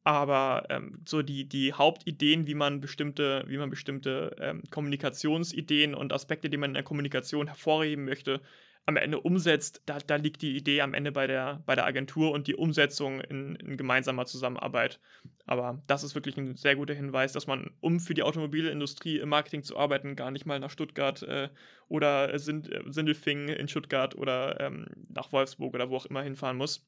[0.03, 6.11] Aber ähm, so die, die Hauptideen, wie man bestimmte, wie man bestimmte ähm, Kommunikationsideen und
[6.11, 8.41] Aspekte, die man in der Kommunikation hervorheben möchte,
[8.85, 12.31] am Ende umsetzt, da, da liegt die Idee am Ende bei der, bei der Agentur
[12.31, 14.99] und die Umsetzung in, in gemeinsamer Zusammenarbeit.
[15.45, 19.29] Aber das ist wirklich ein sehr guter Hinweis, dass man, um für die Automobilindustrie im
[19.29, 21.47] Marketing zu arbeiten, gar nicht mal nach Stuttgart äh,
[21.87, 26.57] oder Sind, äh, Sindelfingen in Stuttgart oder ähm, nach Wolfsburg oder wo auch immer hinfahren
[26.57, 26.85] muss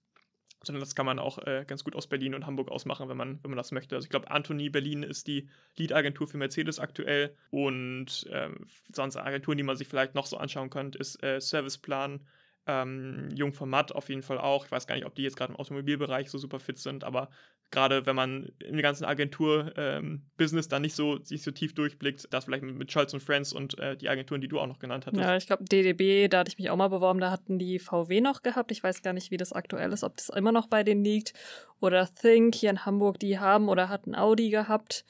[0.66, 3.40] sondern das kann man auch äh, ganz gut aus Berlin und Hamburg ausmachen, wenn man,
[3.44, 3.96] wenn man das möchte.
[3.96, 9.58] Also ich glaube, Anthony Berlin ist die Lead-Agentur für Mercedes aktuell und ähm, sonst Agenturen,
[9.58, 12.26] die man sich vielleicht noch so anschauen könnte, ist äh, Serviceplan
[12.68, 14.66] Ähm, Jung von Matt auf jeden Fall auch.
[14.66, 17.30] Ich weiß gar nicht, ob die jetzt gerade im Automobilbereich so super fit sind, aber
[17.72, 22.46] gerade wenn man im ganzen Agentur-Business ähm, dann nicht so, sich so tief durchblickt, das
[22.46, 25.22] vielleicht mit, Scholz und Friends und äh, die Agenturen, die du auch noch genannt hattest.
[25.22, 28.22] Ja, ich glaube, DDB, da hatte ich mich auch mal beworben, da hatten die VW
[28.22, 28.72] noch gehabt.
[28.72, 31.34] Ich weiß gar nicht, wie das aktuell ist, ob das immer noch bei denen liegt.
[31.80, 35.06] Oder Think hier in Hamburg, die haben oder hatten Audi gehabt.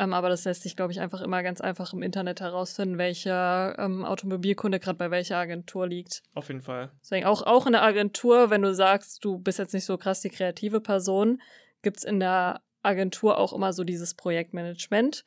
[0.00, 3.78] Ähm, aber das lässt sich, glaube ich, einfach immer ganz einfach im Internet herausfinden, welcher
[3.78, 6.22] ähm, Automobilkunde gerade bei welcher Agentur liegt.
[6.34, 6.90] Auf jeden Fall.
[7.02, 10.22] Deswegen auch, auch in der Agentur, wenn du sagst, du bist jetzt nicht so krass
[10.22, 11.42] die kreative Person,
[11.82, 15.24] gibt es in der Agentur auch immer so dieses Projektmanagement,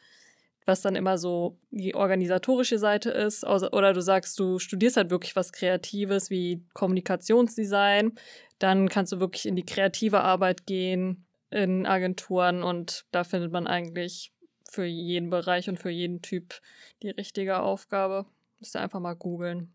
[0.66, 3.44] was dann immer so die organisatorische Seite ist.
[3.46, 8.14] Oder du sagst, du studierst halt wirklich was Kreatives wie Kommunikationsdesign,
[8.60, 13.68] dann kannst du wirklich in die kreative Arbeit gehen in Agenturen und da findet man
[13.68, 14.32] eigentlich
[14.70, 16.62] für jeden Bereich und für jeden Typ
[17.04, 18.26] die richtige Aufgabe.
[18.60, 19.74] Müsst ihr einfach mal googeln.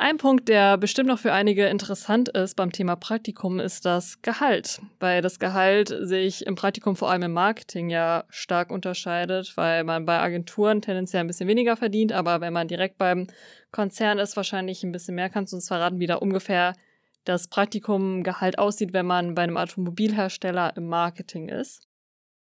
[0.00, 4.80] Ein Punkt, der bestimmt noch für einige interessant ist beim Thema Praktikum, ist das Gehalt.
[5.00, 10.06] Weil das Gehalt sich im Praktikum vor allem im Marketing ja stark unterscheidet, weil man
[10.06, 13.26] bei Agenturen tendenziell ein bisschen weniger verdient, aber wenn man direkt beim
[13.72, 15.30] Konzern ist, wahrscheinlich ein bisschen mehr.
[15.30, 16.74] Kannst du uns verraten, wie da ungefähr
[17.24, 21.88] das Praktikumgehalt aussieht, wenn man bei einem Automobilhersteller im Marketing ist?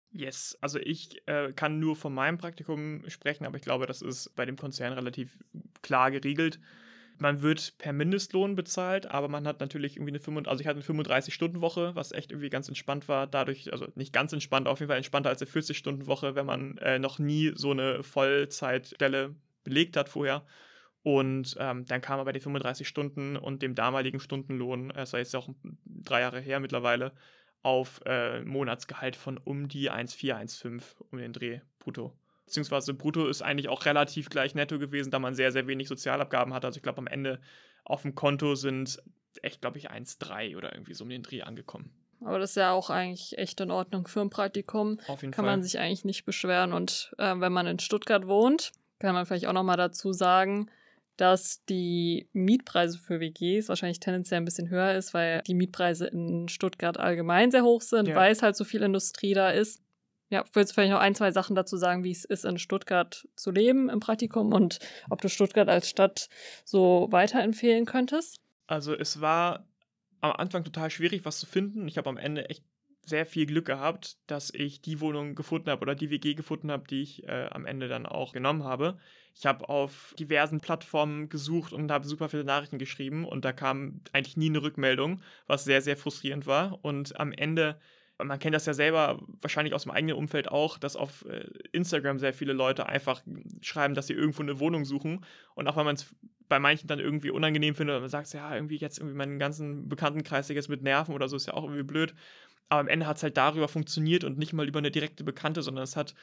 [0.09, 4.35] Yes, also ich äh, kann nur von meinem Praktikum sprechen, aber ich glaube, das ist
[4.35, 5.37] bei dem Konzern relativ
[5.83, 6.59] klar geregelt.
[7.17, 10.79] Man wird per Mindestlohn bezahlt, aber man hat natürlich irgendwie eine 35, also ich hatte
[10.79, 13.25] eine 35-Stunden-Woche, was echt irgendwie ganz entspannt war.
[13.27, 16.99] Dadurch, also nicht ganz entspannt, auf jeden Fall entspannter als eine 40-Stunden-Woche, wenn man äh,
[16.99, 20.45] noch nie so eine Vollzeitstelle belegt hat vorher.
[21.03, 25.19] Und ähm, dann kam er bei den 35 Stunden und dem damaligen Stundenlohn, es war
[25.19, 25.49] jetzt auch
[25.85, 27.13] drei Jahre her mittlerweile,
[27.61, 32.17] auf äh, Monatsgehalt von um die 1,415 um den Dreh brutto.
[32.45, 36.53] Beziehungsweise brutto ist eigentlich auch relativ gleich netto gewesen, da man sehr, sehr wenig Sozialabgaben
[36.53, 36.63] hat.
[36.63, 37.39] Also ich glaube, am Ende
[37.83, 39.01] auf dem Konto sind
[39.41, 41.91] echt, glaube ich, 1,3 oder irgendwie so um den Dreh angekommen.
[42.21, 44.99] Aber das ist ja auch eigentlich echt in Ordnung für ein Praktikum.
[45.07, 45.53] Auf jeden kann Fall.
[45.53, 46.73] man sich eigentlich nicht beschweren.
[46.73, 50.69] Und äh, wenn man in Stuttgart wohnt, kann man vielleicht auch nochmal dazu sagen,
[51.17, 56.49] dass die Mietpreise für WGs wahrscheinlich tendenziell ein bisschen höher ist, weil die Mietpreise in
[56.49, 58.15] Stuttgart allgemein sehr hoch sind, ja.
[58.15, 59.81] weil es halt so viel Industrie da ist.
[60.35, 63.25] Ja, willst du vielleicht noch ein, zwei Sachen dazu sagen, wie es ist, in Stuttgart
[63.37, 64.79] zu leben im Praktikum und
[65.09, 66.27] ob du Stuttgart als Stadt
[66.65, 68.41] so weiterempfehlen könntest?
[68.67, 69.65] Also es war
[70.19, 71.87] am Anfang total schwierig, was zu finden.
[71.87, 72.65] Ich habe am Ende echt
[73.05, 76.83] sehr viel Glück gehabt, dass ich die Wohnung gefunden habe oder die WG gefunden habe,
[76.85, 78.99] die ich äh, am Ende dann auch genommen habe.
[79.33, 84.01] Ich habe auf diversen Plattformen gesucht und habe super viele Nachrichten geschrieben und da kam
[84.11, 86.83] eigentlich nie eine Rückmeldung, was sehr, sehr frustrierend war.
[86.83, 87.79] Und am Ende,
[88.23, 92.19] man kennt das ja selber wahrscheinlich aus dem eigenen Umfeld auch, dass auf äh, Instagram
[92.19, 93.21] sehr viele Leute einfach
[93.61, 95.25] schreiben, dass sie irgendwo eine Wohnung suchen.
[95.53, 96.15] Und auch wenn man es
[96.47, 100.47] bei manchen dann irgendwie unangenehm findet, man sagt, ja, irgendwie jetzt irgendwie meinen ganzen Bekanntenkreis
[100.47, 102.13] jetzt mit Nerven oder so, ist ja auch irgendwie blöd.
[102.69, 105.61] Aber am Ende hat es halt darüber funktioniert und nicht mal über eine direkte Bekannte,
[105.61, 106.15] sondern es hat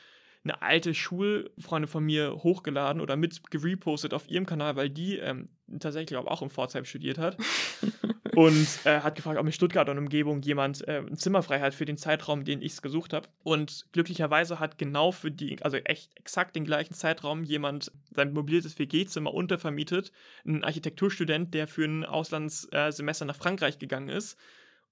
[0.44, 5.50] eine alte Schulfreundin von mir hochgeladen oder mit gerepostet auf ihrem Kanal, weil die ähm,
[5.78, 7.36] tatsächlich auch in Pforzheim studiert hat.
[8.34, 11.74] und äh, hat gefragt, ob in Stuttgart und Umgebung jemand äh, ein Zimmer frei hat
[11.74, 13.28] für den Zeitraum, den ich es gesucht habe.
[13.42, 18.78] Und glücklicherweise hat genau für die, also echt exakt den gleichen Zeitraum jemand sein mobiles
[18.78, 20.12] WG-Zimmer untervermietet.
[20.46, 24.38] Ein Architekturstudent, der für ein Auslandssemester nach Frankreich gegangen ist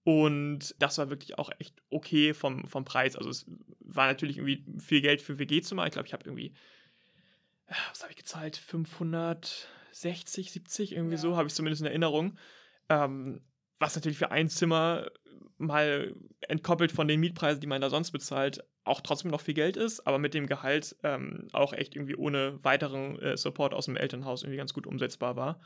[0.05, 3.17] und das war wirklich auch echt okay vom, vom Preis.
[3.17, 3.47] Also es
[3.81, 5.87] war natürlich irgendwie viel Geld für WG-Zimmer.
[5.87, 6.55] Ich glaube, ich habe irgendwie,
[7.67, 8.57] äh, was habe ich gezahlt?
[8.57, 11.21] 560, 70, irgendwie ja.
[11.21, 12.39] so, habe ich zumindest in Erinnerung.
[12.91, 13.41] Ähm,
[13.79, 15.07] was natürlich für ein Zimmer
[15.57, 19.77] mal entkoppelt von den Mietpreisen, die man da sonst bezahlt, auch trotzdem noch viel Geld
[19.77, 23.97] ist, aber mit dem Gehalt ähm, auch echt irgendwie ohne weiteren äh, Support aus dem
[23.97, 25.61] Elternhaus irgendwie ganz gut umsetzbar war.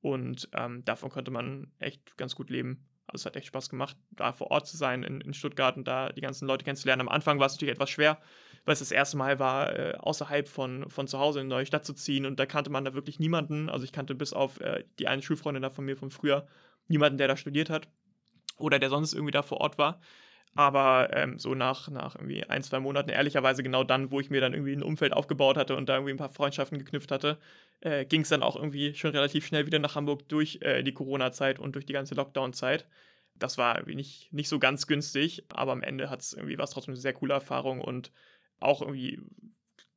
[0.00, 2.86] Und ähm, davon konnte man echt ganz gut leben.
[3.06, 5.86] Also es hat echt Spaß gemacht, da vor Ort zu sein in, in Stuttgart und
[5.86, 7.02] da die ganzen Leute kennenzulernen.
[7.02, 8.18] Am Anfang war es natürlich etwas schwer,
[8.64, 11.66] weil es das erste Mal war, äh, außerhalb von, von zu Hause in eine neue
[11.66, 13.68] Stadt zu ziehen und da kannte man da wirklich niemanden.
[13.68, 16.48] Also ich kannte bis auf äh, die eine Schulfreundin da von mir von früher
[16.88, 17.88] niemanden, der da studiert hat
[18.58, 20.00] oder der sonst irgendwie da vor Ort war.
[20.56, 24.40] Aber ähm, so nach, nach irgendwie ein, zwei Monaten, ehrlicherweise genau dann, wo ich mir
[24.40, 27.38] dann irgendwie ein Umfeld aufgebaut hatte und da irgendwie ein paar Freundschaften geknüpft hatte,
[27.80, 30.94] äh, ging es dann auch irgendwie schon relativ schnell wieder nach Hamburg durch äh, die
[30.94, 32.86] Corona-Zeit und durch die ganze Lockdown-Zeit.
[33.34, 36.70] Das war irgendwie nicht, nicht so ganz günstig, aber am Ende hat es irgendwie was
[36.70, 38.10] trotzdem eine sehr coole Erfahrung und
[38.58, 39.20] auch irgendwie,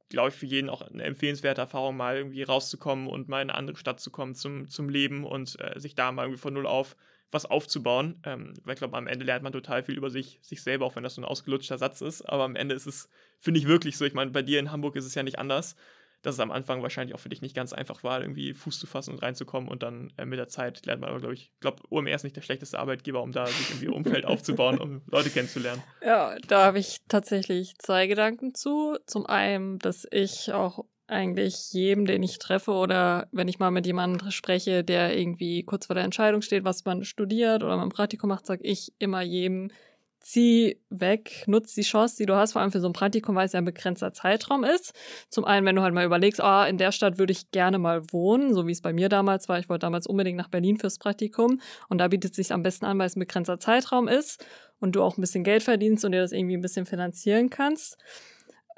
[0.09, 3.57] glaube ich, für jeden auch eine empfehlenswerte Erfahrung, mal irgendwie rauszukommen und mal in eine
[3.57, 6.67] andere Stadt zu kommen zum, zum Leben und äh, sich da mal irgendwie von null
[6.67, 6.95] auf
[7.31, 8.19] was aufzubauen.
[8.23, 10.95] Ähm, weil ich glaube, am Ende lernt man total viel über sich, sich selber, auch
[10.95, 12.23] wenn das so ein ausgelutschter Satz ist.
[12.23, 13.09] Aber am Ende ist es,
[13.39, 14.05] finde ich, wirklich so.
[14.05, 15.75] Ich meine, bei dir in Hamburg ist es ja nicht anders.
[16.21, 18.87] Dass es am Anfang wahrscheinlich auch für dich nicht ganz einfach war, irgendwie Fuß zu
[18.87, 21.83] fassen und reinzukommen und dann äh, mit der Zeit lernt man aber, glaube ich, glaube,
[21.89, 25.81] OMR ist nicht der schlechteste Arbeitgeber, um da sich irgendwie Umfeld aufzubauen, um Leute kennenzulernen.
[26.03, 28.97] Ja, da habe ich tatsächlich zwei Gedanken zu.
[29.05, 33.85] Zum einen, dass ich auch eigentlich jedem, den ich treffe oder wenn ich mal mit
[33.85, 37.91] jemandem spreche, der irgendwie kurz vor der Entscheidung steht, was man studiert oder man ein
[37.91, 39.71] Praktikum macht, sage ich immer jedem,
[40.19, 43.45] zieh weg, nutz die Chance, die du hast, vor allem für so ein Praktikum, weil
[43.45, 44.93] es ja ein begrenzter Zeitraum ist.
[45.29, 48.03] Zum einen, wenn du halt mal überlegst, ah, in der Stadt würde ich gerne mal
[48.11, 49.59] wohnen, so wie es bei mir damals war.
[49.59, 52.85] Ich wollte damals unbedingt nach Berlin fürs Praktikum und da bietet es sich am besten
[52.85, 54.45] an, weil es ein begrenzter Zeitraum ist
[54.79, 57.97] und du auch ein bisschen Geld verdienst und dir das irgendwie ein bisschen finanzieren kannst.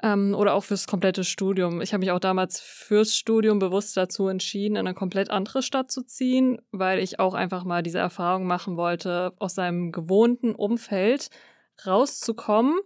[0.02, 1.80] Ähm, oder auch fürs komplette Studium.
[1.80, 5.92] Ich habe mich auch damals fürs Studium bewusst dazu entschieden, in eine komplett andere Stadt
[5.92, 11.28] zu ziehen, weil ich auch einfach mal diese Erfahrung machen wollte, aus seinem gewohnten Umfeld
[11.86, 12.80] rauszukommen.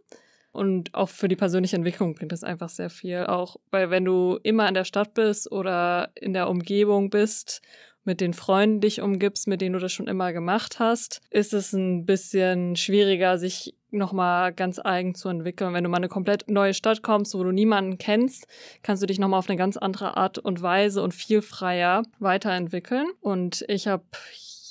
[0.53, 3.27] Und auch für die persönliche Entwicklung bringt das einfach sehr viel.
[3.27, 7.61] Auch weil wenn du immer in der Stadt bist oder in der Umgebung bist
[8.05, 11.73] mit den Freunden dich umgibst, mit denen du das schon immer gemacht hast, ist es
[11.73, 15.75] ein bisschen schwieriger, sich nochmal ganz eigen zu entwickeln.
[15.75, 18.47] Wenn du mal eine komplett neue Stadt kommst, wo du niemanden kennst,
[18.83, 23.07] kannst du dich nochmal auf eine ganz andere Art und Weise und viel freier weiterentwickeln.
[23.21, 24.05] Und ich habe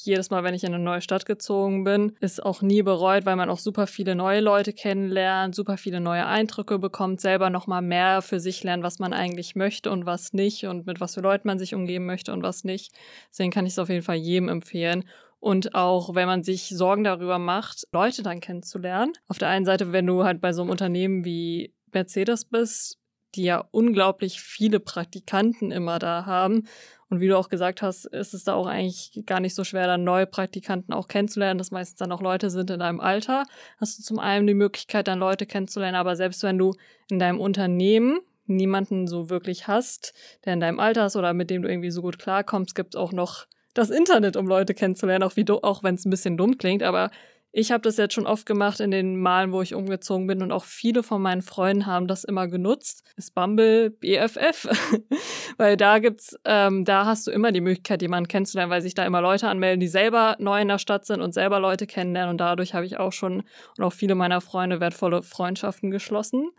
[0.06, 3.36] jedes Mal, wenn ich in eine neue Stadt gezogen bin, ist auch nie bereut, weil
[3.36, 8.22] man auch super viele neue Leute kennenlernt, super viele neue Eindrücke bekommt, selber nochmal mehr
[8.22, 11.48] für sich lernt, was man eigentlich möchte und was nicht und mit was für Leuten
[11.48, 12.94] man sich umgeben möchte und was nicht.
[13.30, 15.06] Deswegen kann ich es auf jeden Fall jedem empfehlen.
[15.46, 19.14] Und auch wenn man sich Sorgen darüber macht, Leute dann kennenzulernen.
[19.28, 22.98] Auf der einen Seite, wenn du halt bei so einem Unternehmen wie Mercedes bist,
[23.36, 26.64] die ja unglaublich viele Praktikanten immer da haben
[27.12, 29.86] und wie du auch gesagt hast, ist es da auch eigentlich gar nicht so schwer,
[29.86, 33.44] dann neue Praktikanten auch kennenzulernen, dass meistens dann auch Leute sind in deinem Alter.
[33.78, 36.74] Hast du zum einen die Möglichkeit, dann Leute kennenzulernen, aber selbst wenn du
[37.12, 38.18] in deinem Unternehmen
[38.48, 42.02] niemanden so wirklich hast, der in deinem Alter ist oder mit dem du irgendwie so
[42.02, 45.34] gut klarkommst, gibt es auch noch das Internet, um Leute kennenzulernen, auch,
[45.64, 47.12] auch wenn es ein bisschen dumm klingt, aber
[47.58, 50.52] ich habe das jetzt schon oft gemacht in den Malen, wo ich umgezogen bin und
[50.52, 53.02] auch viele von meinen Freunden haben das immer genutzt.
[53.16, 54.68] Ist Bumble BFF,
[55.58, 59.06] weil da gibt's, ähm, da hast du immer die Möglichkeit, jemanden kennenzulernen, weil sich da
[59.06, 62.40] immer Leute anmelden, die selber neu in der Stadt sind und selber Leute kennenlernen und
[62.40, 63.44] dadurch habe ich auch schon
[63.78, 66.50] und auch viele meiner Freunde wertvolle Freundschaften geschlossen.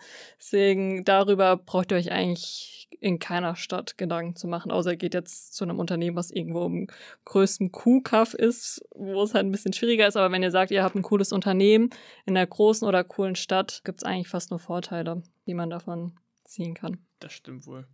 [0.41, 5.15] Deswegen darüber braucht ihr euch eigentlich in keiner Stadt Gedanken zu machen, außer ihr geht
[5.15, 6.89] jetzt zu einem Unternehmen, was irgendwo im
[7.25, 10.17] größten Kuhkaff ist, wo es halt ein bisschen schwieriger ist.
[10.17, 11.91] Aber wenn ihr sagt, ihr habt ein cooles Unternehmen
[12.25, 16.13] in einer großen oder coolen Stadt, gibt es eigentlich fast nur Vorteile, die man davon
[16.45, 16.99] ziehen kann.
[17.21, 17.87] Das stimmt wohl.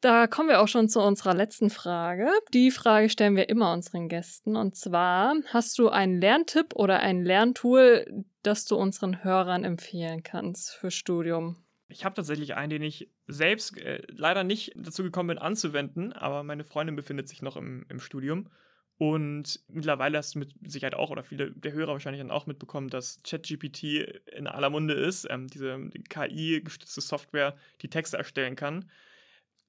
[0.00, 2.28] Da kommen wir auch schon zu unserer letzten Frage.
[2.52, 4.54] Die Frage stellen wir immer unseren Gästen.
[4.54, 10.74] Und zwar, hast du einen Lerntipp oder ein Lerntool, das du unseren Hörern empfehlen kannst
[10.74, 11.56] für Studium?
[11.88, 16.42] Ich habe tatsächlich einen, den ich selbst äh, leider nicht dazu gekommen bin anzuwenden, aber
[16.42, 18.48] meine Freundin befindet sich noch im, im Studium.
[18.98, 22.88] Und mittlerweile hast du mit Sicherheit auch, oder viele der Hörer wahrscheinlich dann auch mitbekommen,
[22.88, 23.84] dass ChatGPT
[24.32, 28.86] in aller Munde ist, ähm, diese KI-gestützte Software, die Texte erstellen kann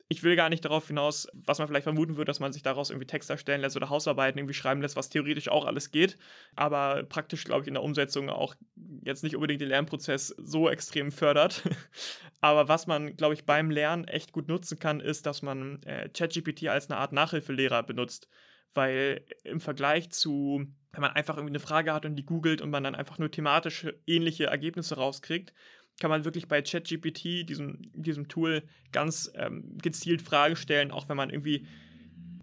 [0.10, 2.90] ich will gar nicht darauf hinaus, was man vielleicht vermuten würde, dass man sich daraus
[2.90, 6.18] irgendwie Text erstellen lässt oder Hausarbeiten irgendwie schreiben lässt, was theoretisch auch alles geht,
[6.56, 8.56] aber praktisch, glaube ich, in der Umsetzung auch
[9.04, 11.64] jetzt nicht unbedingt den Lernprozess so extrem fördert.
[12.42, 16.10] aber was man, glaube ich, beim Lernen echt gut nutzen kann, ist, dass man äh,
[16.10, 18.30] ChatGPT als eine Art Nachhilfelehrer benutzt.
[18.74, 22.70] Weil im Vergleich zu, wenn man einfach irgendwie eine Frage hat und die googelt und
[22.70, 25.54] man dann einfach nur thematisch ähnliche Ergebnisse rauskriegt,
[26.00, 31.18] kann man wirklich bei ChatGPT, diesem, diesem Tool, ganz ähm, gezielt Fragen stellen, auch wenn
[31.18, 31.66] man irgendwie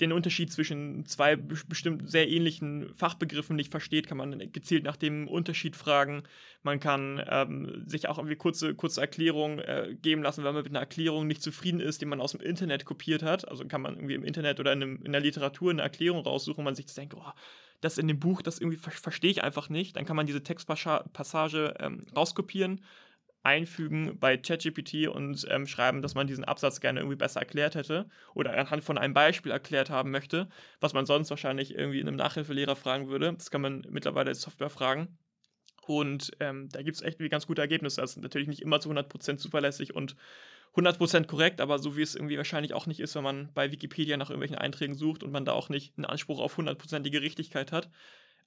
[0.01, 5.29] den Unterschied zwischen zwei bestimmt sehr ähnlichen Fachbegriffen nicht versteht, kann man gezielt nach dem
[5.29, 6.25] Unterschied fragen.
[6.63, 10.73] Man kann ähm, sich auch irgendwie kurze, kurze Erklärungen äh, geben lassen, wenn man mit
[10.73, 13.47] einer Erklärung nicht zufrieden ist, die man aus dem Internet kopiert hat.
[13.49, 16.59] Also kann man irgendwie im Internet oder in, einem, in der Literatur eine Erklärung raussuchen,
[16.61, 17.33] und man sich denkt, oh,
[17.81, 19.97] das in dem Buch, das irgendwie ver verstehe ich einfach nicht.
[19.97, 22.81] Dann kann man diese Textpassage ähm, rauskopieren
[23.45, 28.09] einfügen bei ChatGPT und ähm, schreiben, dass man diesen Absatz gerne irgendwie besser erklärt hätte
[28.35, 30.49] oder anhand von einem Beispiel erklärt haben möchte,
[30.81, 33.35] was man sonst wahrscheinlich irgendwie in einem Nachhilfelehrer fragen würde.
[33.35, 35.19] Das kann man mittlerweile als Software fragen.
[35.87, 38.01] Und ähm, da gibt es echt ganz gute Ergebnisse.
[38.01, 40.17] Das ist natürlich nicht immer zu 100% zuverlässig und
[40.75, 44.17] 100% korrekt, aber so wie es irgendwie wahrscheinlich auch nicht ist, wenn man bei Wikipedia
[44.17, 47.91] nach irgendwelchen Einträgen sucht und man da auch nicht einen Anspruch auf 100%ige Richtigkeit hat,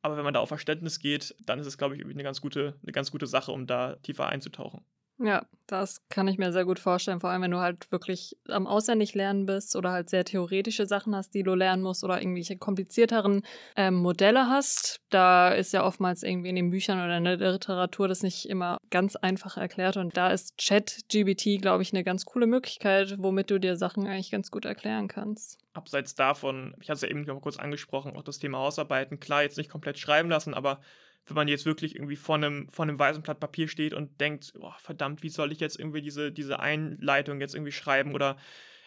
[0.01, 2.75] aber wenn man da auf Verständnis geht, dann ist es, glaube ich, eine ganz gute,
[2.83, 4.85] eine ganz gute Sache, um da tiefer einzutauchen.
[5.19, 8.67] Ja, das kann ich mir sehr gut vorstellen, vor allem wenn du halt wirklich am
[8.67, 12.57] auswendig lernen bist oder halt sehr theoretische Sachen hast, die du lernen musst oder irgendwelche
[12.57, 13.41] komplizierteren
[13.75, 15.01] ähm, Modelle hast.
[15.09, 18.77] Da ist ja oftmals irgendwie in den Büchern oder in der Literatur das nicht immer
[18.91, 23.59] ganz einfach erklärt und da ist ChatGBT, glaube ich, eine ganz coole Möglichkeit, womit du
[23.59, 25.57] dir Sachen eigentlich ganz gut erklären kannst.
[25.73, 29.41] Abseits davon, ich hatte es ja eben noch kurz angesprochen, auch das Thema Hausarbeiten, klar,
[29.41, 30.79] jetzt nicht komplett schreiben lassen, aber
[31.27, 34.53] wenn man jetzt wirklich irgendwie vor einem, vor einem weißen Blatt Papier steht und denkt,
[34.59, 38.37] oh, verdammt, wie soll ich jetzt irgendwie diese, diese Einleitung jetzt irgendwie schreiben oder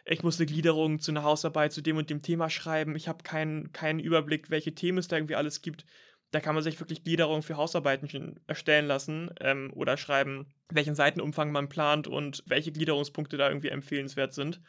[0.04, 3.22] ich muss eine Gliederung zu einer Hausarbeit zu dem und dem Thema schreiben, ich habe
[3.22, 5.84] keinen, keinen Überblick, welche Themen es da irgendwie alles gibt.
[6.32, 11.50] Da kann man sich wirklich Gliederungen für Hausarbeiten erstellen lassen ähm, oder schreiben, welchen Seitenumfang
[11.50, 14.60] man plant und welche Gliederungspunkte da irgendwie empfehlenswert sind.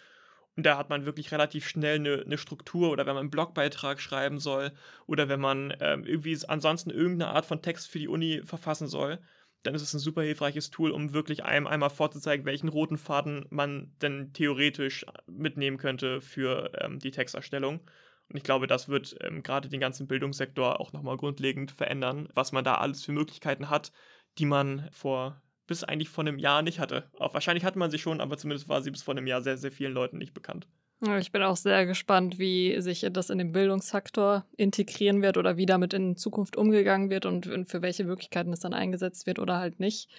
[0.62, 4.00] Und da hat man wirklich relativ schnell eine, eine Struktur oder wenn man einen Blogbeitrag
[4.00, 4.72] schreiben soll
[5.08, 9.18] oder wenn man ähm, irgendwie ansonsten irgendeine Art von Text für die Uni verfassen soll,
[9.64, 13.48] dann ist es ein super hilfreiches Tool, um wirklich einem einmal vorzuzeigen, welchen roten Faden
[13.50, 17.80] man denn theoretisch mitnehmen könnte für ähm, die Texterstellung.
[18.30, 22.52] Und ich glaube, das wird ähm, gerade den ganzen Bildungssektor auch nochmal grundlegend verändern, was
[22.52, 23.92] man da alles für Möglichkeiten hat,
[24.38, 27.10] die man vor bis eigentlich vor einem Jahr nicht hatte.
[27.18, 29.56] Auch wahrscheinlich hatte man sie schon, aber zumindest war sie bis vor einem Jahr sehr,
[29.56, 30.68] sehr vielen Leuten nicht bekannt.
[31.18, 35.66] Ich bin auch sehr gespannt, wie sich das in den Bildungsfaktor integrieren wird oder wie
[35.66, 39.80] damit in Zukunft umgegangen wird und für welche Möglichkeiten es dann eingesetzt wird oder halt
[39.80, 40.10] nicht.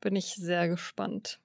[0.00, 1.38] Bin ich sehr gespannt.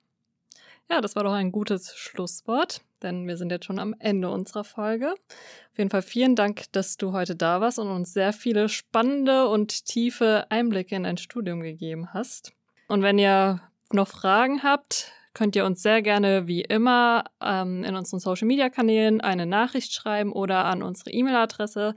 [0.89, 4.63] Ja, das war doch ein gutes Schlusswort, denn wir sind jetzt schon am Ende unserer
[4.63, 5.11] Folge.
[5.11, 9.49] Auf jeden Fall vielen Dank, dass du heute da warst und uns sehr viele spannende
[9.49, 12.56] und tiefe Einblicke in dein Studium gegeben hast.
[12.87, 13.61] Und wenn ihr
[13.91, 18.69] noch Fragen habt, könnt ihr uns sehr gerne wie immer ähm, in unseren Social Media
[18.69, 21.93] Kanälen eine Nachricht schreiben oder an unsere E-Mail-Adresse,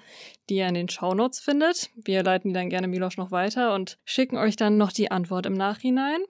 [0.51, 1.89] die ihr in den Show Notes findet.
[1.95, 5.47] Wir leiten die dann gerne Milosch noch weiter und schicken euch dann noch die Antwort
[5.47, 6.21] im Nachhinein.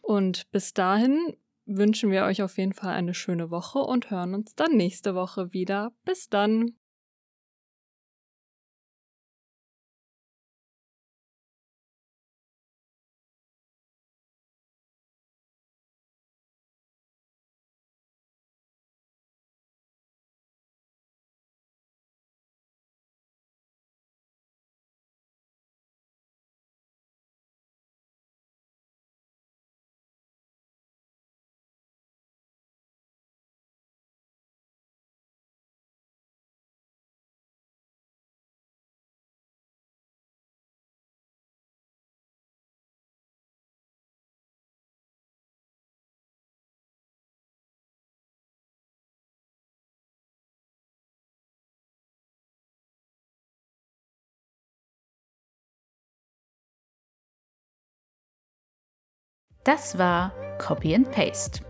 [0.00, 1.36] Und bis dahin
[1.66, 5.52] wünschen wir euch auf jeden Fall eine schöne Woche und hören uns dann nächste Woche
[5.52, 5.92] wieder.
[6.04, 6.72] Bis dann.
[59.64, 61.60] Das war Copy and Paste